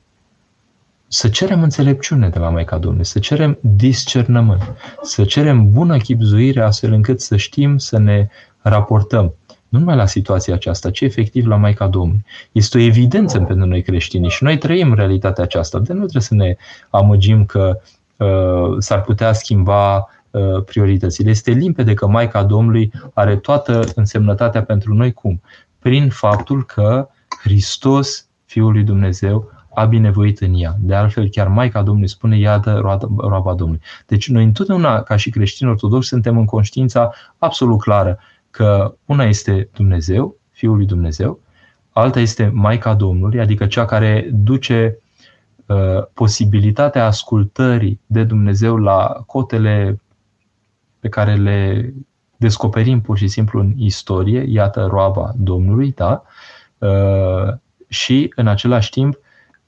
să 1.08 1.28
cerem 1.28 1.62
înțelepciune 1.62 2.28
de 2.28 2.38
la 2.38 2.48
Maica 2.48 2.78
Domnului, 2.78 3.06
să 3.06 3.18
cerem 3.18 3.58
discernământ, 3.60 4.62
să 5.02 5.24
cerem 5.24 5.72
bună 5.72 5.96
chipzuire 5.96 6.62
astfel 6.62 6.92
încât 6.92 7.20
să 7.20 7.36
știm 7.36 7.78
să 7.78 7.98
ne 7.98 8.28
raportăm 8.60 9.34
nu 9.68 9.78
numai 9.78 9.96
la 9.96 10.06
situația 10.06 10.54
aceasta, 10.54 10.90
ci 10.90 11.00
efectiv 11.00 11.46
la 11.46 11.56
Maica 11.56 11.86
Domnului. 11.86 12.24
Este 12.52 12.78
o 12.78 12.80
evidență 12.80 13.38
pentru 13.38 13.66
noi 13.66 13.82
creștini 13.82 14.28
și 14.28 14.42
noi 14.42 14.58
trăim 14.58 14.94
realitatea 14.94 15.44
aceasta. 15.44 15.78
De 15.78 15.92
nu 15.92 15.98
trebuie 15.98 16.22
să 16.22 16.34
ne 16.34 16.56
amăgim 16.90 17.44
că 17.44 17.80
uh, 18.16 18.76
s-ar 18.78 19.00
putea 19.00 19.32
schimba 19.32 19.96
uh, 19.96 20.04
prioritățile. 20.64 21.30
Este 21.30 21.50
limpede 21.50 21.94
că 21.94 22.06
Maica 22.06 22.42
Domnului 22.42 22.92
are 23.14 23.36
toată 23.36 23.84
însemnătatea 23.94 24.62
pentru 24.62 24.94
noi 24.94 25.12
cum? 25.12 25.40
Prin 25.78 26.08
faptul 26.08 26.64
că 26.64 27.08
Hristos, 27.42 28.28
Fiul 28.44 28.72
lui 28.72 28.82
Dumnezeu, 28.82 29.52
a 29.74 29.84
binevoit 29.84 30.40
în 30.40 30.54
ea. 30.56 30.76
De 30.80 30.94
altfel, 30.94 31.28
chiar 31.28 31.48
Maica 31.48 31.82
Domnului 31.82 32.08
spune, 32.08 32.38
iată 32.38 32.98
roaba 33.16 33.54
Domnului. 33.54 33.82
Deci 34.06 34.28
noi 34.28 34.44
întotdeauna, 34.44 35.02
ca 35.02 35.16
și 35.16 35.30
creștini 35.30 35.70
ortodoxi, 35.70 36.08
suntem 36.08 36.38
în 36.38 36.44
conștiința 36.44 37.12
absolut 37.38 37.80
clară 37.80 38.18
că 38.50 38.94
una 39.04 39.24
este 39.24 39.68
Dumnezeu, 39.72 40.36
Fiul 40.50 40.76
lui 40.76 40.86
Dumnezeu, 40.86 41.40
alta 41.90 42.20
este 42.20 42.50
Maica 42.54 42.94
Domnului, 42.94 43.40
adică 43.40 43.66
cea 43.66 43.84
care 43.84 44.30
duce 44.32 44.98
uh, 45.66 46.02
posibilitatea 46.12 47.06
ascultării 47.06 48.00
de 48.06 48.24
Dumnezeu 48.24 48.76
la 48.76 49.22
cotele 49.26 50.00
pe 51.04 51.08
care 51.08 51.34
le 51.34 51.92
descoperim 52.36 53.00
pur 53.00 53.18
și 53.18 53.28
simplu 53.28 53.60
în 53.60 53.72
istorie, 53.76 54.44
iată 54.48 54.86
roaba 54.90 55.32
Domnului, 55.36 55.92
da? 55.92 56.22
Uh, 56.78 57.54
și 57.88 58.32
în 58.36 58.46
același 58.46 58.90
timp 58.90 59.18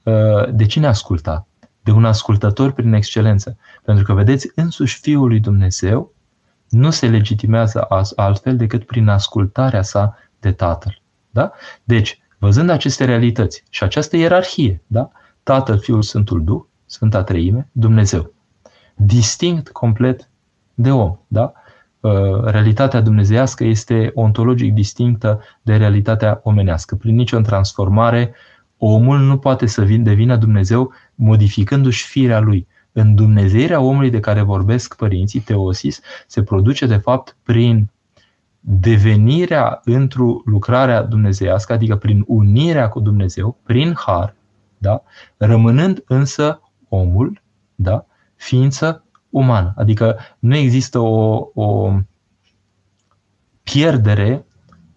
Uh, 0.07 0.53
de 0.53 0.65
cine 0.65 0.87
asculta? 0.87 1.47
De 1.81 1.91
un 1.91 2.05
ascultător 2.05 2.71
prin 2.71 2.93
excelență. 2.93 3.57
Pentru 3.83 4.03
că, 4.03 4.13
vedeți, 4.13 4.51
însuși 4.55 4.99
Fiul 4.99 5.27
lui 5.27 5.39
Dumnezeu 5.39 6.13
nu 6.69 6.89
se 6.89 7.07
legitimează 7.07 7.87
altfel 8.15 8.57
decât 8.57 8.85
prin 8.85 9.07
ascultarea 9.07 9.81
sa 9.81 10.17
de 10.39 10.51
Tatăl. 10.51 11.01
Da? 11.29 11.51
Deci, 11.83 12.19
văzând 12.37 12.69
aceste 12.69 13.05
realități 13.05 13.63
și 13.69 13.83
această 13.83 14.17
ierarhie, 14.17 14.81
da? 14.87 15.11
Tatăl, 15.43 15.79
Fiul, 15.79 16.01
Sfântul 16.01 16.43
Duh, 16.43 16.61
Sfânta 16.85 17.23
Treime, 17.23 17.69
Dumnezeu. 17.71 18.33
Distinct 18.95 19.69
complet 19.69 20.29
de 20.79 20.91
om. 20.91 21.17
Da? 21.27 21.51
Uh, 21.99 22.43
realitatea 22.43 23.01
dumnezeiască 23.01 23.63
este 23.63 24.11
ontologic 24.13 24.73
distinctă 24.73 25.41
de 25.61 25.75
realitatea 25.75 26.39
omenească. 26.43 26.95
Prin 26.95 27.15
nicio 27.15 27.39
transformare 27.39 28.33
omul 28.77 29.19
nu 29.19 29.37
poate 29.37 29.65
să 29.65 29.81
devină 29.81 30.35
Dumnezeu 30.35 30.93
modificându-și 31.15 32.05
firea 32.05 32.39
lui. 32.39 32.67
În 32.91 33.15
Dumnezeirea 33.15 33.79
omului 33.79 34.09
de 34.09 34.19
care 34.19 34.41
vorbesc 34.41 34.95
părinții, 34.95 35.39
teosis, 35.39 35.99
se 36.27 36.43
produce 36.43 36.85
de 36.85 36.97
fapt 36.97 37.37
prin 37.43 37.89
devenirea 38.59 39.81
într-o 39.83 40.41
lucrarea 40.45 41.03
dumnezeiască, 41.03 41.73
adică 41.73 41.95
prin 41.95 42.23
unirea 42.27 42.89
cu 42.89 42.99
Dumnezeu, 42.99 43.57
prin 43.63 43.93
har, 43.97 44.35
da? 44.77 45.03
rămânând 45.37 46.03
însă 46.07 46.61
omul, 46.89 47.41
da? 47.75 48.05
ființă 48.35 49.03
umană. 49.29 49.73
Adică 49.77 50.17
nu 50.39 50.55
există 50.55 50.99
o, 50.99 51.47
o 51.53 51.93
pierdere 53.63 54.45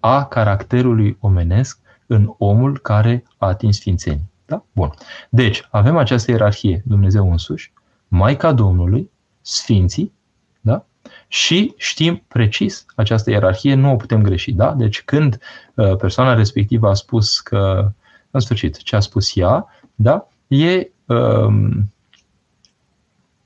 a 0.01 0.25
caracterului 0.25 1.17
omenesc 1.21 1.79
în 2.07 2.35
omul 2.39 2.79
care 2.79 3.25
a 3.39 3.47
atins 3.47 3.77
sfințenii. 3.77 4.31
Da? 4.47 4.65
Bun. 4.73 4.91
Deci, 5.29 5.69
avem 5.71 5.97
această 5.97 6.31
ierarhie, 6.31 6.83
Dumnezeu 6.85 7.31
însuși, 7.31 7.73
Maica 8.09 8.53
Domnului, 8.53 9.11
Sfinții, 9.41 10.13
da? 10.61 10.85
și 11.29 11.75
știm 11.77 12.25
precis 12.29 12.85
această 12.97 13.31
ierarhie, 13.31 13.75
nu 13.75 13.93
o 13.93 13.97
putem 13.97 14.23
greși. 14.23 14.53
Da? 14.53 14.75
Deci 14.75 15.03
când 15.03 15.39
uh, 15.75 15.97
persoana 15.97 16.35
respectivă 16.35 16.89
a 16.89 16.95
spus 16.95 17.41
că, 17.41 17.93
în 18.31 18.41
sfârșit, 18.41 18.83
ce 18.83 18.97
a 18.97 19.01
spus 19.01 19.37
ea, 19.37 19.67
da? 19.95 20.29
e 20.47 20.91
um, 21.07 21.93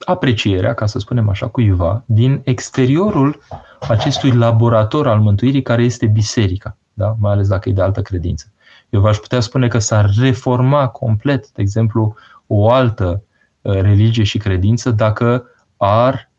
aprecierea, 0.04 0.74
ca 0.74 0.86
să 0.86 0.98
spunem 0.98 1.28
așa, 1.28 1.48
cuiva, 1.48 2.02
din 2.06 2.40
exteriorul 2.44 3.40
acestui 3.88 4.30
laborator 4.30 5.06
al 5.06 5.20
mântuirii 5.20 5.62
care 5.62 5.82
este 5.82 6.06
biserica, 6.06 6.76
da? 6.92 7.16
mai 7.18 7.32
ales 7.32 7.48
dacă 7.48 7.68
e 7.68 7.72
de 7.72 7.82
altă 7.82 8.02
credință. 8.02 8.52
Eu 8.88 9.00
v-aș 9.00 9.16
putea 9.16 9.40
spune 9.40 9.68
că 9.68 9.78
s-ar 9.78 10.10
reforma 10.18 10.88
complet, 10.88 11.50
de 11.50 11.62
exemplu, 11.62 12.14
o 12.46 12.70
altă 12.70 13.22
uh, 13.62 13.72
religie 13.72 14.24
și 14.24 14.38
credință 14.38 14.90
dacă 14.90 15.44
ar 15.76 16.30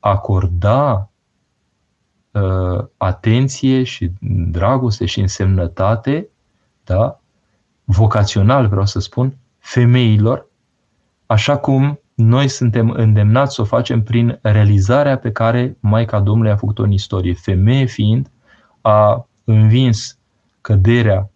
acorda 0.00 1.10
uh, 2.30 2.84
atenție 2.96 3.82
și 3.82 4.10
dragoste 4.50 5.06
și 5.06 5.20
însemnătate, 5.20 6.28
da, 6.84 7.20
vocațional 7.84 8.66
vreau 8.66 8.86
să 8.86 9.00
spun, 9.00 9.36
femeilor, 9.58 10.46
așa 11.26 11.56
cum 11.56 12.01
noi 12.22 12.48
suntem 12.48 12.90
îndemnați 12.90 13.54
să 13.54 13.60
o 13.60 13.64
facem 13.64 14.02
prin 14.02 14.38
realizarea 14.42 15.18
pe 15.18 15.32
care 15.32 15.76
Maica 15.80 16.20
Domnului 16.20 16.52
a 16.52 16.56
făcut-o 16.56 16.82
în 16.82 16.90
istorie. 16.90 17.34
Femeie 17.34 17.84
fiind, 17.84 18.30
a 18.80 19.26
învins 19.44 20.18
căderea 20.60 21.30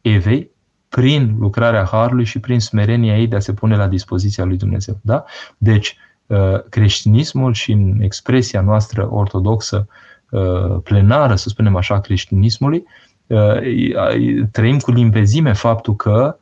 Evei 0.00 0.50
prin 0.88 1.36
lucrarea 1.38 1.84
Harului 1.84 2.24
și 2.24 2.38
prin 2.38 2.60
smerenia 2.60 3.18
ei 3.18 3.26
de 3.26 3.36
a 3.36 3.40
se 3.40 3.52
pune 3.52 3.76
la 3.76 3.86
dispoziția 3.86 4.44
lui 4.44 4.56
Dumnezeu. 4.56 4.98
Da? 5.02 5.24
Deci, 5.58 5.96
uh, 6.26 6.62
creștinismul 6.68 7.52
și 7.52 7.72
în 7.72 8.00
expresia 8.00 8.60
noastră 8.60 9.08
ortodoxă 9.10 9.88
uh, 10.30 10.76
plenară, 10.82 11.34
să 11.34 11.48
spunem 11.48 11.76
așa, 11.76 12.00
creștinismului, 12.00 12.84
uh, 13.26 13.56
trăim 14.52 14.78
cu 14.78 14.90
limpezime 14.90 15.52
faptul 15.52 15.96
că 15.96 16.36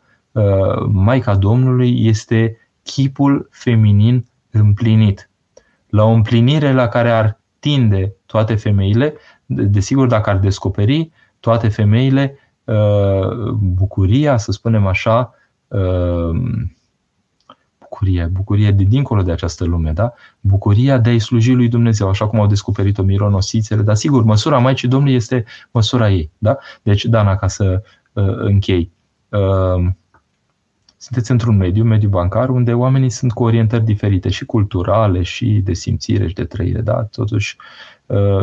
Maica 0.89 1.35
Domnului 1.35 2.07
este 2.07 2.57
chipul 2.87 3.49
feminin 3.51 4.25
împlinit. 4.51 5.31
La 5.89 6.05
o 6.05 6.11
împlinire 6.11 6.73
la 6.73 6.89
care 6.89 7.11
ar 7.11 7.41
tinde 7.59 8.15
toate 8.27 8.55
femeile, 8.55 9.15
desigur, 9.47 10.07
dacă 10.07 10.31
ar 10.31 10.39
descoperi 10.39 11.11
toate 11.41 11.69
femeile 11.69 12.39
Uh, 12.67 13.51
bucuria, 13.51 14.37
să 14.37 14.53
spunem 14.53 14.87
așa, 14.87 15.35
uh, 15.69 16.31
bucurie, 17.79 18.25
bucurie 18.33 18.71
de 18.71 18.85
dincolo 18.85 19.23
de 19.23 19.33
această 19.33 19.65
lume, 19.65 19.93
da? 19.93 20.13
Bucuria 20.41 20.99
de 20.99 21.11
a-i 21.11 21.19
sluji 21.19 21.53
lui 21.53 21.69
Dumnezeu, 21.69 22.09
așa 22.09 22.29
cum 22.29 22.41
au 22.41 22.47
descoperit-o 22.47 23.03
mironosițele, 23.03 23.83
dar 23.83 23.95
sigur, 23.95 24.25
măsura 24.25 24.59
Maicii 24.59 24.89
Domnului 24.89 25.15
este 25.15 25.45
măsura 25.71 26.11
ei, 26.11 26.31
da? 26.39 26.59
Deci, 26.83 27.05
Dana, 27.05 27.37
ca 27.37 27.49
să 27.49 27.83
uh, 28.13 28.37
închei, 28.37 28.91
uh, 29.29 29.87
sunteți 30.97 31.31
într-un 31.31 31.57
mediu, 31.57 31.85
mediu 31.85 32.09
bancar, 32.09 32.49
unde 32.49 32.73
oamenii 32.73 33.11
sunt 33.11 33.33
cu 33.33 33.45
orientări 33.45 33.85
diferite, 33.85 34.29
și 34.29 34.45
culturale, 34.45 35.23
și 35.23 35.61
de 35.65 35.73
simțire, 35.73 36.29
și 36.29 36.35
de 36.35 36.45
trăire, 36.45 36.81
da? 36.81 37.03
Totuși, 37.03 37.57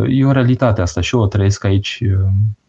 E 0.08 0.26
o 0.26 0.32
realitate 0.32 0.82
asta 0.82 1.02
și 1.02 1.16
eu 1.16 1.22
o 1.22 1.28
trăiesc 1.28 1.64
aici 1.64 2.04
uh, 2.06 2.26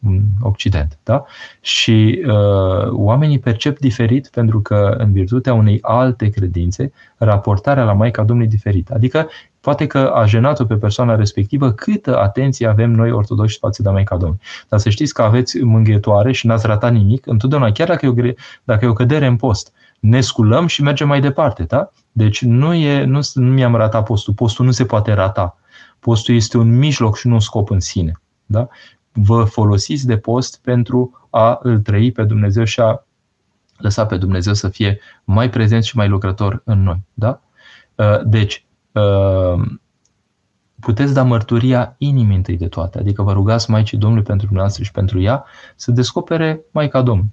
în 0.07 0.23
Occident. 0.41 0.99
Da? 1.03 1.25
Și 1.61 2.23
uh, 2.27 2.91
oamenii 2.91 3.39
percep 3.39 3.79
diferit 3.79 4.29
pentru 4.29 4.61
că 4.61 4.95
în 4.99 5.13
virtutea 5.13 5.55
unei 5.55 5.79
alte 5.83 6.29
credințe, 6.29 6.93
raportarea 7.17 7.85
la 7.85 7.93
Maica 7.93 8.23
Domnului 8.23 8.51
diferită. 8.51 8.95
Adică 8.95 9.29
poate 9.65 9.87
că 9.87 9.99
a 10.15 10.27
jenat-o 10.27 10.65
pe 10.65 10.75
persoana 10.75 11.17
respectivă 11.17 11.73
câtă 11.73 12.19
atenție 12.19 12.67
avem 12.67 12.91
noi 12.91 13.11
ortodoxi 13.11 13.59
față 13.59 13.83
de 13.83 13.91
Maica 13.91 14.17
Domnului. 14.17 14.43
Dar 14.69 14.79
să 14.79 14.89
știți 14.89 15.15
că 15.15 15.23
aveți 15.23 15.59
mânghietoare 15.59 16.33
și 16.33 16.47
n-ați 16.47 16.67
ratat 16.67 16.93
nimic, 16.93 17.27
întotdeauna, 17.27 17.73
chiar 17.73 17.89
dacă 17.89 18.07
e 18.07 18.09
o, 18.09 18.33
dacă 18.65 18.85
e 18.85 18.89
o 18.89 18.93
cădere 18.93 19.27
în 19.27 19.37
post, 19.37 19.73
ne 20.01 20.21
sculăm 20.21 20.67
și 20.67 20.83
mergem 20.83 21.09
mai 21.09 21.21
departe. 21.21 21.63
Da? 21.63 21.91
Deci 22.13 22.43
nu, 22.43 22.75
e, 22.75 23.05
nu, 23.05 23.21
nu 23.35 23.51
mi-am 23.51 23.75
ratat 23.75 24.05
postul. 24.05 24.35
Postul 24.35 24.65
nu 24.65 24.71
se 24.71 24.85
poate 24.85 25.13
rata 25.13 25.57
Postul 26.05 26.35
este 26.35 26.59
un 26.59 26.79
mijloc 26.79 27.17
și 27.17 27.27
nu 27.27 27.35
un 27.35 27.41
scop 27.41 27.71
în 27.71 27.81
sine. 27.81 28.21
Da? 28.47 28.69
Vă 29.13 29.45
folosiți 29.45 30.07
de 30.07 30.19
post 30.19 30.61
pentru 30.63 31.27
a 31.31 31.59
îl 31.63 31.81
trăi 31.81 32.13
pe 32.13 32.25
Dumnezeu 32.25 32.65
și 32.65 32.81
a 32.81 33.07
lăsa 33.77 34.07
pe 34.07 34.17
Dumnezeu 34.17 34.53
să 34.53 34.69
fie 34.69 35.01
mai 35.25 35.51
prezent 35.51 35.85
și 35.85 35.97
mai 35.97 36.09
lucrător 36.09 36.63
în 36.65 36.83
noi. 36.83 37.03
Da? 37.15 37.41
Uh, 37.95 38.21
deci, 38.25 38.55
uh, 38.55 38.74
puteți 40.85 41.15
da 41.15 41.23
mărturia 41.23 41.95
inimii 41.99 42.37
întâi 42.37 42.57
de 42.57 42.69
toate, 42.69 42.99
adică 42.99 43.23
vă 43.23 43.33
rugați 43.33 43.71
Maicii 43.71 43.99
Domnului 43.99 44.25
pentru 44.25 44.45
dumneavoastră 44.45 44.85
și 44.85 44.91
pentru 44.91 45.21
ea 45.21 45.45
să 45.77 45.91
descopere 45.91 46.61
Maica 46.71 47.03
Domnului. 47.03 47.33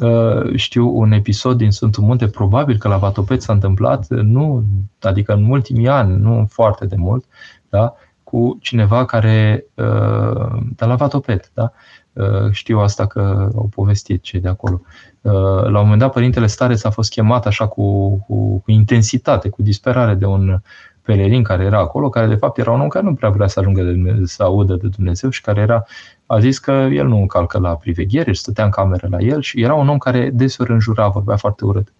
Uh, 0.00 0.54
știu 0.54 0.98
un 0.98 1.12
episod 1.12 1.56
din 1.56 1.70
Sfântul 1.70 2.02
Munte, 2.02 2.26
probabil 2.28 2.78
că 2.78 2.88
la 2.88 2.96
Vatopet 2.96 3.42
s-a 3.42 3.52
întâmplat, 3.52 4.06
nu, 4.08 4.64
adică 5.00 5.32
în 5.32 5.50
ultimii 5.50 5.88
ani, 5.88 6.16
nu 6.16 6.46
foarte 6.50 6.86
de 6.86 6.96
mult, 6.96 7.24
da, 7.68 7.94
cu 8.22 8.58
cineva 8.60 9.04
care, 9.04 9.64
uh, 9.74 10.62
de 10.76 10.84
la 10.84 10.94
Vatopet, 10.94 11.50
da, 11.54 11.72
uh, 12.12 12.50
știu 12.50 12.78
asta 12.78 13.06
că 13.06 13.50
au 13.56 13.68
povestit 13.74 14.22
cei 14.22 14.40
de 14.40 14.48
acolo. 14.48 14.80
La 15.22 15.78
un 15.78 15.82
moment 15.82 15.98
dat, 15.98 16.12
Părintele 16.12 16.46
Stareț 16.46 16.84
a 16.84 16.90
fost 16.90 17.10
chemat 17.10 17.46
așa 17.46 17.66
cu, 17.66 18.16
cu, 18.16 18.58
cu 18.58 18.70
intensitate, 18.70 19.48
cu 19.48 19.62
disperare 19.62 20.14
de 20.14 20.26
un 20.26 20.60
pelerin 21.02 21.42
care 21.42 21.64
era 21.64 21.78
acolo, 21.78 22.08
care 22.08 22.26
de 22.26 22.34
fapt 22.34 22.58
era 22.58 22.70
un 22.70 22.80
om 22.80 22.88
care 22.88 23.04
nu 23.04 23.14
prea 23.14 23.30
vrea 23.30 23.46
să 23.46 23.60
ajungă 23.60 23.82
de 23.82 23.90
Dumnezeu, 23.90 24.24
să 24.24 24.42
audă 24.42 24.74
de 24.74 24.88
Dumnezeu 24.88 25.30
și 25.30 25.40
care 25.40 25.60
era, 25.60 25.84
a 26.26 26.38
zis 26.38 26.58
că 26.58 26.70
el 26.70 27.06
nu 27.06 27.16
încalcă 27.16 27.58
la 27.58 27.76
priveghere 27.76 28.32
și 28.32 28.40
stătea 28.40 28.64
în 28.64 28.70
cameră 28.70 29.06
la 29.10 29.18
el 29.18 29.40
și 29.40 29.62
era 29.62 29.74
un 29.74 29.88
om 29.88 29.98
care 29.98 30.30
deseori 30.30 30.72
înjura, 30.72 31.08
vorbea 31.08 31.36
foarte 31.36 31.64
urât. 31.64 31.92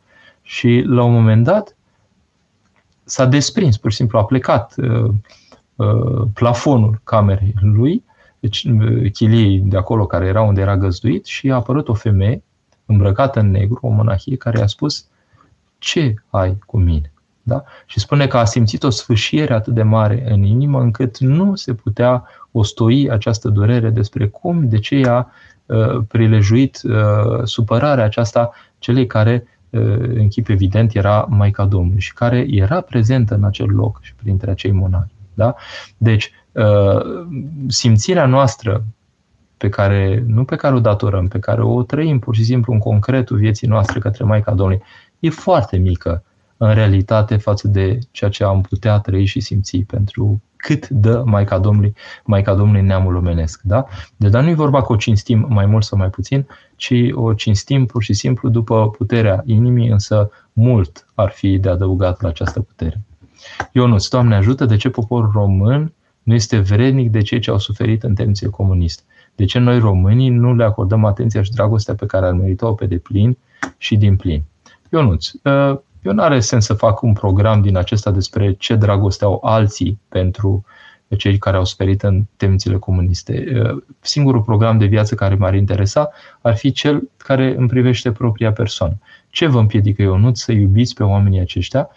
Și 0.42 0.82
la 0.86 1.05
un 1.05 1.12
moment 1.12 1.44
dat 1.44 1.76
s-a 3.05 3.24
desprins, 3.26 3.76
pur 3.76 3.90
și 3.90 3.96
simplu 3.96 4.18
a 4.18 4.24
plecat 4.24 4.74
uh, 4.76 5.11
uh, 5.76 6.26
plafonul 6.34 7.01
camerei 7.05 7.55
lui, 7.61 8.05
deci 8.40 8.64
uh, 8.64 9.12
chiliei 9.12 9.59
de 9.59 9.76
acolo 9.76 10.07
care 10.07 10.26
era 10.26 10.42
unde 10.42 10.61
era 10.61 10.76
găzduit 10.76 11.24
și 11.24 11.51
a 11.51 11.55
apărut 11.55 11.88
o 11.88 11.94
femeie 11.94 12.42
îmbrăcată 12.86 13.40
în 13.40 13.51
negru, 13.51 13.78
o 13.82 13.88
monahie, 13.88 14.36
care 14.36 14.59
i-a 14.59 14.66
spus 14.66 15.07
ce 15.78 16.14
ai 16.30 16.59
cu 16.66 16.78
mine? 16.78 17.12
Da? 17.51 17.64
Și 17.86 18.01
spune 18.01 18.26
că 18.26 18.36
a 18.36 18.44
simțit 18.44 18.82
o 18.82 18.90
sfâșiere 18.90 19.55
atât 19.55 19.74
de 19.74 19.82
mare 19.82 20.32
în 20.32 20.42
inimă 20.42 20.80
încât 20.80 21.18
nu 21.18 21.55
se 21.55 21.74
putea 21.74 22.24
ostoi 22.53 23.11
această 23.11 23.48
durere 23.48 23.90
despre 23.90 24.26
cum, 24.26 24.68
de 24.68 24.78
ce 24.78 24.96
i-a 24.96 25.30
uh, 25.66 26.01
prilejuit 26.09 26.80
uh, 26.84 27.42
supărarea 27.44 28.05
aceasta 28.05 28.51
celei 28.78 29.07
care, 29.07 29.44
uh, 29.70 29.98
în 29.98 30.28
chip 30.28 30.48
evident, 30.48 30.94
era 30.94 31.26
Maica 31.28 31.64
Domnului 31.64 32.01
și 32.01 32.12
care 32.12 32.46
era 32.48 32.80
prezentă 32.80 33.34
în 33.34 33.44
acel 33.44 33.68
loc 33.70 33.98
și 34.03 34.14
printre 34.14 34.51
acei 34.51 34.72
monahi. 34.72 35.11
Da? 35.34 35.55
Deci, 35.96 36.32
uh, 36.53 37.26
simțirea 37.68 38.26
noastră 38.26 38.84
pe 39.57 39.68
care, 39.68 40.24
nu 40.26 40.44
pe 40.44 40.57
care 40.57 40.74
o 40.74 40.80
datorăm, 40.80 41.28
pe 41.28 41.38
care 41.38 41.62
o 41.62 41.82
trăim 41.82 42.18
pur 42.18 42.34
și 42.34 42.44
simplu 42.44 42.72
în 42.72 42.78
concretul 42.78 43.36
vieții 43.36 43.68
noastre 43.68 43.98
către 43.98 44.24
Maica 44.24 44.55
Domnului, 44.55 44.82
e 45.18 45.30
foarte 45.30 45.76
mică 45.76 46.24
în 46.63 46.75
realitate 46.75 47.37
față 47.37 47.69
de 47.69 47.99
ceea 48.11 48.31
ce 48.31 48.45
am 48.45 48.61
putea 48.61 48.99
trăi 48.99 49.25
și 49.25 49.41
simți 49.41 49.79
pentru 49.79 50.43
cât 50.57 50.89
dă 50.89 51.23
Maica 51.27 51.59
Domnului, 51.59 51.95
Maica 52.25 52.55
Domnului 52.55 52.83
neamul 52.83 53.15
omenesc. 53.15 53.61
Da? 53.63 53.87
De 54.17 54.29
dar 54.29 54.43
nu 54.43 54.49
e 54.49 54.55
vorba 54.55 54.83
că 54.83 54.93
o 54.93 54.97
cinstim 54.97 55.47
mai 55.49 55.67
mult 55.67 55.85
sau 55.85 55.99
mai 55.99 56.11
puțin, 56.11 56.47
ci 56.77 56.95
o 57.13 57.35
cinstim 57.35 57.87
pur 57.87 58.03
și 58.03 58.13
simplu 58.13 58.49
după 58.49 58.91
puterea 58.91 59.43
inimii, 59.47 59.89
însă 59.89 60.31
mult 60.53 61.07
ar 61.15 61.31
fi 61.31 61.59
de 61.59 61.69
adăugat 61.69 62.21
la 62.21 62.29
această 62.29 62.61
putere. 62.61 63.01
Ionuț, 63.73 64.09
Doamne 64.09 64.35
ajută, 64.35 64.65
de 64.65 64.77
ce 64.77 64.89
poporul 64.89 65.31
român 65.33 65.93
nu 66.23 66.35
este 66.35 66.59
vrednic 66.59 67.11
de 67.11 67.23
cei 67.23 67.39
ce 67.39 67.51
au 67.51 67.59
suferit 67.59 68.03
în 68.03 68.15
temnițe 68.15 68.49
comuniste? 68.49 69.03
De 69.35 69.45
ce 69.45 69.59
noi 69.59 69.79
românii 69.79 70.29
nu 70.29 70.55
le 70.55 70.65
acordăm 70.65 71.05
atenția 71.05 71.43
și 71.43 71.51
dragostea 71.51 71.95
pe 71.95 72.07
care 72.07 72.27
ar 72.27 72.33
merita-o 72.33 72.73
pe 72.73 72.87
deplin 72.87 73.37
și 73.77 73.97
din 73.97 74.17
plin? 74.17 74.43
Ionuț, 74.93 75.31
ă, 75.45 75.83
eu 76.03 76.12
nu 76.12 76.22
are 76.22 76.40
sens 76.40 76.64
să 76.64 76.74
fac 76.74 77.03
un 77.03 77.12
program 77.12 77.61
din 77.62 77.76
acesta 77.76 78.11
despre 78.11 78.53
ce 78.53 78.74
dragoste 78.74 79.24
au 79.24 79.40
alții 79.44 80.01
pentru 80.09 80.64
cei 81.16 81.38
care 81.38 81.57
au 81.57 81.64
sperit 81.64 82.03
în 82.03 82.24
temnițele 82.36 82.76
comuniste. 82.76 83.62
Singurul 84.01 84.40
program 84.42 84.78
de 84.78 84.86
viață 84.86 85.14
care 85.14 85.34
m-ar 85.34 85.55
interesa 85.55 86.11
ar 86.40 86.57
fi 86.57 86.72
cel 86.72 87.11
care 87.16 87.55
îmi 87.57 87.68
privește 87.68 88.12
propria 88.12 88.53
persoană. 88.53 88.98
Ce 89.30 89.46
vă 89.46 89.59
împiedică 89.59 90.03
eu 90.03 90.16
nu 90.16 90.34
să 90.34 90.53
iubiți 90.53 90.94
pe 90.94 91.03
oamenii 91.03 91.40
aceștia? 91.40 91.88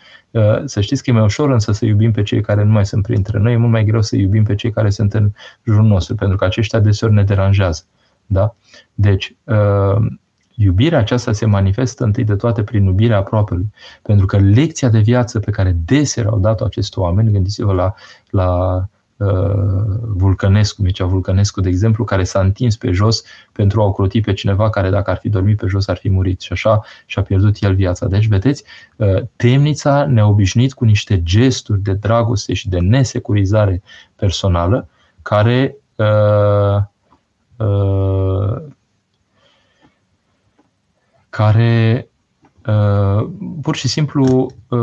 Să 0.66 0.82
știți 0.82 1.04
că 1.04 1.10
e 1.10 1.14
mai 1.14 1.24
ușor 1.24 1.52
însă 1.52 1.72
să 1.72 1.86
iubim 1.86 2.12
pe 2.12 2.24
cei 2.24 2.42
care 2.42 2.64
nu 2.64 2.72
mai 2.72 2.86
sunt 2.86 3.04
printre 3.04 3.40
noi, 3.40 3.54
e 3.54 3.58
mult 3.58 3.72
mai 3.72 3.86
greu 3.86 4.02
să 4.02 4.16
iubim 4.16 4.44
pe 4.44 4.56
cei 4.56 4.72
care 4.72 4.90
sunt 4.90 5.14
în 5.14 5.32
jurul 5.64 5.86
nostru, 5.86 6.16
pentru 6.16 6.38
că 6.38 6.46
aceștia 6.46 6.80
deseori 6.80 7.14
ne 7.14 7.24
deranjează. 7.24 7.84
Da? 8.26 8.56
Deci, 8.94 9.36
Iubirea 10.56 11.00
aceasta 11.00 11.32
se 11.32 11.46
manifestă 11.46 12.04
întâi 12.04 12.24
de 12.24 12.36
toate 12.36 12.64
prin 12.64 12.86
iubirea 12.86 13.18
aproapelui. 13.18 13.72
Pentru 14.02 14.26
că 14.26 14.38
lecția 14.38 14.90
de 14.90 15.00
viață 15.00 15.40
pe 15.40 15.52
care 15.52 15.78
deseori 15.86 16.30
au 16.30 16.40
dat-o 16.40 16.66
acești 16.66 17.00
oameni, 17.00 17.32
gândiți-vă 17.32 17.74
la, 17.74 17.94
la 18.30 18.76
uh, 19.18 19.28
Vulcănescu, 20.02 20.82
Mircea 20.82 21.06
Vulcănescu, 21.06 21.62
de 21.62 21.70
exemplu, 21.70 22.04
care 22.04 22.24
s-a 22.24 22.40
întins 22.40 22.78
pe 22.78 22.92
jos 22.92 23.24
pentru 23.52 23.82
a 23.82 23.86
ocroti 23.86 24.22
pe 24.22 24.34
cineva 24.34 24.70
care 24.70 24.90
dacă 24.90 25.12
ar 25.12 25.18
fi 25.18 25.30
dormit 25.30 25.58
pe 25.58 25.68
jos 25.68 25.88
ar 25.88 25.98
fi 25.98 26.10
murit 26.10 26.42
și 26.42 26.52
așa 26.52 26.82
și-a 27.06 27.22
pierdut 27.22 27.62
el 27.62 27.76
viața. 27.76 28.08
Deci, 28.08 28.28
vedeți, 28.28 28.64
uh, 28.96 29.22
temnița 29.36 30.06
ne-a 30.06 30.28
obișnuit 30.28 30.74
cu 30.74 30.86
niște 30.86 31.24
gesturi 31.24 31.82
de 31.82 31.94
dragoste 31.94 32.54
și 32.54 32.70
de 32.70 32.80
nesecurizare 32.80 33.82
personală 34.16 34.88
care 35.22 35.76
uh, 35.96 36.82
uh, 37.58 38.62
care 41.36 42.08
uh, 42.66 43.28
pur 43.62 43.76
și 43.76 43.88
simplu 43.88 44.52
uh, 44.70 44.80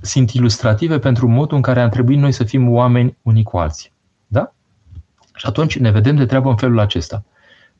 sunt 0.00 0.30
ilustrative 0.30 0.98
pentru 0.98 1.28
modul 1.28 1.56
în 1.56 1.62
care 1.62 1.80
am 1.80 1.88
trebuit 1.88 2.18
noi 2.18 2.32
să 2.32 2.44
fim 2.44 2.72
oameni 2.72 3.16
unii 3.22 3.42
cu 3.42 3.56
alții. 3.56 3.92
Da? 4.26 4.52
Și 5.34 5.46
atunci 5.46 5.78
ne 5.78 5.90
vedem 5.90 6.16
de 6.16 6.26
treabă 6.26 6.48
în 6.48 6.56
felul 6.56 6.78
acesta. 6.78 7.24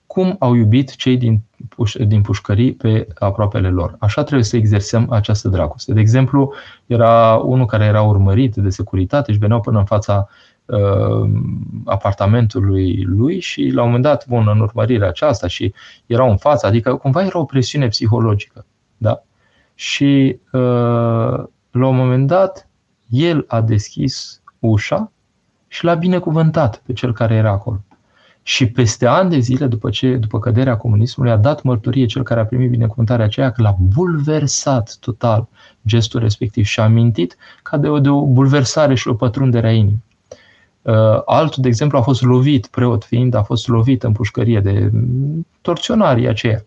Cum 0.06 0.36
au 0.38 0.54
iubit 0.54 0.94
cei 0.94 1.16
din, 1.16 1.42
puș- 1.68 2.06
din 2.06 2.22
pușcării 2.22 2.72
pe 2.72 3.06
aproapele 3.18 3.68
lor? 3.68 3.96
Așa 3.98 4.22
trebuie 4.22 4.44
să 4.44 4.56
exersăm 4.56 5.10
această 5.10 5.48
dragoste. 5.48 5.92
De 5.92 6.00
exemplu, 6.00 6.52
era 6.86 7.34
unul 7.36 7.66
care 7.66 7.84
era 7.84 8.02
urmărit 8.02 8.54
de 8.54 8.70
securitate 8.70 9.32
și 9.32 9.38
veneau 9.38 9.60
până 9.60 9.78
în 9.78 9.84
fața 9.84 10.28
uh, 10.28 10.51
apartamentului 11.84 13.04
lui 13.04 13.40
și 13.40 13.70
la 13.74 13.80
un 13.80 13.86
moment 13.86 14.04
dat, 14.04 14.28
bun, 14.28 14.48
în 14.48 14.60
urmărirea 14.60 15.08
aceasta 15.08 15.46
și 15.46 15.74
erau 16.06 16.30
în 16.30 16.36
față, 16.36 16.66
adică 16.66 16.94
cumva 16.94 17.24
era 17.24 17.38
o 17.38 17.44
presiune 17.44 17.88
psihologică. 17.88 18.66
Da? 18.96 19.22
Și 19.74 20.38
uh, 20.52 21.44
la 21.70 21.86
un 21.86 21.96
moment 21.96 22.26
dat, 22.26 22.68
el 23.08 23.44
a 23.48 23.60
deschis 23.60 24.42
ușa 24.58 25.12
și 25.68 25.84
l-a 25.84 25.94
binecuvântat 25.94 26.82
pe 26.86 26.92
cel 26.92 27.12
care 27.12 27.34
era 27.34 27.50
acolo. 27.50 27.80
Și 28.42 28.66
peste 28.66 29.06
ani 29.06 29.30
de 29.30 29.38
zile, 29.38 29.66
după, 29.66 29.90
ce, 29.90 30.16
după 30.16 30.38
căderea 30.38 30.76
comunismului, 30.76 31.32
a 31.32 31.36
dat 31.36 31.62
mărturie 31.62 32.06
cel 32.06 32.22
care 32.22 32.40
a 32.40 32.46
primit 32.46 32.70
binecuvântarea 32.70 33.24
aceea 33.24 33.50
că 33.50 33.62
l-a 33.62 33.76
bulversat 33.80 34.96
total 35.00 35.48
gestul 35.86 36.20
respectiv 36.20 36.64
și 36.64 36.80
a 36.80 36.86
mintit 36.86 37.36
ca 37.62 37.76
de 37.76 37.88
o, 37.88 37.98
de 37.98 38.08
o 38.08 38.26
bulversare 38.26 38.94
și 38.94 39.08
o 39.08 39.14
pătrundere 39.14 39.66
a 39.66 39.72
inimii. 39.72 40.02
Uh, 40.82 41.22
altul, 41.24 41.62
de 41.62 41.68
exemplu, 41.68 41.98
a 41.98 42.02
fost 42.02 42.22
lovit, 42.22 42.66
preot 42.66 43.04
fiind, 43.04 43.34
a 43.34 43.42
fost 43.42 43.68
lovit 43.68 44.02
în 44.02 44.12
pușcărie 44.12 44.60
de 44.60 44.90
torționarii 45.60 46.28
aceia. 46.28 46.64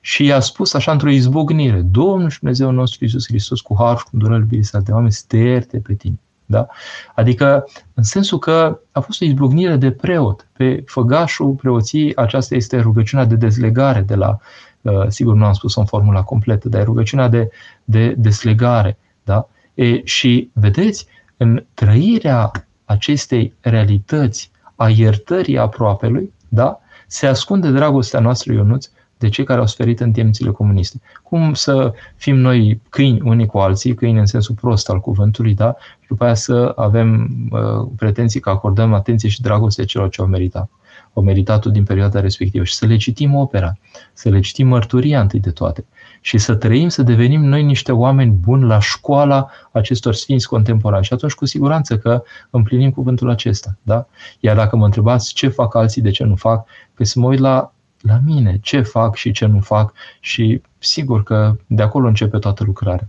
Și 0.00 0.24
i-a 0.24 0.40
spus 0.40 0.74
așa 0.74 0.92
într-o 0.92 1.10
izbucnire, 1.10 1.80
Domnul 1.80 2.28
și 2.28 2.38
Dumnezeu 2.38 2.70
nostru 2.70 3.04
Iisus 3.04 3.26
Hristos 3.26 3.60
cu 3.60 3.74
har 3.78 3.98
și 3.98 4.04
cu 4.04 4.16
durări 4.16 4.46
de 4.46 4.92
oameni, 4.92 5.12
sterte 5.12 5.78
pe 5.78 5.94
tine. 5.94 6.18
Da? 6.46 6.66
Adică, 7.14 7.64
în 7.94 8.02
sensul 8.02 8.38
că 8.38 8.78
a 8.92 9.00
fost 9.00 9.22
o 9.22 9.24
izbucnire 9.24 9.76
de 9.76 9.90
preot. 9.90 10.46
Pe 10.52 10.82
făgașul 10.86 11.52
preoției, 11.52 12.14
aceasta 12.16 12.54
este 12.54 12.80
rugăciunea 12.80 13.24
de 13.24 13.34
dezlegare 13.34 14.00
de 14.00 14.14
la, 14.14 14.38
uh, 14.82 15.04
sigur 15.08 15.34
nu 15.34 15.44
am 15.44 15.52
spus 15.52 15.76
în 15.76 15.84
formula 15.84 16.22
completă, 16.22 16.68
dar 16.68 16.80
e 16.80 16.84
rugăciunea 16.84 17.28
de, 17.28 17.50
de 17.84 18.14
deslegare. 18.18 18.98
Da? 19.24 19.48
E, 19.74 20.04
și 20.04 20.50
vedeți, 20.52 21.06
în 21.36 21.64
trăirea 21.74 22.50
acestei 22.84 23.54
realități 23.60 24.50
a 24.76 24.88
iertării 24.88 25.58
aproapelui, 25.58 26.32
da? 26.48 26.78
se 27.06 27.26
ascunde 27.26 27.70
dragostea 27.70 28.20
noastră, 28.20 28.52
Ionuț, 28.52 28.88
de 29.18 29.28
cei 29.28 29.44
care 29.44 29.60
au 29.60 29.66
suferit 29.66 30.00
în 30.00 30.12
timpțile 30.12 30.50
comuniste. 30.50 31.00
Cum 31.22 31.54
să 31.54 31.92
fim 32.16 32.36
noi 32.36 32.80
câini 32.88 33.20
unii 33.20 33.46
cu 33.46 33.58
alții, 33.58 33.94
câini 33.94 34.18
în 34.18 34.26
sensul 34.26 34.54
prost 34.54 34.88
al 34.88 35.00
cuvântului, 35.00 35.54
da? 35.54 35.76
și 36.00 36.08
după 36.08 36.24
aia 36.24 36.34
să 36.34 36.72
avem 36.76 37.30
uh, 37.50 37.88
pretenții 37.96 38.40
că 38.40 38.50
acordăm 38.50 38.92
atenție 38.92 39.28
și 39.28 39.40
dragoste 39.40 39.84
celor 39.84 40.08
ce 40.08 40.20
au 40.20 40.26
meritat 40.26 40.70
au 41.14 41.22
meritat 41.22 41.66
din 41.66 41.84
perioada 41.84 42.20
respectivă 42.20 42.64
și 42.64 42.74
să 42.74 42.86
le 42.86 42.96
citim 42.96 43.34
opera, 43.34 43.76
să 44.12 44.28
le 44.28 44.40
citim 44.40 44.68
mărturia 44.68 45.20
întâi 45.20 45.40
de 45.40 45.50
toate 45.50 45.84
și 46.20 46.38
să 46.38 46.54
trăim, 46.54 46.88
să 46.88 47.02
devenim 47.02 47.44
noi 47.44 47.62
niște 47.62 47.92
oameni 47.92 48.30
buni 48.30 48.64
la 48.64 48.80
școala 48.80 49.50
acestor 49.72 50.14
sfinți 50.14 50.48
contemporani. 50.48 51.04
Și 51.04 51.12
atunci, 51.12 51.32
cu 51.32 51.46
siguranță 51.46 51.98
că 51.98 52.22
împlinim 52.50 52.90
cuvântul 52.90 53.30
acesta. 53.30 53.76
Da? 53.82 54.06
Iar 54.40 54.56
dacă 54.56 54.76
mă 54.76 54.84
întrebați 54.84 55.34
ce 55.34 55.48
fac 55.48 55.74
alții, 55.74 56.02
de 56.02 56.10
ce 56.10 56.24
nu 56.24 56.34
fac, 56.34 56.66
păi 56.94 57.06
să 57.06 57.18
mă 57.18 57.26
uit 57.26 57.38
la, 57.38 57.72
la 58.00 58.20
mine, 58.24 58.58
ce 58.62 58.80
fac 58.80 59.14
și 59.14 59.32
ce 59.32 59.46
nu 59.46 59.60
fac 59.60 59.92
și 60.20 60.62
sigur 60.78 61.22
că 61.22 61.56
de 61.66 61.82
acolo 61.82 62.08
începe 62.08 62.38
toată 62.38 62.64
lucrarea. 62.64 63.08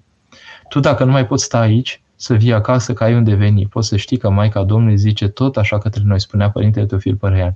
Tu 0.69 0.79
dacă 0.79 1.03
nu 1.03 1.11
mai 1.11 1.27
poți 1.27 1.43
sta 1.43 1.59
aici, 1.59 2.01
să 2.15 2.33
vii 2.33 2.53
acasă 2.53 2.93
că 2.93 3.03
ai 3.03 3.15
unde 3.15 3.33
veni. 3.33 3.67
Poți 3.67 3.87
să 3.87 3.97
știi 3.97 4.17
că 4.17 4.29
Maica 4.29 4.63
Domnului 4.63 4.97
zice 4.97 5.27
tot 5.27 5.57
așa 5.57 5.77
către 5.77 6.01
noi, 6.05 6.19
spunea 6.19 6.49
Părintele 6.49 6.85
Teofil 6.85 7.15
Părăian. 7.15 7.55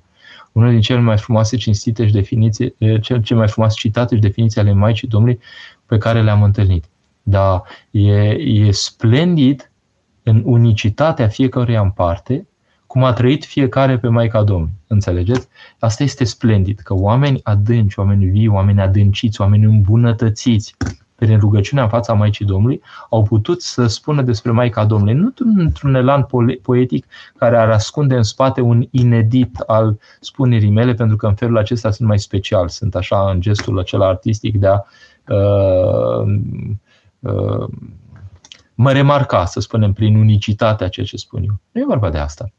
Unul 0.52 0.72
din 0.72 0.82
cele 0.82 1.00
mai 1.00 1.18
frumoase 1.18 1.58
cinstite 1.58 2.08
și 2.08 2.14
definiții, 2.14 2.76
cel 3.02 3.22
ce 3.22 3.34
mai 3.34 3.48
frumoase 3.48 3.76
citate 3.80 4.16
și 4.16 4.22
definiții 4.22 4.62
ale 4.62 4.74
Maicii 4.74 5.08
Domnului 5.08 5.40
pe 5.86 5.98
care 5.98 6.22
le-am 6.22 6.44
întâlnit. 6.44 6.86
Dar 7.24 7.64
e, 7.92 8.12
e 8.32 8.72
splendid 8.72 9.72
în 10.24 10.42
unicitatea 10.46 11.28
fiecăruia 11.28 11.82
în 11.82 11.92
parte, 11.92 12.48
cum 12.90 13.04
a 13.04 13.14
trăit 13.14 13.46
fiecare 13.46 13.98
pe 13.98 14.08
Maica 14.08 14.44
Domnului. 14.44 14.74
Înțelegeți? 14.88 15.48
Asta 15.80 16.04
este 16.04 16.24
splendid, 16.24 16.80
că 16.80 16.94
oameni 16.94 17.40
adânci, 17.44 18.00
oameni 18.00 18.26
vii, 18.26 18.48
oameni 18.48 18.82
adânciți, 18.82 19.42
oameni 19.42 19.64
îmbunătățiți, 19.64 20.76
prin 21.16 21.40
rugăciunea 21.40 21.84
în 21.84 21.90
fața 21.90 22.14
Maicii 22.14 22.46
Domnului, 22.46 22.82
au 23.10 23.24
putut 23.24 23.62
să 23.62 23.88
spună 23.88 24.22
despre 24.22 24.52
Maica 24.52 24.86
Domnului, 24.86 25.14
nu 25.14 25.34
într-un 25.56 25.96
elan 25.96 26.28
poetic 26.62 27.06
care 27.38 27.58
ar 27.58 27.70
ascunde 27.70 28.16
în 28.16 28.24
spate 28.24 28.62
un 28.62 28.88
inedit 28.92 29.58
al 29.58 30.00
spunerii 30.20 30.70
mele, 30.70 30.94
pentru 30.94 31.16
că 31.16 31.28
în 31.28 31.36
felul 31.36 31.58
acesta 31.58 31.92
sunt 31.92 32.08
mai 32.08 32.20
special, 32.20 32.68
sunt 32.68 32.96
așa 32.96 33.30
în 33.32 33.42
gestul 33.42 33.80
acela 33.80 34.08
artistic 34.08 34.60
de 34.60 34.68
a 34.68 34.82
uh, 35.28 36.40
uh, 37.20 37.68
mă 38.74 38.92
remarca, 38.92 39.46
să 39.46 39.60
spunem, 39.60 39.94
prin 39.94 40.16
unicitatea 40.16 40.88
ceea 40.88 41.06
ce 41.06 41.18
spun 41.18 41.44
eu. 41.44 41.60
Nu 41.72 41.82
e 41.82 41.86
vorba 41.86 42.10
de 42.10 42.18
asta. 42.18 42.52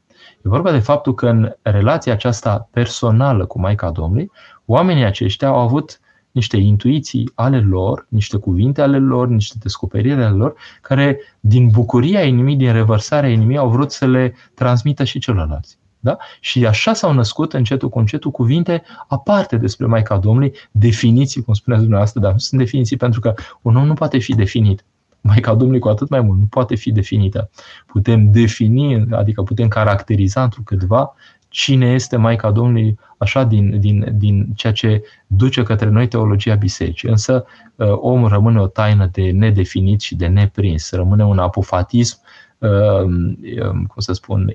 E 0.45 0.49
vorba 0.49 0.71
de 0.71 0.79
faptul 0.79 1.13
că 1.13 1.27
în 1.27 1.55
relația 1.61 2.13
aceasta 2.13 2.67
personală 2.71 3.45
cu 3.45 3.59
Maica 3.59 3.91
Domnului, 3.91 4.31
oamenii 4.65 5.03
aceștia 5.03 5.47
au 5.47 5.59
avut 5.59 5.99
niște 6.31 6.57
intuiții 6.57 7.31
ale 7.35 7.59
lor, 7.59 8.05
niște 8.09 8.37
cuvinte 8.37 8.81
ale 8.81 8.97
lor, 8.97 9.27
niște 9.27 9.55
descoperiri 9.61 10.23
ale 10.23 10.35
lor, 10.35 10.55
care 10.81 11.19
din 11.39 11.69
bucuria 11.69 12.23
inimii, 12.23 12.55
din 12.55 12.71
revărsarea 12.71 13.29
inimii, 13.29 13.57
au 13.57 13.69
vrut 13.69 13.91
să 13.91 14.07
le 14.07 14.33
transmită 14.53 15.03
și 15.03 15.19
celorlalți. 15.19 15.77
Da? 15.99 16.17
Și 16.39 16.65
așa 16.65 16.93
s-au 16.93 17.13
născut 17.13 17.53
încetul 17.53 17.89
cu 17.89 17.99
încetul 17.99 18.31
cuvinte 18.31 18.83
aparte 19.07 19.57
despre 19.57 19.85
Maica 19.85 20.17
Domnului, 20.17 20.53
definiții, 20.71 21.41
cum 21.41 21.53
spuneați 21.53 21.83
dumneavoastră, 21.83 22.21
dar 22.21 22.31
nu 22.31 22.37
sunt 22.37 22.59
definiții 22.59 22.97
pentru 22.97 23.19
că 23.19 23.33
un 23.61 23.75
om 23.75 23.85
nu 23.85 23.93
poate 23.93 24.17
fi 24.17 24.35
definit. 24.35 24.85
Maica 25.21 25.53
Domnului 25.53 25.79
cu 25.79 25.87
atât 25.87 26.09
mai 26.09 26.21
mult 26.21 26.39
nu 26.39 26.45
poate 26.45 26.75
fi 26.75 26.91
definită. 26.91 27.49
Putem 27.85 28.31
defini, 28.31 29.05
adică 29.11 29.41
putem 29.43 29.67
caracteriza 29.67 30.43
într 30.43 30.57
câtva 30.63 31.13
cine 31.51 31.93
este 31.93 32.17
Maica 32.17 32.51
Domnului, 32.51 32.99
așa 33.17 33.43
din, 33.43 33.79
din, 33.79 34.07
din 34.17 34.47
ceea 34.55 34.73
ce 34.73 35.03
duce 35.27 35.63
către 35.63 35.89
noi 35.89 36.07
teologia 36.07 36.55
bisericii. 36.55 37.09
Însă 37.09 37.45
uh, 37.75 37.87
omul 37.91 38.29
rămâne 38.29 38.59
o 38.59 38.67
taină 38.67 39.09
de 39.11 39.31
nedefinit 39.31 40.01
și 40.01 40.15
de 40.15 40.27
neprins, 40.27 40.91
rămâne 40.91 41.25
un 41.25 41.39
apofatism, 41.39 42.19
uh, 42.57 43.01
um, 43.01 43.85
cum 43.85 43.97
să 43.97 44.13
spun, 44.13 44.53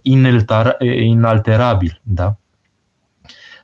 inalterabil. 0.83 2.01
Da? 2.03 2.37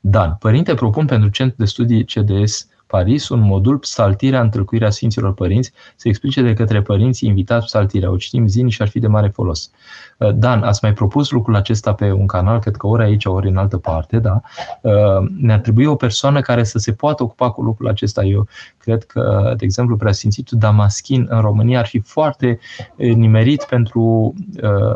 Dan, 0.00 0.36
părinte, 0.38 0.74
propun 0.74 1.06
pentru 1.06 1.28
Centrul 1.28 1.64
de 1.64 1.70
Studii 1.70 2.04
CDS 2.04 2.68
Paris 2.92 3.28
un 3.28 3.40
modul 3.40 3.78
Psaltirea 3.78 4.40
întâlcuirea 4.40 4.90
Sfinților 4.90 5.34
Părinți 5.34 5.72
se 5.96 6.08
explice 6.08 6.42
de 6.42 6.54
către 6.54 6.82
părinții 6.82 7.28
invitați 7.28 7.66
psaltirea. 7.66 8.10
O 8.10 8.16
citim 8.16 8.46
zilnic 8.46 8.72
și 8.72 8.82
ar 8.82 8.88
fi 8.88 8.98
de 8.98 9.06
mare 9.06 9.28
folos. 9.28 9.70
Uh, 10.18 10.34
Dan, 10.34 10.62
ați 10.62 10.78
mai 10.82 10.92
propus 10.92 11.30
lucrul 11.30 11.56
acesta 11.56 11.94
pe 11.94 12.10
un 12.10 12.26
canal, 12.26 12.58
cred 12.58 12.76
că 12.76 12.86
ori 12.86 13.02
aici, 13.02 13.24
ori 13.24 13.48
în 13.48 13.56
altă 13.56 13.78
parte, 13.78 14.18
da? 14.18 14.40
Uh, 14.80 15.28
ne-ar 15.38 15.58
trebui 15.58 15.84
o 15.84 15.94
persoană 15.94 16.40
care 16.40 16.64
să 16.64 16.78
se 16.78 16.92
poată 16.92 17.22
ocupa 17.22 17.50
cu 17.50 17.62
lucrul 17.62 17.88
acesta. 17.88 18.24
Eu 18.24 18.46
cred 18.78 19.04
că, 19.04 19.54
de 19.56 19.64
exemplu, 19.64 19.96
preasfințitul 19.96 20.58
Damaschin 20.58 21.26
în 21.28 21.40
România 21.40 21.78
ar 21.78 21.86
fi 21.86 21.98
foarte 21.98 22.58
uh, 22.96 23.12
nimerit 23.14 23.64
pentru, 23.64 24.34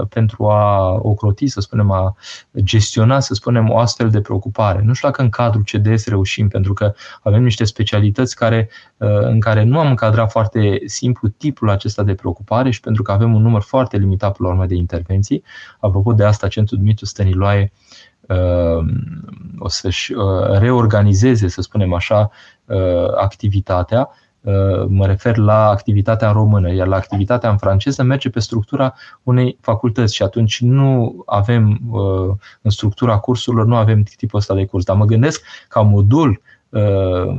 pentru 0.09 0.49
a 0.49 0.93
ocroti, 1.03 1.47
să 1.47 1.61
spunem, 1.61 1.91
a 1.91 2.17
gestiona, 2.57 3.21
să 3.21 3.35
spunem, 3.35 3.71
o 3.71 3.79
astfel 3.79 4.11
de 4.11 4.21
preocupare. 4.21 4.83
Nu 4.85 4.93
știu 4.93 5.09
dacă 5.09 5.23
în 5.23 5.29
cadrul 5.29 5.63
CDS 5.63 6.07
reușim, 6.07 6.49
pentru 6.49 6.73
că 6.73 6.95
avem 7.23 7.43
niște 7.43 7.65
specialități 7.87 8.37
care, 8.37 8.69
în 9.21 9.41
care 9.41 9.63
nu 9.63 9.79
am 9.79 9.87
încadrat 9.87 10.31
foarte 10.31 10.83
simplu 10.85 11.29
tipul 11.29 11.71
acesta 11.71 12.03
de 12.03 12.15
preocupare 12.15 12.71
și 12.71 12.81
pentru 12.81 13.03
că 13.03 13.13
avem 13.13 13.35
un 13.35 13.43
număr 13.43 13.63
foarte 13.63 13.97
limitat, 13.97 14.39
la 14.39 14.49
urmă, 14.49 14.67
de 14.67 14.75
intervenții. 14.75 15.43
Apropo 15.81 16.13
de 16.13 16.25
asta, 16.25 16.49
Centrul 16.49 16.79
Dumitru 16.79 17.05
Stăniloae 17.05 17.73
o 19.59 19.69
să-și 19.69 20.15
reorganizeze, 20.59 21.49
să 21.49 21.61
spunem 21.61 21.93
așa, 21.93 22.31
activitatea 23.17 24.11
mă 24.89 25.07
refer 25.07 25.37
la 25.37 25.69
activitatea 25.69 26.29
în 26.29 26.35
română, 26.35 26.73
iar 26.73 26.87
la 26.87 26.97
activitatea 26.97 27.51
în 27.51 27.57
franceză 27.57 28.03
merge 28.03 28.31
pe 28.31 28.41
structura 28.41 28.95
unei 29.23 29.59
facultăți 29.61 30.15
și 30.15 30.23
atunci 30.23 30.61
nu 30.61 31.23
avem, 31.27 31.81
în 32.63 32.71
structura 32.71 33.19
cursurilor, 33.19 33.67
nu 33.67 33.77
avem 33.77 34.03
tipul 34.03 34.39
ăsta 34.39 34.55
de 34.55 34.65
curs. 34.65 34.85
Dar 34.85 34.97
mă 34.97 35.05
gândesc 35.05 35.43
ca 35.69 35.81
modul 35.81 36.41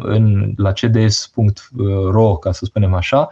în, 0.02 0.54
la 0.58 0.72
cds.ro, 0.72 2.36
ca 2.36 2.52
să 2.52 2.66
spunem 2.66 2.94
așa, 2.94 3.30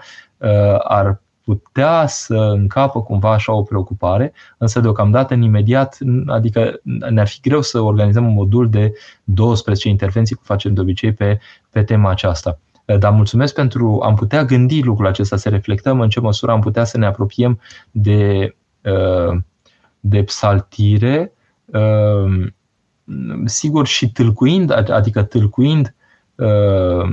ar 0.80 1.22
putea 1.46 2.08
să 2.08 2.36
încapă 2.36 3.02
cumva 3.02 3.32
așa 3.32 3.54
o 3.54 3.64
preocupare, 3.64 4.34
însă 4.58 4.80
deocamdată 4.80 5.34
în 5.34 5.42
imediat, 5.42 5.98
adică 6.28 6.80
ne-ar 7.10 7.28
fi 7.28 7.40
greu 7.42 7.62
să 7.62 7.80
organizăm 7.80 8.26
un 8.26 8.34
modul 8.34 8.70
de 8.70 8.94
12 9.24 9.90
intervenții, 9.90 10.36
cum 10.36 10.44
facem 10.48 10.74
de 10.74 10.82
obicei 10.82 11.14
pe, 11.14 11.40
pe 11.70 11.84
tema 11.84 12.10
aceasta. 12.10 12.60
Dar 12.86 13.12
mulțumesc 13.12 13.54
pentru, 13.54 14.00
am 14.04 14.16
putea 14.16 14.44
gândi 14.44 14.82
lucrul 14.82 15.08
acesta, 15.08 15.38
să 15.38 15.50
reflectăm 15.50 16.02
în 16.02 16.10
ce 16.10 16.20
măsură 16.20 16.52
am 16.52 16.62
putea 16.62 16.84
să 16.84 16.98
ne 16.98 17.06
apropiem 17.06 17.60
de, 17.92 18.56
uh, 18.84 19.38
de 20.00 20.24
psaltire, 20.24 21.32
uh, 21.66 22.48
sigur 23.46 23.86
și 23.86 24.12
tâlcuind, 24.12 24.90
adică 24.90 25.24
tâlcuind 25.24 25.94
Uh, 26.36 27.08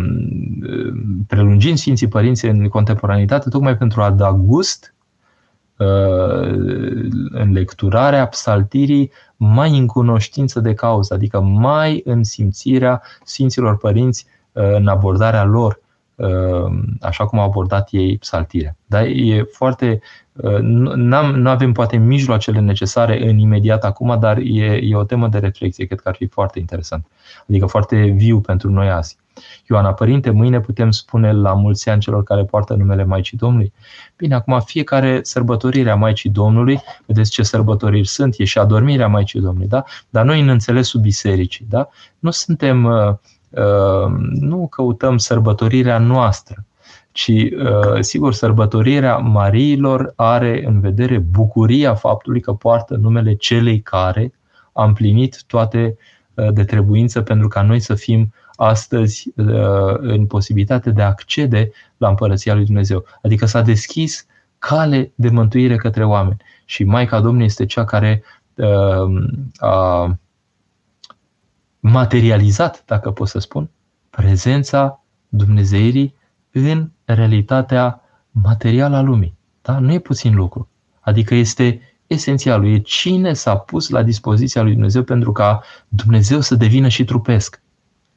prelungind 1.27 1.79
Sfinții 1.79 2.09
Părinți 2.09 2.47
în 2.47 2.69
contemporanitate, 2.69 3.49
tocmai 3.49 3.77
pentru 3.77 4.03
a 4.03 4.11
da 4.11 4.33
gust 4.33 4.95
uh, 5.77 5.87
în 7.31 7.53
lecturarea 7.53 8.27
psaltirii 8.27 9.11
mai 9.37 9.79
în 9.79 9.87
cunoștință 9.87 10.61
de 10.61 10.75
cauză, 10.75 11.15
adică 11.15 11.41
mai 11.41 12.03
în 12.05 12.25
simțirea 12.25 13.03
Sfinților 13.25 13.77
Părinți 13.77 14.27
uh, 14.53 14.75
în 14.75 14.89
abordarea 14.89 15.45
lor, 15.45 15.81
așa 17.01 17.27
cum 17.27 17.39
au 17.39 17.45
abordat 17.45 17.89
ei 17.91 18.19
psaltirea. 18.19 18.77
Dar 18.87 19.05
e 19.05 19.43
foarte 19.53 20.01
nu 20.95 21.49
avem 21.49 21.73
poate 21.73 21.97
mijloacele 21.97 22.61
necesare 22.61 23.29
în 23.29 23.39
imediat 23.39 23.85
acum, 23.85 24.17
dar 24.21 24.39
e, 24.39 24.79
e 24.83 24.97
o 24.97 25.05
temă 25.05 25.29
de 25.29 25.39
reflexie, 25.39 25.87
cred 25.87 26.01
că 26.01 26.09
ar 26.09 26.15
fi 26.15 26.27
foarte 26.27 26.59
interesant. 26.59 27.07
Adică 27.49 27.67
foarte 27.67 28.05
viu 28.05 28.41
pentru 28.41 28.71
noi 28.71 28.91
azi. 28.91 29.17
Ioana 29.69 29.93
Părinte, 29.93 30.31
mâine 30.31 30.61
putem 30.61 30.91
spune 30.91 31.33
la 31.33 31.55
mulți 31.55 31.89
ani 31.89 32.01
celor 32.01 32.23
care 32.23 32.45
poartă 32.45 32.75
numele 32.75 33.05
Maicii 33.05 33.39
Domnului? 33.39 33.73
Bine, 34.17 34.35
acum 34.35 34.61
fiecare 34.61 35.21
sărbătorire 35.23 35.91
a 35.91 35.95
Maicii 35.95 36.31
Domnului, 36.31 36.81
vedeți 37.07 37.31
ce 37.31 37.43
sărbătoriri 37.43 38.07
sunt, 38.07 38.35
e 38.39 38.45
și 38.45 38.59
adormirea 38.59 39.07
Maicii 39.07 39.41
Domnului, 39.41 39.69
da? 39.69 39.85
Dar 40.11 40.25
noi 40.25 40.41
în 40.41 40.49
înțelesul 40.49 41.01
bisericii, 41.01 41.67
da? 41.69 41.89
Nu 42.19 42.31
suntem, 42.31 42.85
uh, 42.85 43.09
uh, 43.09 43.15
nu 44.31 44.67
căutăm 44.71 45.19
sărbătorirea 45.19 45.99
noastră, 45.99 46.65
ci, 47.13 47.29
uh, 47.29 48.01
sigur, 48.01 48.33
sărbătorirea 48.33 49.17
Mariilor 49.17 50.13
are 50.17 50.65
în 50.67 50.81
vedere 50.81 51.19
bucuria 51.19 51.95
faptului 51.95 52.41
că 52.41 52.53
poartă 52.53 52.97
numele 52.97 53.35
celei 53.35 53.81
care 53.81 54.33
a 54.73 54.85
împlinit 54.85 55.43
toate 55.47 55.97
uh, 56.35 56.53
de 56.53 56.65
trebuință 56.65 57.23
pentru 57.23 57.49
ca 57.49 57.63
noi 57.63 57.81
să 57.81 57.95
fim 57.95 58.33
astăzi 58.57 59.33
uh, 59.37 59.97
în 59.99 60.27
posibilitate 60.27 60.91
de 60.91 61.03
a 61.03 61.07
accede 61.07 61.71
la 61.97 62.09
împărăția 62.09 62.55
lui 62.55 62.65
Dumnezeu. 62.65 63.05
Adică 63.23 63.47
s-a 63.47 63.63
deschis 63.63 64.27
cale 64.59 65.13
de 65.15 65.29
mântuire 65.29 65.77
către 65.77 66.05
oameni. 66.05 66.37
Și 66.65 66.85
Maica 66.85 67.21
Domnului 67.21 67.47
este 67.47 67.67
cea 67.67 67.85
care 67.85 68.23
a 69.57 70.17
materializat, 71.83 72.83
dacă 72.87 73.11
pot 73.11 73.29
să 73.29 73.39
spun, 73.39 73.71
prezența 74.11 75.05
Dumnezeirii 75.29 76.15
în 76.53 76.91
realitatea 77.05 78.01
materială 78.31 78.97
a 78.97 79.01
lumii. 79.01 79.37
Da? 79.63 79.79
Nu 79.79 79.93
e 79.93 79.99
puțin 79.99 80.35
lucru. 80.35 80.69
Adică 81.01 81.35
este 81.35 81.81
esențialul. 82.07 82.73
E 82.73 82.79
cine 82.79 83.33
s-a 83.33 83.57
pus 83.57 83.89
la 83.89 84.03
dispoziția 84.03 84.63
lui 84.63 84.73
Dumnezeu 84.73 85.03
pentru 85.03 85.33
ca 85.33 85.63
Dumnezeu 85.89 86.41
să 86.41 86.55
devină 86.55 86.89
și 86.89 87.05
trupesc. 87.05 87.63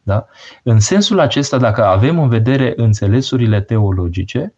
Da? 0.03 0.25
În 0.63 0.79
sensul 0.79 1.19
acesta, 1.19 1.57
dacă 1.57 1.85
avem 1.85 2.19
în 2.19 2.29
vedere 2.29 2.73
înțelesurile 2.75 3.61
teologice, 3.61 4.53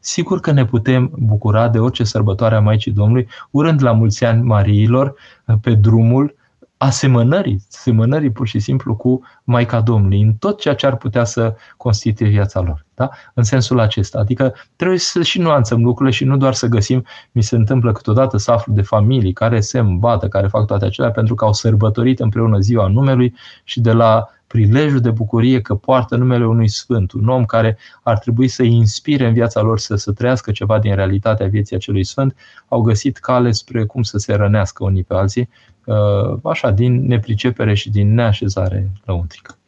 sigur 0.00 0.40
că 0.40 0.50
ne 0.50 0.64
putem 0.64 1.10
bucura 1.18 1.68
de 1.68 1.78
orice 1.78 2.04
sărbătoare 2.04 2.54
a 2.54 2.60
Maicii 2.60 2.92
Domnului, 2.92 3.28
urând 3.50 3.82
la 3.82 3.92
mulți 3.92 4.24
ani 4.24 4.42
Mariilor 4.42 5.14
pe 5.60 5.74
drumul 5.74 6.36
asemănării, 6.78 7.66
asemănării 7.74 8.30
pur 8.30 8.46
și 8.46 8.58
simplu 8.58 8.96
cu 8.96 9.20
Maica 9.44 9.80
Domnului, 9.80 10.20
în 10.20 10.32
tot 10.32 10.60
ceea 10.60 10.74
ce 10.74 10.86
ar 10.86 10.96
putea 10.96 11.24
să 11.24 11.54
constituie 11.76 12.28
viața 12.28 12.60
lor. 12.60 12.84
Da? 12.94 13.10
În 13.34 13.42
sensul 13.42 13.80
acesta. 13.80 14.18
Adică 14.18 14.54
trebuie 14.76 14.98
să 14.98 15.22
și 15.22 15.38
nuanțăm 15.38 15.82
lucrurile 15.84 16.14
și 16.14 16.24
nu 16.24 16.36
doar 16.36 16.54
să 16.54 16.66
găsim, 16.66 17.04
mi 17.32 17.42
se 17.42 17.56
întâmplă 17.56 17.92
câteodată 17.92 18.36
să 18.36 18.50
aflu 18.50 18.72
de 18.72 18.82
familii 18.82 19.32
care 19.32 19.60
se 19.60 19.78
îmbată, 19.78 20.28
care 20.28 20.46
fac 20.46 20.66
toate 20.66 20.84
acelea 20.84 21.10
pentru 21.10 21.34
că 21.34 21.44
au 21.44 21.52
sărbătorit 21.52 22.20
împreună 22.20 22.58
ziua 22.58 22.88
numelui 22.88 23.34
și 23.64 23.80
de 23.80 23.92
la 23.92 24.28
prilejul 24.48 25.00
de 25.00 25.10
bucurie 25.10 25.60
că 25.60 25.74
poartă 25.74 26.16
numele 26.16 26.46
unui 26.46 26.68
sfânt, 26.68 27.12
un 27.12 27.28
om 27.28 27.44
care 27.44 27.78
ar 28.02 28.18
trebui 28.18 28.48
să 28.48 28.62
inspire 28.62 29.26
în 29.26 29.32
viața 29.32 29.60
lor 29.60 29.78
să, 29.78 29.94
să 29.94 30.12
trăiască 30.12 30.50
ceva 30.50 30.78
din 30.78 30.94
realitatea 30.94 31.46
vieții 31.46 31.76
acelui 31.76 32.04
sfânt, 32.04 32.36
au 32.68 32.80
găsit 32.80 33.16
cale 33.16 33.50
spre 33.50 33.84
cum 33.84 34.02
să 34.02 34.18
se 34.18 34.34
rănească 34.34 34.84
unii 34.84 35.04
pe 35.04 35.14
alții, 35.14 35.48
uh, 35.84 36.38
așa, 36.44 36.70
din 36.70 37.06
nepricepere 37.06 37.74
și 37.74 37.90
din 37.90 38.14
neașezare 38.14 38.90
lăuntrică. 39.04 39.58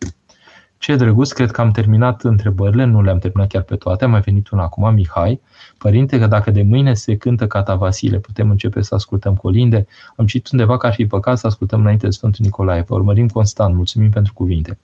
Ce 0.80 0.96
drăguț, 0.96 1.32
cred 1.32 1.50
că 1.50 1.60
am 1.60 1.70
terminat 1.70 2.22
întrebările, 2.22 2.84
nu 2.84 3.02
le-am 3.02 3.18
terminat 3.18 3.48
chiar 3.48 3.62
pe 3.62 3.76
toate, 3.76 4.04
a 4.04 4.08
mai 4.08 4.20
venit 4.20 4.48
una 4.48 4.62
acum, 4.62 4.94
Mihai. 4.94 5.40
Părinte, 5.78 6.18
că 6.18 6.26
dacă 6.26 6.50
de 6.50 6.62
mâine 6.62 6.94
se 6.94 7.16
cântă 7.16 7.46
Cata 7.46 7.74
Vasile, 7.74 8.18
putem 8.18 8.50
începe 8.50 8.82
să 8.82 8.94
ascultăm 8.94 9.34
colinde? 9.34 9.86
Am 10.16 10.26
citit 10.26 10.52
undeva 10.52 10.76
că 10.76 10.86
ar 10.86 10.92
fi 10.92 11.06
păcat 11.06 11.38
să 11.38 11.46
ascultăm 11.46 11.80
înainte 11.80 12.06
de 12.06 12.12
Sfântul 12.12 12.44
Nicolae. 12.44 12.84
Vă 12.88 12.94
urmărim 12.94 13.28
constant, 13.28 13.74
mulțumim 13.74 14.10
pentru 14.10 14.32
cuvinte. 14.32 14.78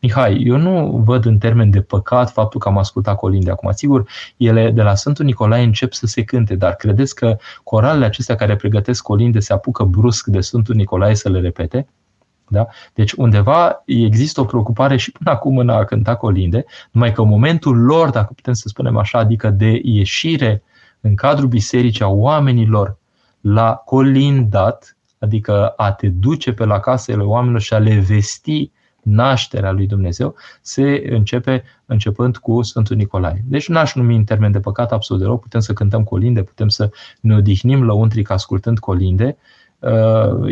Mihai, 0.00 0.42
eu 0.42 0.56
nu 0.56 1.02
văd 1.04 1.24
în 1.24 1.38
termen 1.38 1.70
de 1.70 1.80
păcat 1.80 2.30
faptul 2.30 2.60
că 2.60 2.68
am 2.68 2.78
ascultat 2.78 3.16
colinde 3.16 3.50
acum. 3.50 3.70
Sigur, 3.72 4.08
ele 4.36 4.70
de 4.70 4.82
la 4.82 4.94
Sfântul 4.94 5.24
Nicolae 5.24 5.62
încep 5.62 5.92
să 5.92 6.06
se 6.06 6.22
cânte, 6.22 6.54
dar 6.54 6.74
credeți 6.74 7.14
că 7.14 7.36
coralele 7.64 8.04
acestea 8.04 8.34
care 8.34 8.56
pregătesc 8.56 9.02
colinde 9.02 9.40
se 9.40 9.52
apucă 9.52 9.84
brusc 9.84 10.26
de 10.26 10.40
Sfântul 10.40 10.74
Nicolae 10.74 11.14
să 11.14 11.28
le 11.28 11.40
repete? 11.40 11.86
Da? 12.48 12.66
Deci 12.94 13.12
undeva 13.12 13.82
există 13.84 14.40
o 14.40 14.44
preocupare 14.44 14.96
și 14.96 15.12
până 15.12 15.30
acum 15.30 15.58
în 15.58 15.68
a 15.68 15.84
cânta 15.84 16.16
colinde, 16.16 16.64
numai 16.90 17.12
că 17.12 17.20
în 17.20 17.28
momentul 17.28 17.76
lor, 17.76 18.10
dacă 18.10 18.32
putem 18.34 18.52
să 18.52 18.68
spunem 18.68 18.96
așa, 18.96 19.18
adică 19.18 19.50
de 19.50 19.80
ieșire 19.82 20.62
în 21.00 21.14
cadrul 21.14 21.48
bisericii 21.48 22.04
a 22.04 22.08
oamenilor 22.08 22.96
la 23.40 23.74
colindat, 23.84 24.96
adică 25.18 25.68
a 25.68 25.92
te 25.92 26.08
duce 26.08 26.52
pe 26.52 26.64
la 26.64 26.80
casele 26.80 27.22
oamenilor 27.22 27.60
și 27.60 27.74
a 27.74 27.78
le 27.78 27.98
vesti 27.98 28.70
nașterea 29.02 29.70
lui 29.70 29.86
Dumnezeu, 29.86 30.34
se 30.60 31.02
începe 31.08 31.64
începând 31.86 32.36
cu 32.36 32.62
Sfântul 32.62 32.96
Nicolae. 32.96 33.44
Deci 33.44 33.68
n-aș 33.68 33.94
numi 33.94 34.16
în 34.16 34.24
termen 34.24 34.52
de 34.52 34.60
păcat 34.60 34.92
absolut 34.92 35.22
deloc, 35.22 35.40
putem 35.40 35.60
să 35.60 35.72
cântăm 35.72 36.04
colinde, 36.04 36.42
putem 36.42 36.68
să 36.68 36.90
ne 37.20 37.34
odihnim 37.34 37.84
lăuntric 37.84 38.30
ascultând 38.30 38.78
colinde, 38.78 39.36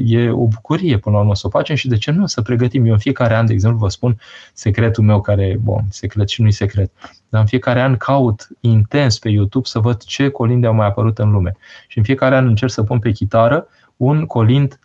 e 0.05 0.31
o 0.31 0.47
bucurie 0.47 0.99
până 0.99 1.15
la 1.15 1.21
urmă 1.21 1.35
să 1.35 1.47
o 1.47 1.51
facem 1.51 1.77
și 1.77 1.89
de 1.89 1.97
ce 1.97 2.11
nu 2.11 2.27
să 2.27 2.43
pregătim. 2.43 2.85
Eu 2.85 2.93
în 2.93 2.99
fiecare 2.99 3.35
an, 3.35 3.47
de 3.47 3.53
exemplu, 3.53 3.79
vă 3.79 3.89
spun 3.89 4.19
secretul 4.53 5.05
meu 5.05 5.21
care, 5.21 5.59
bun, 5.63 5.85
secret 5.89 6.29
și 6.29 6.43
nu-i 6.43 6.53
secret, 6.53 6.93
dar 7.29 7.41
în 7.41 7.47
fiecare 7.47 7.81
an 7.81 7.97
caut 7.97 8.49
intens 8.61 9.19
pe 9.19 9.29
YouTube 9.29 9.67
să 9.67 9.79
văd 9.79 10.03
ce 10.03 10.29
colinde 10.29 10.67
au 10.67 10.75
mai 10.75 10.87
apărut 10.87 11.19
în 11.19 11.31
lume. 11.31 11.57
Și 11.89 11.99
în 11.99 12.05
fiecare 12.05 12.37
an 12.37 12.47
încerc 12.47 12.71
să 12.71 12.83
pun 12.83 12.99
pe 12.99 13.11
chitară 13.11 13.67
un 13.97 14.27
colind 14.27 14.79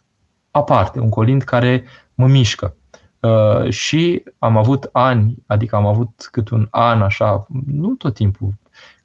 aparte, 0.52 1.00
un 1.00 1.10
colind 1.10 1.44
care 1.44 1.84
mă 2.14 2.28
mișcă. 2.28 2.76
Uh, 3.20 3.70
și 3.70 4.24
am 4.40 4.58
avut 4.58 4.90
ani, 4.92 5.36
adică 5.46 5.76
am 5.76 5.86
avut 5.86 6.28
cât 6.32 6.50
un 6.50 6.68
an 6.70 7.02
așa, 7.02 7.48
nu 7.66 7.90
tot 7.90 8.14
timpul, 8.14 8.54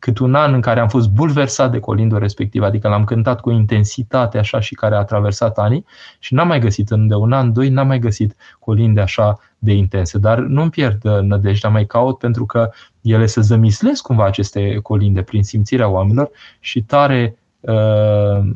cât 0.03 0.19
un 0.19 0.35
an 0.35 0.55
în 0.55 0.61
care 0.61 0.81
am 0.81 0.89
fost 0.89 1.09
bulversat 1.09 1.71
de 1.71 1.79
colindul 1.79 2.19
respectiv, 2.19 2.63
adică 2.63 2.89
l-am 2.89 3.05
cântat 3.05 3.41
cu 3.41 3.51
intensitate 3.51 4.39
așa 4.39 4.61
și 4.61 4.75
care 4.75 4.95
a 4.95 5.05
traversat 5.05 5.59
anii 5.59 5.85
și 6.19 6.35
n-am 6.35 6.47
mai 6.47 6.61
găsit 6.61 6.91
în 6.91 7.09
de 7.09 7.15
un 7.15 7.33
an, 7.33 7.53
doi, 7.53 7.69
n-am 7.69 7.87
mai 7.87 7.99
găsit 7.99 8.37
colinde 8.59 9.01
așa 9.01 9.39
de 9.59 9.73
intense. 9.73 10.19
Dar 10.19 10.39
nu-mi 10.39 10.71
pierd 10.71 11.05
uh, 11.05 11.19
nădejdea, 11.21 11.71
mai 11.71 11.87
caut 11.87 12.19
pentru 12.19 12.47
că 12.47 12.71
ele 13.01 13.27
se 13.27 13.41
zămislesc 13.41 14.03
cumva 14.03 14.25
aceste 14.25 14.79
colinde 14.83 15.23
prin 15.23 15.43
simțirea 15.43 15.89
oamenilor 15.89 16.31
și 16.61 16.83
tare, 16.83 17.39
uh, 17.61 18.51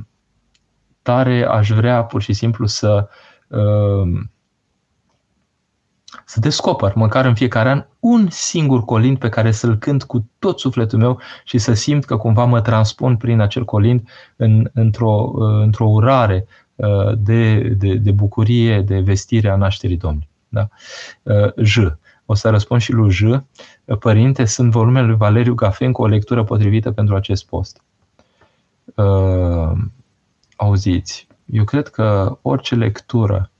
tare 1.02 1.44
aș 1.44 1.70
vrea 1.70 2.04
pur 2.04 2.22
și 2.22 2.32
simplu 2.32 2.66
să 2.66 3.08
uh, 3.48 4.20
să 6.24 6.40
descoper, 6.40 6.92
măcar 6.94 7.24
în 7.24 7.34
fiecare 7.34 7.68
an, 7.68 7.84
un 8.06 8.28
singur 8.30 8.84
colind 8.84 9.18
pe 9.18 9.28
care 9.28 9.50
să-l 9.50 9.76
cânt 9.76 10.04
cu 10.04 10.30
tot 10.38 10.60
sufletul 10.60 10.98
meu 10.98 11.20
și 11.44 11.58
să 11.58 11.72
simt 11.72 12.04
că 12.04 12.16
cumva 12.16 12.44
mă 12.44 12.60
transpun 12.60 13.16
prin 13.16 13.40
acel 13.40 13.64
colind 13.64 14.08
în, 14.36 14.70
într-o, 14.72 15.32
într-o 15.38 15.86
urare 15.86 16.46
uh, 16.74 17.12
de, 17.18 17.58
de, 17.58 17.94
de 17.94 18.10
bucurie, 18.10 18.82
de 18.82 19.00
vestire 19.00 19.48
a 19.48 19.56
nașterii 19.56 19.96
Domnului. 19.96 20.28
Da? 20.48 20.68
Uh, 21.22 21.52
J. 21.56 21.78
O 22.26 22.34
să 22.34 22.50
răspund 22.50 22.80
și 22.80 22.92
lui 22.92 23.10
J. 23.10 23.22
Părinte, 23.98 24.44
sunt 24.44 24.70
volumele 24.70 25.06
lui 25.06 25.16
Valeriu 25.16 25.54
Gafen 25.54 25.92
cu 25.92 26.02
o 26.02 26.06
lectură 26.06 26.44
potrivită 26.44 26.90
pentru 26.90 27.14
acest 27.14 27.46
post. 27.46 27.82
Uh, 28.94 29.72
auziți, 30.56 31.26
eu 31.44 31.64
cred 31.64 31.88
că 31.88 32.38
orice 32.42 32.74
lectură 32.74 33.50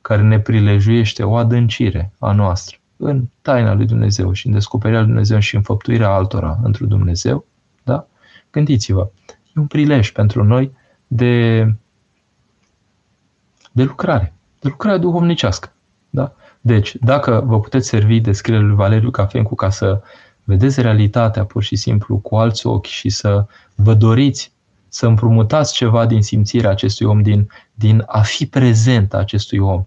care 0.00 0.22
ne 0.22 0.40
prilejuiește 0.40 1.22
o 1.22 1.36
adâncire 1.36 2.12
a 2.18 2.32
noastră 2.32 2.78
în 3.00 3.24
taina 3.42 3.74
lui 3.74 3.86
Dumnezeu 3.86 4.32
și 4.32 4.46
în 4.46 4.52
descoperirea 4.52 5.00
lui 5.00 5.10
Dumnezeu 5.10 5.38
și 5.38 5.54
în 5.54 5.62
făptuirea 5.62 6.08
altora 6.08 6.58
într 6.62 6.84
Dumnezeu, 6.84 7.44
da? 7.82 8.06
Gândiți-vă, 8.50 9.10
e 9.28 9.60
un 9.60 9.66
prilej 9.66 10.10
pentru 10.10 10.44
noi 10.44 10.72
de, 11.06 11.62
de 13.72 13.82
lucrare, 13.82 14.32
de 14.60 14.68
lucrare 14.68 14.98
duhovnicească. 14.98 15.72
Da? 16.10 16.32
Deci, 16.60 16.96
dacă 17.00 17.42
vă 17.46 17.60
puteți 17.60 17.88
servi 17.88 18.20
de 18.20 18.32
scrierea 18.32 18.66
lui 18.66 18.74
Valeriu 18.74 19.10
Cafencu 19.10 19.54
ca 19.54 19.70
să 19.70 20.02
vedeți 20.44 20.80
realitatea 20.80 21.44
pur 21.44 21.62
și 21.62 21.76
simplu 21.76 22.18
cu 22.18 22.36
alți 22.36 22.66
ochi 22.66 22.86
și 22.86 23.08
să 23.08 23.46
vă 23.74 23.94
doriți 23.94 24.52
să 24.88 25.06
împrumutați 25.06 25.74
ceva 25.74 26.06
din 26.06 26.22
simțirea 26.22 26.70
acestui 26.70 27.06
om, 27.06 27.22
din, 27.22 27.48
din 27.74 28.02
a 28.06 28.20
fi 28.20 28.46
prezent 28.46 29.14
a 29.14 29.18
acestui 29.18 29.58
om 29.58 29.84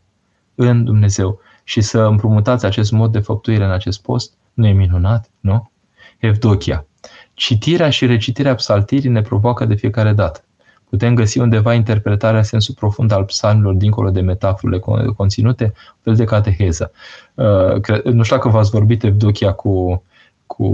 în 0.55 0.83
Dumnezeu 0.83 1.39
și 1.63 1.81
să 1.81 1.99
împrumutați 1.99 2.65
acest 2.65 2.91
mod 2.91 3.11
de 3.11 3.19
făptuire 3.19 3.63
în 3.63 3.71
acest 3.71 4.01
post, 4.01 4.33
nu 4.53 4.67
e 4.67 4.71
minunat, 4.71 5.29
nu? 5.39 5.71
Evdochia. 6.17 6.85
Citirea 7.33 7.89
și 7.89 8.05
recitirea 8.05 8.55
psaltirii 8.55 9.09
ne 9.09 9.21
provoacă 9.21 9.65
de 9.65 9.75
fiecare 9.75 10.13
dată. 10.13 10.43
Putem 10.89 11.15
găsi 11.15 11.39
undeva 11.39 11.73
interpretarea 11.73 12.43
sensul 12.43 12.73
profund 12.73 13.11
al 13.11 13.23
psalmilor 13.23 13.73
dincolo 13.73 14.09
de 14.09 14.21
metaforele 14.21 14.79
conținute, 15.15 15.63
un 15.63 15.99
fel 16.01 16.15
de 16.15 16.23
cateheză. 16.23 16.91
Uh, 17.33 18.03
nu 18.03 18.23
știu 18.23 18.35
dacă 18.35 18.49
v-ați 18.49 18.69
vorbit 18.69 19.03
Evdochia 19.03 19.53
cu, 19.53 20.03
cu, 20.45 20.67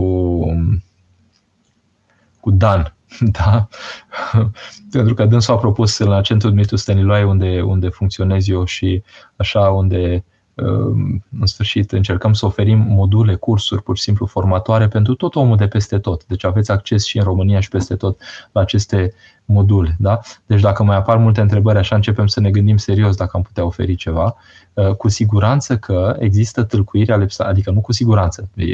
cu 2.40 2.52
Dan, 2.52 2.94
da? 3.40 3.68
Pentru 4.92 5.14
că 5.14 5.26
dânsul 5.26 5.54
a 5.54 5.58
propus 5.58 5.98
la 5.98 6.22
centrul 6.22 6.52
Dumitru 6.52 6.76
Stăniloae, 6.76 7.24
unde, 7.24 7.62
unde 7.62 7.90
funcționez 7.90 8.48
eu 8.48 8.66
și 8.66 9.04
așa, 9.36 9.70
unde 9.70 10.14
um, 10.14 10.24
în 11.40 11.46
sfârșit 11.46 11.92
încercăm 11.92 12.34
să 12.34 12.46
oferim 12.46 12.80
module, 12.80 13.36
cursuri, 13.36 13.84
pur 13.84 13.98
și 13.98 14.04
simplu 14.04 14.26
formatoare 14.26 14.88
pentru 14.88 15.16
tot 15.16 15.36
omul 15.36 15.58
de 15.58 15.68
peste 15.68 16.00
tot. 16.00 16.26
Deci 16.26 16.46
aveți 16.46 16.72
acces 16.72 17.06
și 17.06 17.18
în 17.18 17.24
România 17.24 17.60
și 17.60 17.70
peste 17.70 17.96
tot 17.96 18.20
la 18.52 18.62
aceste 18.62 19.14
module. 19.46 19.96
Da? 20.00 20.20
Deci 20.46 20.62
dacă 20.62 20.84
mai 20.84 20.96
apar 20.96 21.18
multe 21.18 21.42
întrebări, 21.42 21.78
așa 21.78 21.96
începem 21.96 22.28
să 22.28 22.40
ne 22.40 22.52
gândim 22.52 22.78
serios 22.78 23.16
dacă 23.16 23.32
am 23.34 23.42
putea 23.42 23.66
oferi 23.66 23.96
ceva. 23.96 24.36
Uh, 24.74 24.96
cu 24.96 25.08
siguranță 25.08 25.78
că 25.78 26.16
există 26.20 26.64
tâlcuiri 26.64 27.12
ale 27.12 27.28
adică 27.38 27.72
nu 27.72 27.82
cu 27.82 27.92
siguranță, 27.92 28.50
e, 28.54 28.66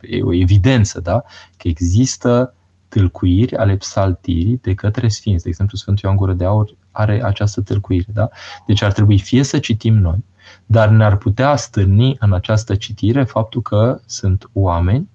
e 0.00 0.22
o 0.22 0.34
evidență, 0.34 1.00
da? 1.00 1.24
că 1.56 1.68
există 1.68 2.52
tâlcuiri 2.88 3.56
ale 3.56 3.76
psaltirii 3.76 4.58
de 4.62 4.74
către 4.74 5.08
sfinți. 5.08 5.42
De 5.42 5.48
exemplu, 5.48 5.76
Sfântul 5.76 6.04
Ioan 6.04 6.16
Gură 6.16 6.32
de 6.32 6.44
Aur 6.44 6.74
are 6.90 7.24
această 7.24 7.60
tâlcuire. 7.60 8.06
Da? 8.12 8.28
Deci 8.66 8.82
ar 8.82 8.92
trebui 8.92 9.18
fie 9.18 9.42
să 9.42 9.58
citim 9.58 9.94
noi, 9.94 10.24
dar 10.70 10.88
ne-ar 10.88 11.16
putea 11.16 11.56
stârni 11.56 12.16
în 12.20 12.32
această 12.32 12.74
citire 12.74 13.24
faptul 13.24 13.62
că 13.62 14.00
sunt 14.06 14.50
oameni 14.52 15.08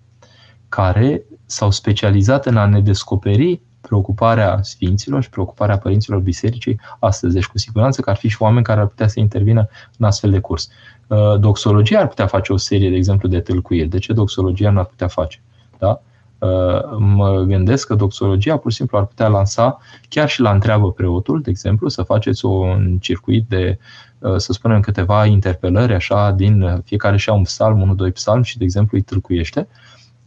care 0.69 1.23
s-au 1.45 1.71
specializat 1.71 2.45
în 2.45 2.57
a 2.57 2.65
ne 2.65 2.81
descoperi 2.81 3.61
preocuparea 3.81 4.59
sfinților 4.61 5.23
și 5.23 5.29
preocuparea 5.29 5.77
părinților 5.77 6.19
bisericii 6.19 6.79
astăzi. 6.99 7.33
Deci 7.33 7.45
cu 7.45 7.57
siguranță 7.57 8.01
că 8.01 8.09
ar 8.09 8.15
fi 8.15 8.27
și 8.27 8.41
oameni 8.41 8.63
care 8.65 8.79
ar 8.79 8.87
putea 8.87 9.07
să 9.07 9.19
intervină 9.19 9.67
în 9.97 10.05
astfel 10.05 10.29
de 10.29 10.39
curs. 10.39 10.69
Uh, 11.07 11.39
doxologia 11.39 11.99
ar 11.99 12.07
putea 12.07 12.27
face 12.27 12.53
o 12.53 12.57
serie, 12.57 12.89
de 12.89 12.95
exemplu, 12.95 13.27
de 13.27 13.39
tâlcuiri. 13.39 13.87
De 13.87 13.97
ce 13.97 14.13
doxologia 14.13 14.69
nu 14.69 14.79
ar 14.79 14.85
putea 14.85 15.07
face? 15.07 15.41
Da? 15.77 16.01
Uh, 16.43 16.97
mă 16.97 17.43
gândesc 17.47 17.87
că 17.87 17.95
doxologia 17.95 18.57
pur 18.57 18.71
și 18.71 18.77
simplu 18.77 18.97
ar 18.97 19.05
putea 19.05 19.27
lansa 19.27 19.79
chiar 20.09 20.29
și 20.29 20.41
la 20.41 20.51
întreabă 20.51 20.91
preotul, 20.91 21.41
de 21.41 21.49
exemplu, 21.49 21.87
să 21.87 22.03
faceți 22.03 22.45
un 22.45 22.97
circuit 23.01 23.45
de, 23.47 23.77
uh, 24.19 24.37
să 24.37 24.53
spunem, 24.53 24.79
câteva 24.79 25.25
interpelări, 25.25 25.93
așa, 25.93 26.31
din 26.31 26.81
fiecare 26.85 27.17
și 27.17 27.29
un 27.29 27.41
psalm, 27.41 27.81
unul, 27.81 27.95
doi 27.95 28.11
psalm 28.11 28.41
și, 28.41 28.57
de 28.57 28.63
exemplu, 28.63 28.97
îi 28.97 29.03
tâlcuiește 29.03 29.67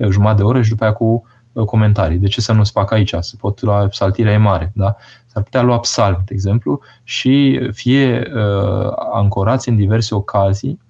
jumătate 0.09 0.37
de 0.37 0.43
oră 0.43 0.63
și 0.63 0.69
după 0.69 0.85
aia 0.85 0.93
cu 0.93 1.25
uh, 1.53 1.65
comentarii. 1.65 2.19
De 2.19 2.27
ce 2.27 2.41
să 2.41 2.53
nu-ți 2.53 2.71
fac 2.73 2.91
aici? 2.91 3.15
Se 3.21 3.37
pot 3.39 3.63
lua 3.63 3.87
psaltirea 3.87 4.33
e 4.33 4.37
mare, 4.37 4.73
da? 4.75 4.97
S-ar 5.27 5.43
putea 5.43 5.63
lua 5.63 5.79
psalm, 5.79 6.23
de 6.25 6.35
exemplu, 6.35 6.81
și 7.03 7.61
fie 7.73 8.33
uh, 8.35 8.93
ancorați 9.13 9.69
în 9.69 9.77
diverse 9.77 10.15
ocazii, 10.15 10.81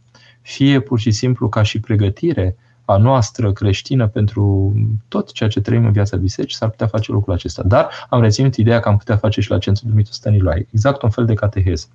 fie 0.42 0.80
pur 0.80 0.98
și 0.98 1.10
simplu 1.10 1.48
ca 1.48 1.62
și 1.62 1.80
pregătire 1.80 2.56
a 2.86 2.96
noastră 2.96 3.52
creștină 3.52 4.08
pentru 4.08 4.72
tot 5.08 5.32
ceea 5.32 5.48
ce 5.48 5.60
trăim 5.60 5.84
în 5.84 5.92
viața 5.92 6.16
bisericii, 6.16 6.56
s-ar 6.56 6.70
putea 6.70 6.86
face 6.86 7.12
lucrul 7.12 7.34
acesta. 7.34 7.62
Dar 7.62 8.06
am 8.08 8.20
reținut 8.20 8.56
ideea 8.56 8.80
că 8.80 8.88
am 8.88 8.96
putea 8.96 9.16
face 9.16 9.40
și 9.40 9.50
la 9.50 9.58
Centrul 9.58 9.90
Dumitru 9.90 10.12
Stăniloae. 10.12 10.66
Exact 10.70 11.02
un 11.02 11.10
fel 11.10 11.24
de 11.24 11.34
cateheză. 11.34 11.86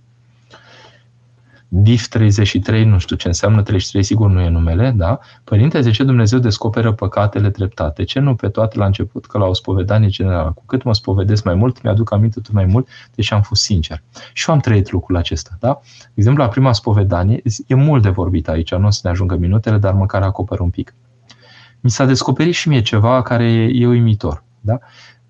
DIF 1.74 2.08
33, 2.08 2.86
nu 2.86 2.98
știu 2.98 3.16
ce 3.16 3.28
înseamnă 3.28 3.62
33, 3.62 4.04
sigur 4.04 4.30
nu 4.30 4.42
e 4.42 4.50
numele, 4.50 4.92
da? 4.92 5.20
Părinte, 5.44 5.82
de 5.82 5.92
ce 5.92 6.04
Dumnezeu 6.04 6.40
descoperă 6.40 6.94
păcatele 6.94 7.50
treptate? 7.50 8.04
Ce 8.04 8.20
nu 8.20 8.36
pe 8.36 8.50
toate 8.50 8.78
la 8.78 8.86
început, 8.86 9.26
că 9.26 9.38
la 9.38 9.46
o 9.46 9.54
spovedanie 9.54 10.08
generală? 10.08 10.52
Cu 10.56 10.64
cât 10.66 10.84
mă 10.84 10.94
spovedesc 10.94 11.44
mai 11.44 11.56
mult, 11.56 11.82
mi-aduc 11.82 12.12
aminte 12.12 12.40
tot 12.40 12.54
mai 12.54 12.66
mult, 12.66 12.88
deși 13.16 13.34
am 13.34 13.42
fost 13.42 13.62
sincer. 13.62 14.04
Și 14.34 14.50
eu 14.50 14.56
am 14.56 14.62
trăit 14.62 14.92
lucrul 14.92 15.18
acesta, 15.18 15.52
da? 15.60 15.80
De 16.02 16.12
exemplu, 16.14 16.44
la 16.44 16.50
prima 16.50 16.74
spovedanie, 16.74 17.42
e 17.68 17.76
mult 17.76 18.02
de 18.02 18.10
vorbit 18.10 18.48
aici, 18.48 18.76
nu 18.76 18.88
o 18.88 18.90
să 18.90 19.00
ne 19.04 19.10
ajungă 19.10 19.36
minutele, 19.36 19.78
dar 19.78 19.94
măcar 19.94 20.22
acoper 20.22 20.60
un 20.60 20.70
pic. 20.70 20.96
Mi 21.80 21.90
s-a 21.90 22.06
descoperit 22.06 22.54
și 22.54 22.68
mie 22.68 22.82
ceva 22.82 23.22
care 23.22 23.52
e 23.74 23.88
uimitor, 23.88 24.44
da? 24.62 24.80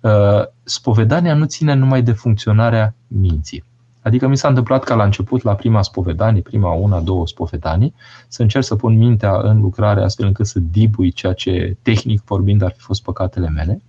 Uh, 0.00 0.44
spovedania 0.62 1.34
nu 1.34 1.44
ține 1.44 1.74
numai 1.74 2.02
de 2.02 2.12
funcționarea 2.12 2.94
minții 3.06 3.64
Adică 4.02 4.28
mi 4.28 4.36
s-a 4.36 4.48
întâmplat 4.48 4.84
ca 4.84 4.94
la 4.94 5.04
început, 5.04 5.42
la 5.42 5.54
prima 5.54 5.82
spovedanie, 5.82 6.40
prima 6.40 6.72
una, 6.72 7.00
două 7.00 7.26
spovedanii, 7.26 7.94
să 8.28 8.42
încerc 8.42 8.64
să 8.64 8.76
pun 8.76 8.96
mintea 8.96 9.40
în 9.42 9.60
lucrare 9.60 10.02
astfel 10.02 10.26
încât 10.26 10.46
să 10.46 10.58
dibui 10.58 11.12
ceea 11.12 11.32
ce 11.32 11.76
tehnic 11.82 12.22
vorbind 12.24 12.62
ar 12.62 12.72
fi 12.76 12.80
fost 12.80 13.02
păcatele 13.02 13.48
mele. 13.48 13.82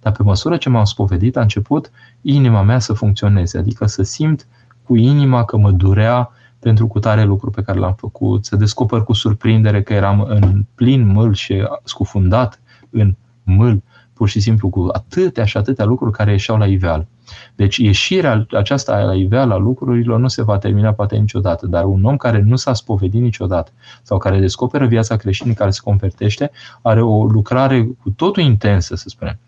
Dar 0.00 0.12
pe 0.12 0.22
măsură 0.22 0.56
ce 0.56 0.68
m-am 0.68 0.84
spovedit, 0.84 1.36
a 1.36 1.40
început 1.40 1.90
inima 2.20 2.62
mea 2.62 2.78
să 2.78 2.92
funcționeze, 2.92 3.58
adică 3.58 3.86
să 3.86 4.02
simt 4.02 4.46
cu 4.82 4.96
inima 4.96 5.44
că 5.44 5.56
mă 5.56 5.70
durea 5.70 6.30
pentru 6.58 6.86
cutare 6.86 7.24
lucru 7.24 7.50
pe 7.50 7.62
care 7.62 7.78
l-am 7.78 7.94
făcut, 7.94 8.44
să 8.44 8.56
descoper 8.56 9.00
cu 9.00 9.12
surprindere 9.12 9.82
că 9.82 9.92
eram 9.92 10.20
în 10.20 10.64
plin 10.74 11.06
mâl 11.06 11.34
și 11.34 11.68
scufundat 11.84 12.60
în 12.90 13.14
mâl, 13.42 13.82
pur 14.12 14.28
și 14.28 14.40
simplu 14.40 14.68
cu 14.68 14.88
atâtea 14.92 15.44
și 15.44 15.56
atâtea 15.56 15.84
lucruri 15.84 16.12
care 16.12 16.30
ieșeau 16.30 16.58
la 16.58 16.66
iveală. 16.66 17.06
Deci 17.54 17.76
ieșirea 17.76 18.46
aceasta 18.50 19.02
la 19.02 19.14
iveală 19.14 19.54
a 19.54 19.56
lucrurilor 19.56 20.18
nu 20.18 20.28
se 20.28 20.42
va 20.42 20.58
termina 20.58 20.92
poate 20.92 21.16
niciodată, 21.16 21.66
dar 21.66 21.84
un 21.84 22.04
om 22.04 22.16
care 22.16 22.40
nu 22.40 22.56
s-a 22.56 22.72
spovedit 22.72 23.20
niciodată 23.20 23.70
sau 24.02 24.18
care 24.18 24.38
descoperă 24.38 24.86
viața 24.86 25.16
creștină, 25.16 25.52
care 25.52 25.70
se 25.70 25.80
convertește, 25.84 26.50
are 26.82 27.02
o 27.02 27.24
lucrare 27.24 27.88
cu 28.02 28.10
totul 28.10 28.42
intensă, 28.42 28.96
să 28.96 29.08
spunem. 29.08 29.38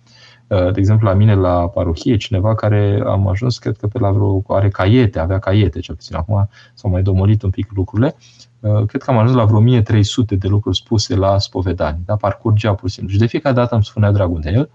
Uh, 0.46 0.72
de 0.72 0.78
exemplu, 0.78 1.06
la 1.06 1.14
mine 1.14 1.34
la 1.34 1.68
parohie, 1.68 2.16
cineva 2.16 2.54
care 2.54 3.02
am 3.06 3.28
ajuns, 3.28 3.58
cred 3.58 3.76
că 3.76 3.86
pe 3.86 3.98
la 3.98 4.10
vreo, 4.10 4.42
are 4.48 4.68
caiete, 4.68 5.18
avea 5.18 5.38
caiete, 5.38 5.80
cel 5.80 5.94
puțin 5.94 6.16
acum 6.16 6.48
s-au 6.74 6.90
mai 6.90 7.02
domolit 7.02 7.42
un 7.42 7.50
pic 7.50 7.70
lucrurile, 7.74 8.14
uh, 8.16 8.37
cred 8.60 9.02
că 9.02 9.10
am 9.10 9.18
ajuns 9.18 9.36
la 9.36 9.44
vreo 9.44 9.58
1300 9.58 10.34
de 10.34 10.48
lucruri 10.48 10.76
spuse 10.76 11.14
la 11.14 11.38
spovedanie, 11.38 12.02
da? 12.04 12.16
parcurgea 12.16 12.74
pur 12.74 12.88
și 12.88 12.94
simplu. 12.94 13.12
Și 13.12 13.18
de 13.18 13.26
fiecare 13.26 13.54
dată 13.54 13.74
îmi 13.74 13.84
spunea 13.84 14.10
dragul 14.10 14.40
de 14.40 14.50
el, 14.50 14.70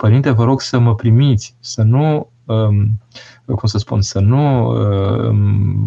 Părinte, 0.00 0.30
vă 0.30 0.44
rog 0.44 0.60
să 0.60 0.78
mă 0.78 0.94
primiți, 0.94 1.56
să 1.60 1.82
nu, 1.82 2.30
um, 2.44 3.00
cum 3.46 3.68
să 3.68 3.78
spun, 3.78 4.02
să 4.02 4.20
nu 4.20 4.68
um, 4.68 5.36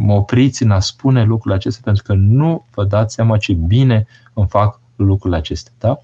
mă 0.05 0.13
opriți 0.13 0.63
în 0.63 0.71
a 0.71 0.79
spune 0.79 1.23
lucrurile 1.23 1.55
acestea, 1.55 1.81
pentru 1.83 2.03
că 2.03 2.13
nu 2.13 2.65
vă 2.73 2.83
dați 2.83 3.13
seama 3.13 3.37
ce 3.37 3.53
bine 3.53 4.07
îmi 4.33 4.47
fac 4.47 4.79
lucrurile 4.95 5.39
acestea. 5.39 5.73
Da? 5.79 6.01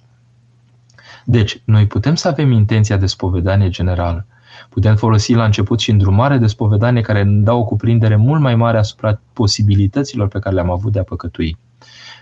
Deci, 1.25 1.61
noi 1.65 1.87
putem 1.87 2.15
să 2.15 2.27
avem 2.27 2.51
intenția 2.51 2.97
de 2.97 3.05
spovedanie 3.05 3.69
generală, 3.69 4.25
putem 4.69 4.95
folosi 4.95 5.33
la 5.33 5.43
început 5.43 5.79
și 5.79 5.91
îndrumare 5.91 6.37
de 6.37 6.47
spovedanie 6.47 7.01
care 7.01 7.23
ne 7.23 7.41
dau 7.41 7.59
o 7.59 7.63
cuprindere 7.63 8.15
mult 8.15 8.41
mai 8.41 8.55
mare 8.55 8.77
asupra 8.77 9.21
posibilităților 9.33 10.27
pe 10.27 10.39
care 10.39 10.55
le-am 10.55 10.71
avut 10.71 10.91
de 10.91 10.99
a 10.99 11.03
păcătui. 11.03 11.57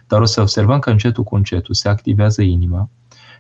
Dar 0.08 0.22
o 0.22 0.26
să 0.26 0.41
observăm 0.41 0.80
că 0.80 0.89
încetul 0.89 1.24
cu 1.24 1.36
încetul 1.36 1.74
se 1.74 1.89
activează 1.89 2.41
inima, 2.41 2.89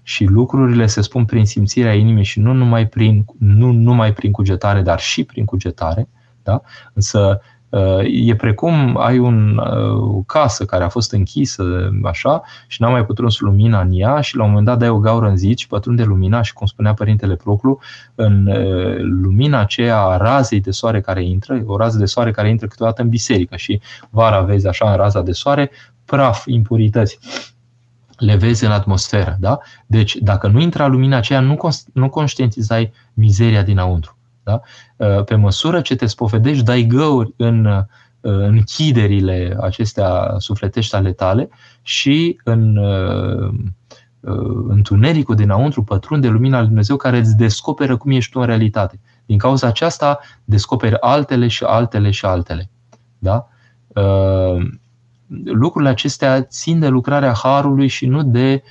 și 0.07 0.25
lucrurile 0.25 0.85
se 0.85 1.01
spun 1.01 1.25
prin 1.25 1.45
simțirea 1.45 1.93
inimii 1.93 2.23
și 2.23 2.39
nu 2.39 2.53
numai 2.53 2.87
prin, 2.87 3.25
nu 3.37 3.71
numai 3.71 4.13
prin 4.13 4.31
cugetare, 4.31 4.81
dar 4.81 4.99
și 4.99 5.23
prin 5.23 5.45
cugetare. 5.45 6.09
Da? 6.43 6.61
Însă 6.93 7.41
e 8.05 8.35
precum 8.35 8.97
ai 8.97 9.17
un, 9.17 9.57
o 9.97 10.21
casă 10.21 10.65
care 10.65 10.83
a 10.83 10.89
fost 10.89 11.11
închisă 11.11 11.89
așa 12.03 12.41
și 12.67 12.81
n-a 12.81 12.89
mai 12.89 13.05
putut 13.05 13.39
lumina 13.39 13.81
în 13.81 13.89
ea 13.91 14.21
și 14.21 14.35
la 14.35 14.43
un 14.43 14.49
moment 14.49 14.67
dat 14.67 14.77
dai 14.77 14.89
o 14.89 14.97
gaură 14.97 15.27
în 15.27 15.37
zid 15.37 15.57
și 15.57 15.67
pătrunde 15.67 16.03
lumina 16.03 16.41
și 16.41 16.53
cum 16.53 16.67
spunea 16.67 16.93
Părintele 16.93 17.35
Proclu, 17.35 17.79
în 18.15 18.49
lumina 19.21 19.59
aceea 19.59 20.01
a 20.01 20.17
razei 20.17 20.59
de 20.59 20.71
soare 20.71 21.01
care 21.01 21.23
intră, 21.23 21.63
o 21.65 21.77
rază 21.77 21.97
de 21.97 22.05
soare 22.05 22.31
care 22.31 22.49
intră 22.49 22.67
câteodată 22.67 23.01
în 23.01 23.09
biserică 23.09 23.55
și 23.55 23.81
vara 24.09 24.41
vezi 24.41 24.67
așa 24.67 24.91
în 24.91 24.97
raza 24.97 25.21
de 25.21 25.31
soare, 25.31 25.71
praf, 26.05 26.45
impurități 26.45 27.19
le 28.17 28.35
vezi 28.35 28.65
în 28.65 28.71
atmosferă. 28.71 29.37
Da? 29.39 29.59
Deci, 29.85 30.15
dacă 30.15 30.47
nu 30.47 30.59
intra 30.59 30.87
lumina 30.87 31.17
aceea, 31.17 31.39
nu, 31.39 31.57
nu 31.93 32.09
conștientizai 32.09 32.91
mizeria 33.13 33.63
dinăuntru. 33.63 34.16
Da? 34.47 34.61
Uh, 34.95 35.23
pe 35.23 35.35
măsură 35.35 35.81
ce 35.81 35.95
te 35.95 36.05
spovedești, 36.05 36.63
dai 36.63 36.83
găuri 36.83 37.33
în 37.37 37.65
uh, 37.65 37.83
închiderile 38.21 39.57
acestea 39.61 40.35
sufletești 40.37 40.95
ale 40.95 41.11
tale 41.11 41.49
și 41.81 42.39
în 42.43 42.77
uh, 42.77 43.53
întunericul 44.67 45.35
dinăuntru 45.35 45.83
pătrunde 45.83 46.27
lumina 46.27 46.57
lui 46.57 46.67
Dumnezeu 46.67 46.95
care 46.95 47.17
îți 47.17 47.35
descoperă 47.35 47.97
cum 47.97 48.11
ești 48.11 48.31
tu 48.31 48.39
în 48.39 48.45
realitate. 48.45 48.99
Din 49.25 49.37
cauza 49.37 49.67
aceasta 49.67 50.19
descoperi 50.43 50.99
altele 50.99 51.47
și 51.47 51.63
altele 51.63 52.11
și 52.11 52.25
altele. 52.25 52.69
Da? 53.17 53.47
lucrurile 55.43 55.89
acestea 55.89 56.41
țin 56.41 56.79
de 56.79 56.87
lucrarea 56.87 57.33
Harului 57.33 57.87
și 57.87 58.05
nu 58.05 58.23
de 58.23 58.63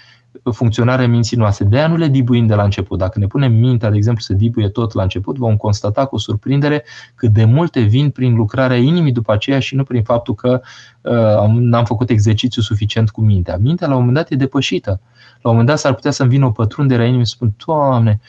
funcționarea 0.52 1.08
minții 1.08 1.36
noastre. 1.36 1.64
De 1.64 1.76
aia 1.76 1.86
nu 1.86 1.96
le 1.96 2.08
dibuim 2.08 2.46
de 2.46 2.54
la 2.54 2.62
început. 2.62 2.98
Dacă 2.98 3.18
ne 3.18 3.26
punem 3.26 3.52
mintea, 3.52 3.90
de 3.90 3.96
exemplu, 3.96 4.22
să 4.22 4.32
dibuie 4.32 4.68
tot 4.68 4.92
la 4.92 5.02
început, 5.02 5.36
vom 5.36 5.56
constata 5.56 6.04
cu 6.04 6.16
surprindere 6.16 6.84
cât 7.14 7.32
de 7.32 7.44
multe 7.44 7.80
vin 7.80 8.10
prin 8.10 8.34
lucrarea 8.34 8.76
inimii 8.76 9.12
după 9.12 9.32
aceea 9.32 9.58
și 9.58 9.74
nu 9.74 9.84
prin 9.84 10.02
faptul 10.02 10.34
că 10.34 10.60
uh, 11.00 11.48
n-am 11.48 11.84
făcut 11.84 12.10
exercițiu 12.10 12.62
suficient 12.62 13.10
cu 13.10 13.20
mintea. 13.20 13.56
Mintea 13.56 13.86
la 13.86 13.92
un 13.92 13.98
moment 13.98 14.16
dat 14.16 14.30
e 14.30 14.36
depășită. 14.36 15.00
La 15.42 15.50
un 15.50 15.56
moment 15.56 15.66
dat 15.66 15.78
s-ar 15.78 15.94
putea 15.94 16.10
să-mi 16.10 16.30
vină 16.30 16.46
o 16.46 16.50
pătrundere 16.50 17.02
a 17.02 17.06
inimii 17.06 17.26
și 17.26 17.32
spun, 17.32 17.54
Doamne, 17.66 18.20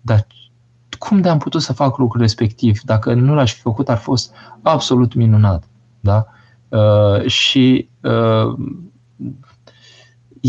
dar 0.00 0.26
cum 0.98 1.20
de 1.20 1.28
am 1.28 1.38
putut 1.38 1.62
să 1.62 1.72
fac 1.72 1.98
lucrul 1.98 2.20
respectiv? 2.20 2.80
Dacă 2.80 3.14
nu 3.14 3.34
l-aș 3.34 3.54
fi 3.54 3.60
făcut, 3.60 3.88
ar 3.88 3.96
fost 3.96 4.34
absolut 4.62 5.14
minunat. 5.14 5.64
Da? 6.00 6.26
Uh, 6.68 7.26
și 7.26 7.88
uh, 8.00 8.54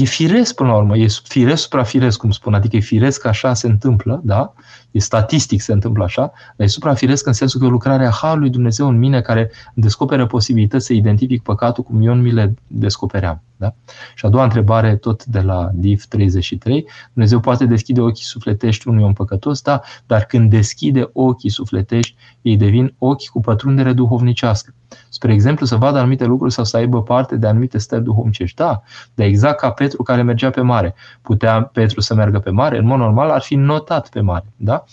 e 0.02 0.04
firesc 0.04 0.56
până 0.56 0.70
la 0.70 0.76
urmă, 0.76 0.98
e 0.98 1.08
firesc 1.24 1.62
suprafiresc, 1.62 2.20
cum 2.20 2.32
spun, 2.32 2.54
adică 2.54 2.76
e 2.76 2.80
firesc 2.80 3.22
că 3.22 3.28
așa 3.28 3.54
se 3.54 3.68
întâmplă, 3.68 4.22
da? 4.24 4.54
E 4.92 5.00
statistic 5.00 5.62
se 5.62 5.74
întâmplă 5.74 6.04
așa, 6.04 6.32
dar 6.56 6.68
e 6.68 6.70
suprafiresc 6.70 7.28
în 7.28 7.34
sensul 7.34 7.60
că 7.60 7.66
e 7.66 7.70
lucrarea 7.70 8.10
Harului 8.10 8.50
Dumnezeu 8.50 8.88
în 8.88 8.98
mine 8.98 9.22
care 9.22 9.52
descoperă 9.74 10.26
posibilități 10.26 10.86
să 10.86 10.94
identific 10.94 11.42
păcatul 11.42 11.84
cum 11.84 12.02
eu 12.02 12.14
nu 12.14 12.22
mi 12.22 12.32
le 12.32 12.54
descopeream. 12.68 13.42
Da? 13.58 13.76
Și 14.16 14.26
a 14.26 14.30
doua 14.30 14.44
întrebare, 14.44 14.96
tot 14.96 15.26
de 15.26 15.40
la 15.40 15.70
DIF 15.74 16.06
33, 16.06 16.88
Dumnezeu 17.14 17.40
poate 17.40 17.66
deschide 17.66 18.02
ochii 18.02 18.26
sufletești 18.26 18.88
unui 18.88 19.04
om 19.04 19.14
păcătos, 19.14 19.62
da, 19.62 19.82
dar 20.06 20.26
când 20.26 20.50
deschide 20.50 21.10
ochii 21.14 21.50
sufletești, 21.50 22.16
ei 22.42 22.58
devin 22.58 22.96
ochi 22.98 23.28
cu 23.28 23.40
pătrundere 23.40 23.94
duhovnicească. 23.94 24.74
Spre 25.10 25.34
exemplu, 25.34 25.66
să 25.66 25.76
vadă 25.76 25.98
anumite 25.98 26.26
lucruri 26.26 26.54
sau 26.54 26.64
să 26.64 26.78
aibă 26.78 27.04
parte 27.04 27.36
de 27.36 27.48
anumite 27.48 27.78
stări 27.78 28.04
duhovnicești. 28.04 28.56
Da, 28.56 28.82
dar 29.14 29.28
exact 29.28 29.60
ca 29.60 29.72
Petru 29.86 30.04
care 30.04 30.22
mergea 30.22 30.50
pe 30.50 30.62
mare. 30.62 30.96
Putea 31.22 31.62
Petru 31.64 32.02
să 32.02 32.14
meargă 32.14 32.40
pe 32.40 32.50
mare? 32.50 32.78
În 32.78 32.86
mod 32.86 32.98
normal 32.98 33.30
ar 33.30 33.42
fi 33.42 33.56
notat 33.56 34.10
pe 34.10 34.22
mare. 34.22 34.46
Da? 34.56 34.84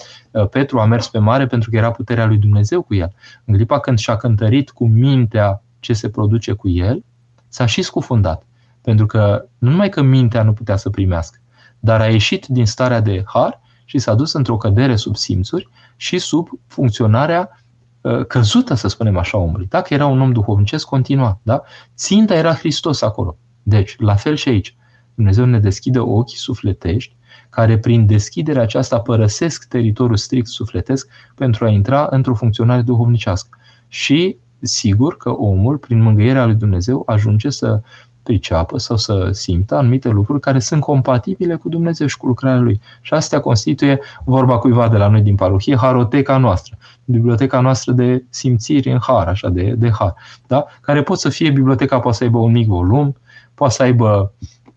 Petru 0.50 0.78
a 0.78 0.84
mers 0.84 1.08
pe 1.08 1.18
mare 1.18 1.46
pentru 1.46 1.70
că 1.70 1.76
era 1.76 1.90
puterea 1.90 2.26
lui 2.26 2.36
Dumnezeu 2.36 2.82
cu 2.82 2.94
el. 2.94 3.12
În 3.44 3.54
clipa 3.54 3.80
când 3.80 3.98
și-a 3.98 4.16
cântărit 4.16 4.70
cu 4.70 4.86
mintea 4.86 5.62
ce 5.80 5.92
se 5.92 6.08
produce 6.08 6.52
cu 6.52 6.68
el, 6.68 7.04
s-a 7.48 7.66
și 7.66 7.82
scufundat. 7.82 8.42
Pentru 8.80 9.06
că 9.06 9.44
nu 9.58 9.70
numai 9.70 9.88
că 9.88 10.02
mintea 10.02 10.42
nu 10.42 10.52
putea 10.52 10.76
să 10.76 10.90
primească, 10.90 11.38
dar 11.78 12.00
a 12.00 12.06
ieșit 12.06 12.46
din 12.46 12.66
starea 12.66 13.00
de 13.00 13.22
har 13.26 13.60
și 13.84 13.98
s-a 13.98 14.14
dus 14.14 14.32
într-o 14.32 14.56
cădere 14.56 14.96
sub 14.96 15.16
simțuri 15.16 15.68
și 15.96 16.18
sub 16.18 16.48
funcționarea 16.66 17.60
uh, 18.00 18.26
căzută, 18.26 18.74
să 18.74 18.88
spunem 18.88 19.16
așa, 19.16 19.38
omului. 19.38 19.66
Dacă 19.68 19.94
era 19.94 20.06
un 20.06 20.20
om 20.20 20.32
duhovnicesc, 20.32 20.86
continua. 20.86 21.38
Da? 21.42 21.62
Ținta 21.96 22.34
era 22.34 22.54
Hristos 22.54 23.02
acolo. 23.02 23.36
Deci, 23.62 23.94
la 23.98 24.14
fel 24.14 24.34
și 24.34 24.48
aici. 24.48 24.76
Dumnezeu 25.22 25.44
ne 25.44 25.58
deschide 25.58 25.98
ochii 25.98 26.38
sufletești, 26.38 27.14
care 27.50 27.78
prin 27.78 28.06
deschiderea 28.06 28.62
aceasta 28.62 29.00
părăsesc 29.00 29.64
teritoriul 29.68 30.16
strict 30.16 30.46
sufletesc 30.46 31.08
pentru 31.34 31.64
a 31.64 31.68
intra 31.68 32.06
într-o 32.10 32.34
funcționare 32.34 32.82
duhovnicească. 32.82 33.58
Și 33.88 34.36
sigur 34.60 35.16
că 35.16 35.30
omul, 35.30 35.76
prin 35.76 36.02
mângâierea 36.02 36.44
lui 36.44 36.54
Dumnezeu, 36.54 37.02
ajunge 37.06 37.50
să 37.50 37.80
priceapă 38.22 38.78
sau 38.78 38.96
să 38.96 39.28
simtă 39.32 39.74
anumite 39.74 40.08
lucruri 40.08 40.40
care 40.40 40.58
sunt 40.58 40.80
compatibile 40.80 41.54
cu 41.54 41.68
Dumnezeu 41.68 42.06
și 42.06 42.16
cu 42.16 42.26
lucrarea 42.26 42.60
Lui. 42.60 42.80
Și 43.00 43.14
astea 43.14 43.40
constituie, 43.40 44.00
vorba 44.24 44.58
cuiva 44.58 44.88
de 44.88 44.96
la 44.96 45.08
noi 45.08 45.20
din 45.20 45.34
parohie, 45.34 45.76
haroteca 45.76 46.36
noastră, 46.36 46.76
biblioteca 47.04 47.60
noastră 47.60 47.92
de 47.92 48.24
simțiri 48.28 48.90
în 48.90 48.98
har, 49.00 49.28
așa, 49.28 49.48
de, 49.48 49.74
de 49.78 49.90
har, 49.90 50.14
da? 50.46 50.66
care 50.80 51.02
pot 51.02 51.18
să 51.18 51.28
fie, 51.28 51.50
biblioteca 51.50 52.00
poate 52.00 52.16
să 52.16 52.24
aibă 52.24 52.38
un 52.38 52.52
mic 52.52 52.66
volum, 52.66 53.16
poate 53.54 53.74
să 53.74 53.82
aibă 53.82 54.32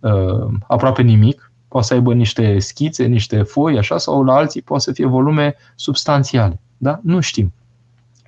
uh, 0.05 0.53
aproape 0.67 1.01
nimic, 1.01 1.51
poate 1.67 1.87
să 1.87 1.93
aibă 1.93 2.13
niște 2.13 2.59
schițe, 2.59 3.05
niște 3.05 3.41
foi, 3.41 3.77
așa, 3.77 3.97
sau 3.97 4.23
la 4.23 4.33
alții 4.33 4.61
poate 4.61 4.83
să 4.83 4.91
fie 4.91 5.05
volume 5.05 5.55
substanțiale. 5.75 6.59
Da? 6.77 6.99
Nu 7.03 7.19
știm. 7.19 7.53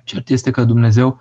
Cert 0.04 0.28
este 0.28 0.50
că 0.50 0.64
Dumnezeu 0.64 1.18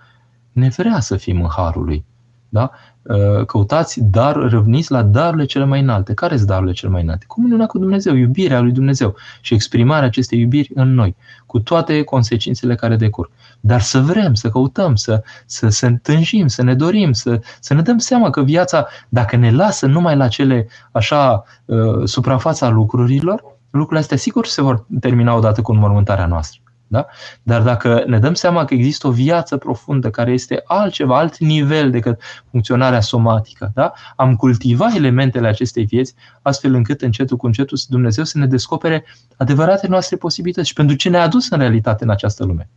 ne 0.52 0.70
vrea 0.70 1.00
să 1.00 1.18
fim 1.18 1.42
în 1.42 1.50
harul 1.50 1.86
lui. 1.86 2.06
Da? 2.50 2.72
Uh, 3.08 3.46
căutați 3.46 4.04
dar, 4.04 4.36
râvniți 4.36 4.92
la 4.92 5.04
darurile 5.04 5.46
cele 5.46 5.66
mai 5.66 5.82
înalte. 5.82 6.14
Care 6.14 6.36
sunt 6.36 6.48
darurile 6.48 6.74
cele 6.74 6.92
mai 6.92 7.02
înalte? 7.02 7.26
Comuniunea 7.28 7.66
cu 7.66 7.78
Dumnezeu, 7.78 8.16
iubirea 8.16 8.60
lui 8.60 8.72
Dumnezeu 8.72 9.16
și 9.42 9.54
exprimarea 9.54 10.08
acestei 10.08 10.40
iubiri 10.40 10.72
în 10.74 10.94
noi, 10.94 11.16
cu 11.46 11.60
toate 11.60 12.04
consecințele 12.04 12.76
care 12.76 12.96
decurg. 12.96 13.30
Dar 13.60 13.82
să 13.82 14.00
vrem, 14.00 14.34
să 14.34 14.50
căutăm, 14.50 14.96
să, 14.96 15.24
să, 15.46 15.70
să 15.70 15.86
întânjim, 15.86 16.48
să 16.48 16.64
ne 16.64 16.76
dorim, 16.76 17.12
să, 17.12 17.40
să 17.60 17.74
ne 17.74 17.82
dăm 17.82 17.98
seama 17.98 18.30
că 18.30 18.44
viața, 18.44 18.88
dacă 19.10 19.36
ne 19.36 19.52
lasă 19.52 19.86
numai 19.86 20.16
la 20.16 20.28
cele 20.28 20.68
așa 20.92 21.44
uh, 21.66 22.04
suprafața 22.04 22.70
lucrurilor, 22.70 23.44
lucrurile 23.70 24.00
astea 24.00 24.18
sigur 24.18 24.46
se 24.46 24.62
vor 24.62 24.86
termina 25.00 25.36
odată 25.36 25.62
cu 25.62 25.72
înmormântarea 25.72 26.26
noastră. 26.26 26.62
Da? 26.88 27.06
Dar 27.44 27.62
dacă 27.62 28.04
ne 28.08 28.20
dăm 28.20 28.34
seama 28.34 28.66
că 28.66 28.74
există 28.74 29.08
o 29.08 29.12
viață 29.12 29.58
profundă 29.58 30.10
care 30.10 30.32
este 30.32 30.62
altceva, 30.66 31.18
alt 31.18 31.38
nivel 31.38 31.92
decât 31.92 32.22
funcționarea 32.50 33.02
somatică, 33.02 33.72
da? 33.74 33.94
am 34.16 34.36
cultivat 34.36 34.96
elementele 34.96 35.48
acestei 35.48 35.86
vieți 35.86 36.16
astfel 36.42 36.74
încât 36.74 37.02
încetul 37.02 37.38
cu 37.38 37.46
încetul 37.46 37.78
Dumnezeu 37.88 38.24
să 38.24 38.38
ne 38.38 38.46
descopere 38.46 39.06
adevărate 39.38 39.88
noastre 39.88 40.16
posibilități 40.16 40.68
și 40.68 40.74
pentru 40.74 40.96
ce 40.96 41.10
ne-a 41.10 41.22
adus 41.22 41.50
în 41.50 41.58
realitate 41.58 42.04
în 42.04 42.10
această 42.10 42.46
lume. 42.46 42.70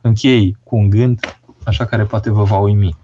Închei 0.00 0.56
cu 0.64 0.76
un 0.76 0.90
gând 0.90 1.38
așa 1.64 1.84
care 1.84 2.04
poate 2.04 2.30
vă 2.30 2.42
va 2.42 2.58
uimi. 2.58 2.96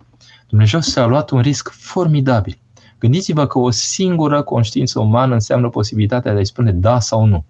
Dumnezeu 0.49 0.81
s-a 0.81 1.07
luat 1.07 1.31
un 1.31 1.41
risc 1.41 1.71
formidabil. 1.71 2.59
Gândiți-vă 2.99 3.47
că 3.47 3.59
o 3.59 3.71
singură 3.71 4.43
conștiință 4.43 5.01
umană 5.01 5.33
înseamnă 5.33 5.69
posibilitatea 5.69 6.33
de 6.33 6.39
a-i 6.39 6.47
spune 6.47 6.73
da 6.73 7.01
sau 7.01 7.25
nu. 7.25 7.45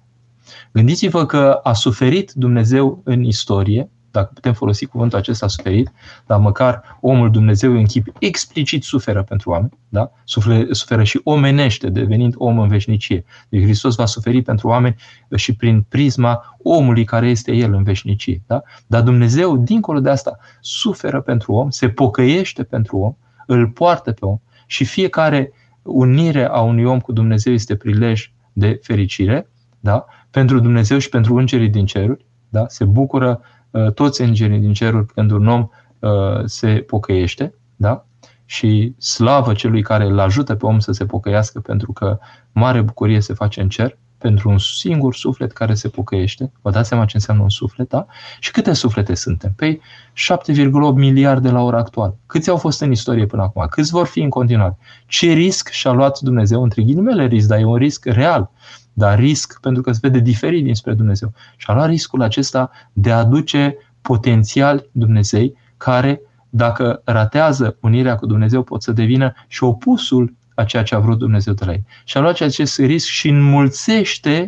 Gândiți-vă 0.72 1.26
că 1.26 1.60
a 1.62 1.72
suferit 1.72 2.32
Dumnezeu 2.32 3.00
în 3.04 3.22
istorie, 3.22 3.90
dacă 4.12 4.30
putem 4.34 4.52
folosi 4.52 4.86
cuvântul 4.86 5.18
acesta 5.18 5.48
suferit, 5.48 5.92
dar 6.26 6.38
măcar 6.38 6.98
omul 7.00 7.30
Dumnezeu 7.30 7.72
în 7.72 7.84
chip 7.84 8.06
explicit 8.18 8.82
suferă 8.82 9.22
pentru 9.22 9.50
oameni, 9.50 9.78
da? 9.88 10.10
suferă, 10.24 10.72
suferă 10.72 11.02
și 11.02 11.20
omenește, 11.24 11.88
devenind 11.88 12.34
om 12.36 12.58
în 12.58 12.68
veșnicie. 12.68 13.24
Deci 13.48 13.62
Hristos 13.62 13.94
va 13.94 14.06
suferi 14.06 14.42
pentru 14.42 14.68
oameni 14.68 14.96
și 15.34 15.56
prin 15.56 15.84
prisma 15.88 16.56
omului 16.62 17.04
care 17.04 17.28
este 17.28 17.52
El 17.52 17.74
în 17.74 17.82
veșnicie. 17.82 18.42
Da? 18.46 18.62
Dar 18.86 19.02
Dumnezeu, 19.02 19.56
dincolo 19.56 20.00
de 20.00 20.10
asta, 20.10 20.38
suferă 20.60 21.20
pentru 21.20 21.52
om, 21.52 21.70
se 21.70 21.88
pocăiește 21.88 22.62
pentru 22.62 22.96
om, 22.96 23.14
îl 23.46 23.68
poartă 23.68 24.12
pe 24.12 24.24
om 24.24 24.40
și 24.66 24.84
fiecare 24.84 25.52
unire 25.82 26.44
a 26.44 26.60
unui 26.60 26.84
om 26.84 27.00
cu 27.00 27.12
Dumnezeu 27.12 27.52
este 27.52 27.76
prilej 27.76 28.32
de 28.52 28.80
fericire, 28.82 29.46
da? 29.80 30.04
Pentru 30.32 30.60
Dumnezeu 30.60 30.98
și 30.98 31.08
pentru 31.08 31.36
îngerii 31.36 31.68
din 31.68 31.86
ceruri. 31.86 32.24
Da? 32.48 32.64
Se 32.68 32.84
bucură 32.84 33.40
uh, 33.70 33.92
toți 33.92 34.20
îngerii 34.20 34.58
din 34.58 34.72
ceruri 34.72 35.06
când 35.06 35.30
un 35.30 35.46
om 35.46 35.68
uh, 35.98 36.10
se 36.44 36.68
pocăiește. 36.68 37.54
Da? 37.76 38.04
Și 38.44 38.94
slavă 38.98 39.52
celui 39.52 39.82
care 39.82 40.04
îl 40.04 40.18
ajută 40.18 40.54
pe 40.54 40.66
om 40.66 40.78
să 40.78 40.92
se 40.92 41.06
pocăiască, 41.06 41.60
pentru 41.60 41.92
că 41.92 42.18
mare 42.52 42.80
bucurie 42.80 43.20
se 43.20 43.34
face 43.34 43.60
în 43.60 43.68
cer 43.68 43.96
pentru 44.22 44.50
un 44.50 44.58
singur 44.58 45.14
suflet 45.14 45.52
care 45.52 45.74
se 45.74 45.88
pocăiește. 45.88 46.52
Vă 46.62 46.70
dați 46.70 46.88
seama 46.88 47.04
ce 47.04 47.16
înseamnă 47.16 47.42
un 47.42 47.48
suflet, 47.48 47.88
da? 47.88 48.06
Și 48.40 48.50
câte 48.50 48.72
suflete 48.72 49.14
suntem? 49.14 49.52
Păi 49.56 49.80
7,8 50.10 50.94
miliarde 50.94 51.50
la 51.50 51.62
ora 51.62 51.78
actuală. 51.78 52.16
Câți 52.26 52.50
au 52.50 52.56
fost 52.56 52.80
în 52.80 52.90
istorie 52.90 53.26
până 53.26 53.42
acum? 53.42 53.66
Câți 53.70 53.90
vor 53.90 54.06
fi 54.06 54.20
în 54.20 54.28
continuare? 54.28 54.76
Ce 55.06 55.32
risc 55.32 55.68
și-a 55.68 55.90
luat 55.90 56.18
Dumnezeu, 56.18 56.62
între 56.62 56.82
ghilimele 56.82 57.26
risc, 57.26 57.48
dar 57.48 57.58
e 57.58 57.64
un 57.64 57.76
risc 57.76 58.04
real 58.04 58.50
dar 58.92 59.18
risc 59.18 59.60
pentru 59.60 59.82
că 59.82 59.92
se 59.92 59.98
vede 60.02 60.18
diferit 60.18 60.64
dinspre 60.64 60.94
Dumnezeu. 60.94 61.32
Și 61.56 61.66
a 61.70 61.74
luat 61.74 61.88
riscul 61.88 62.22
acesta 62.22 62.70
de 62.92 63.12
a 63.12 63.18
aduce 63.18 63.76
potențial 64.02 64.86
Dumnezei 64.92 65.56
care, 65.76 66.20
dacă 66.48 67.00
ratează 67.04 67.76
unirea 67.80 68.16
cu 68.16 68.26
Dumnezeu, 68.26 68.62
pot 68.62 68.82
să 68.82 68.92
devină 68.92 69.32
și 69.48 69.64
opusul 69.64 70.34
a 70.54 70.64
ceea 70.64 70.82
ce 70.82 70.94
a 70.94 70.98
vrut 70.98 71.18
Dumnezeu 71.18 71.52
de 71.52 71.64
la 71.64 71.72
ei. 71.72 71.84
Și 72.04 72.16
a 72.16 72.20
luat 72.20 72.40
acest 72.40 72.78
risc 72.78 73.06
și 73.06 73.28
înmulțește, 73.28 74.46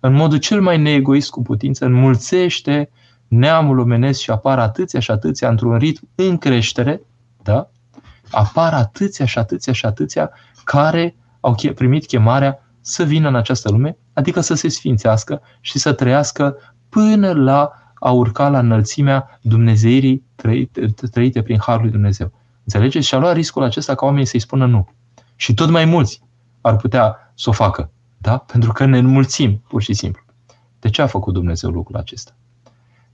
în 0.00 0.12
modul 0.12 0.38
cel 0.38 0.60
mai 0.60 0.78
neegoist 0.78 1.30
cu 1.30 1.42
putință, 1.42 1.84
înmulțește 1.84 2.90
neamul 3.28 3.78
omenesc 3.78 4.20
și 4.20 4.30
apar 4.30 4.58
atâția 4.58 5.00
și 5.00 5.10
atâția 5.10 5.48
într-un 5.48 5.76
ritm 5.78 6.08
în 6.14 6.38
creștere, 6.38 7.00
da? 7.42 7.70
apar 8.30 8.74
atâția 8.74 9.24
și 9.24 9.38
atâția 9.38 9.72
și 9.72 9.86
atâția 9.86 10.30
care 10.64 11.14
au 11.40 11.54
primit 11.74 12.06
chemarea 12.06 12.69
să 12.80 13.02
vină 13.02 13.28
în 13.28 13.34
această 13.34 13.70
lume, 13.70 13.96
adică 14.12 14.40
să 14.40 14.54
se 14.54 14.68
sfințească 14.68 15.40
și 15.60 15.78
să 15.78 15.92
trăiască 15.92 16.56
până 16.88 17.32
la 17.32 17.72
a 17.94 18.10
urca 18.10 18.48
la 18.48 18.58
înălțimea 18.58 19.38
Dumnezeirii 19.42 20.24
trăite, 20.34 20.86
trăite 21.10 21.42
prin 21.42 21.58
Harul 21.60 21.82
lui 21.82 21.90
Dumnezeu. 21.90 22.32
Înțelegeți? 22.64 23.06
Și 23.06 23.14
a 23.14 23.18
luat 23.18 23.34
riscul 23.34 23.62
acesta 23.62 23.94
ca 23.94 24.04
oamenii 24.04 24.26
să-i 24.26 24.40
spună 24.40 24.66
nu. 24.66 24.88
Și 25.36 25.54
tot 25.54 25.70
mai 25.70 25.84
mulți 25.84 26.22
ar 26.60 26.76
putea 26.76 27.32
să 27.34 27.48
o 27.48 27.52
facă. 27.52 27.90
Da? 28.18 28.36
Pentru 28.38 28.72
că 28.72 28.84
ne 28.84 28.98
înmulțim, 28.98 29.62
pur 29.68 29.82
și 29.82 29.92
simplu. 29.92 30.22
De 30.78 30.90
ce 30.90 31.02
a 31.02 31.06
făcut 31.06 31.32
Dumnezeu 31.32 31.70
lucrul 31.70 31.96
acesta? 31.96 32.36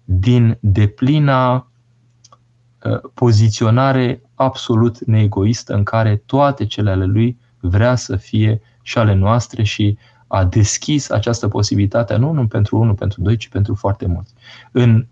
Din 0.05 0.59
deplina 0.61 1.55
uh, 1.55 3.01
poziționare 3.15 4.23
absolut 4.35 5.05
neegoistă 5.05 5.75
în 5.75 5.83
care 5.83 6.17
toate 6.17 6.67
cele 6.67 6.91
ale 6.91 7.05
lui 7.05 7.39
vrea 7.61 7.95
să 7.95 8.17
fie 8.17 8.61
și 8.87 8.99
ale 8.99 9.15
noastre 9.15 9.63
și 9.63 9.99
a 10.27 10.45
deschis 10.45 11.11
această 11.11 11.49
posibilitate 11.49 12.17
nu 12.17 12.27
numai 12.27 12.47
pentru 12.47 12.79
unul, 12.79 12.95
pentru 12.95 13.21
doi, 13.21 13.37
ci 13.37 13.49
pentru 13.49 13.75
foarte 13.75 14.07
mulți. 14.07 14.33
În 14.73 15.07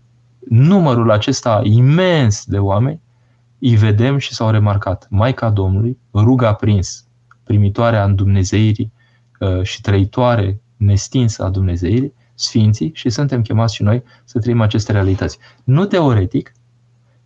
numărul 0.49 1.11
acesta 1.11 1.61
imens 1.63 2.45
de 2.45 2.59
oameni, 2.59 3.01
îi 3.59 3.75
vedem 3.75 4.17
și 4.17 4.33
s-au 4.33 4.49
remarcat. 4.49 5.07
Maica 5.09 5.49
Domnului, 5.49 5.97
ruga 6.13 6.53
prins, 6.53 7.05
primitoarea 7.43 8.03
în 8.03 8.15
Dumnezeirii 8.15 8.91
uh, 9.39 9.61
și 9.61 9.81
trăitoare 9.81 10.61
nestinsă 10.77 11.43
a 11.43 11.49
Dumnezeirii, 11.49 12.13
Sfinții 12.33 12.91
și 12.93 13.09
suntem 13.09 13.41
chemați 13.41 13.75
și 13.75 13.83
noi 13.83 14.03
să 14.23 14.39
trăim 14.39 14.61
aceste 14.61 14.91
realități. 14.91 15.37
Nu 15.63 15.85
teoretic, 15.85 16.51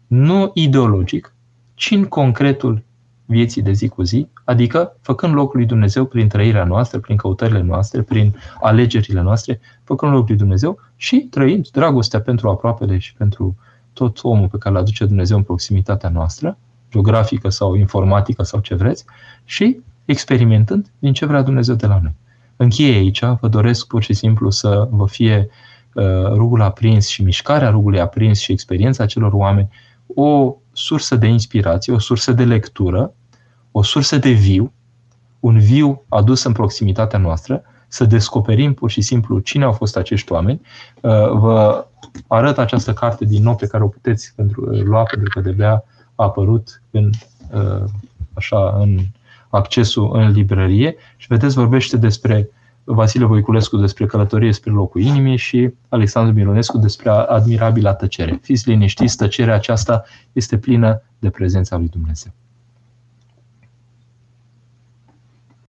nu 0.08 0.52
ideologic, 0.54 1.34
ci 1.74 1.91
în 1.91 2.06
concretul 2.06 2.84
vieții 3.26 3.62
de 3.62 3.72
zi 3.72 3.88
cu 3.88 4.02
zi, 4.04 4.28
adică 4.50 4.97
făcând 5.02 5.34
locul 5.34 5.58
lui 5.58 5.66
Dumnezeu 5.66 6.06
prin 6.06 6.28
trăirea 6.28 6.64
noastră, 6.64 7.00
prin 7.00 7.16
căutările 7.16 7.62
noastre, 7.62 8.02
prin 8.02 8.36
alegerile 8.62 9.22
noastre, 9.22 9.60
făcând 9.84 10.12
locul 10.12 10.28
lui 10.28 10.38
Dumnezeu 10.38 10.80
și 10.95 11.28
trăind 11.30 11.68
dragostea 11.68 12.22
pentru 12.22 12.50
aproapele 12.50 12.97
și 12.97 13.14
pentru 13.14 13.56
tot 13.93 14.20
omul 14.22 14.47
pe 14.47 14.58
care 14.58 14.76
îl 14.76 14.82
aduce 14.82 15.06
Dumnezeu 15.06 15.38
în 15.38 15.43
proximitatea 15.43 16.10
noastră, 16.10 16.58
geografică 16.91 17.50
sau 17.50 17.76
informatică 17.76 18.43
sau 18.43 18.60
ce 18.60 18.76
vreți, 18.76 19.06
și 19.45 19.80
experimentând 20.06 20.91
din 21.00 21.14
ce 21.14 21.26
vrea 21.26 21.41
Dumnezeu 21.41 21.76
de 21.76 21.88
la 21.88 22.00
noi. 22.02 22.16
Încheie 22.56 22.95
aici, 22.95 23.24
vă 23.39 23.47
doresc 23.47 23.88
pur 23.88 24.04
și 24.04 24.14
simplu 24.14 24.50
să 24.50 24.88
vă 24.91 25.08
fie 25.08 25.50
uh, 25.93 26.04
rugul 26.34 26.62
aprins 26.62 27.08
și 27.08 27.24
mișcarea 27.24 27.70
rugului 27.70 28.00
aprins 28.00 28.39
și 28.39 28.52
experiența 28.52 29.06
celor 29.06 29.34
oameni 29.34 29.70
o 30.16 30.56
sursă 30.72 31.16
de 31.16 31.28
inspirație, 31.28 31.93
o 31.93 32.00
sursă 32.00 32.32
de 32.32 32.43
lectură 32.43 33.14
o 33.72 33.84
sursă 33.84 34.17
de 34.17 34.30
viu, 34.30 34.74
un 35.39 35.59
viu 35.59 36.03
adus 36.07 36.43
în 36.43 36.51
proximitatea 36.51 37.20
noastră, 37.20 37.63
să 37.88 38.05
descoperim 38.05 38.74
pur 38.74 38.89
și 38.89 39.01
simplu 39.01 39.39
cine 39.39 39.63
au 39.63 39.72
fost 39.72 39.97
acești 39.97 40.32
oameni. 40.32 40.61
Uh, 41.01 41.32
vă 41.32 41.88
arăt 42.28 42.57
această 42.57 42.93
carte 42.93 43.26
din 43.26 43.43
nou 43.43 43.55
pe 43.55 43.67
care 43.67 43.84
o 43.84 43.88
puteți 43.88 44.34
pentru, 44.36 44.70
uh, 44.72 44.82
lua 44.82 45.03
pentru 45.03 45.30
că 45.30 45.49
de 45.49 45.65
a 45.65 45.84
apărut 46.15 46.82
în, 46.91 47.09
uh, 47.51 47.84
așa, 48.34 48.78
în 48.80 48.99
accesul 49.49 50.09
în 50.13 50.32
librărie 50.32 50.95
și 51.17 51.28
vedeți 51.30 51.55
vorbește 51.55 51.97
despre 51.97 52.49
Vasile 52.84 53.26
Voiculescu 53.26 53.78
despre 53.78 54.05
călătorie 54.05 54.53
spre 54.53 54.72
locul 54.72 55.01
inimii 55.01 55.38
și 55.38 55.74
Alexandru 55.89 56.34
Mironescu 56.34 56.78
despre 56.78 57.09
admirabila 57.09 57.93
tăcere. 57.93 58.39
Fiți 58.41 58.70
liniștiți, 58.70 59.17
tăcerea 59.17 59.55
aceasta 59.55 60.03
este 60.32 60.57
plină 60.57 61.01
de 61.20 61.30
prezența 61.30 61.78
lui 61.78 61.88
Dumnezeu. 61.88 62.32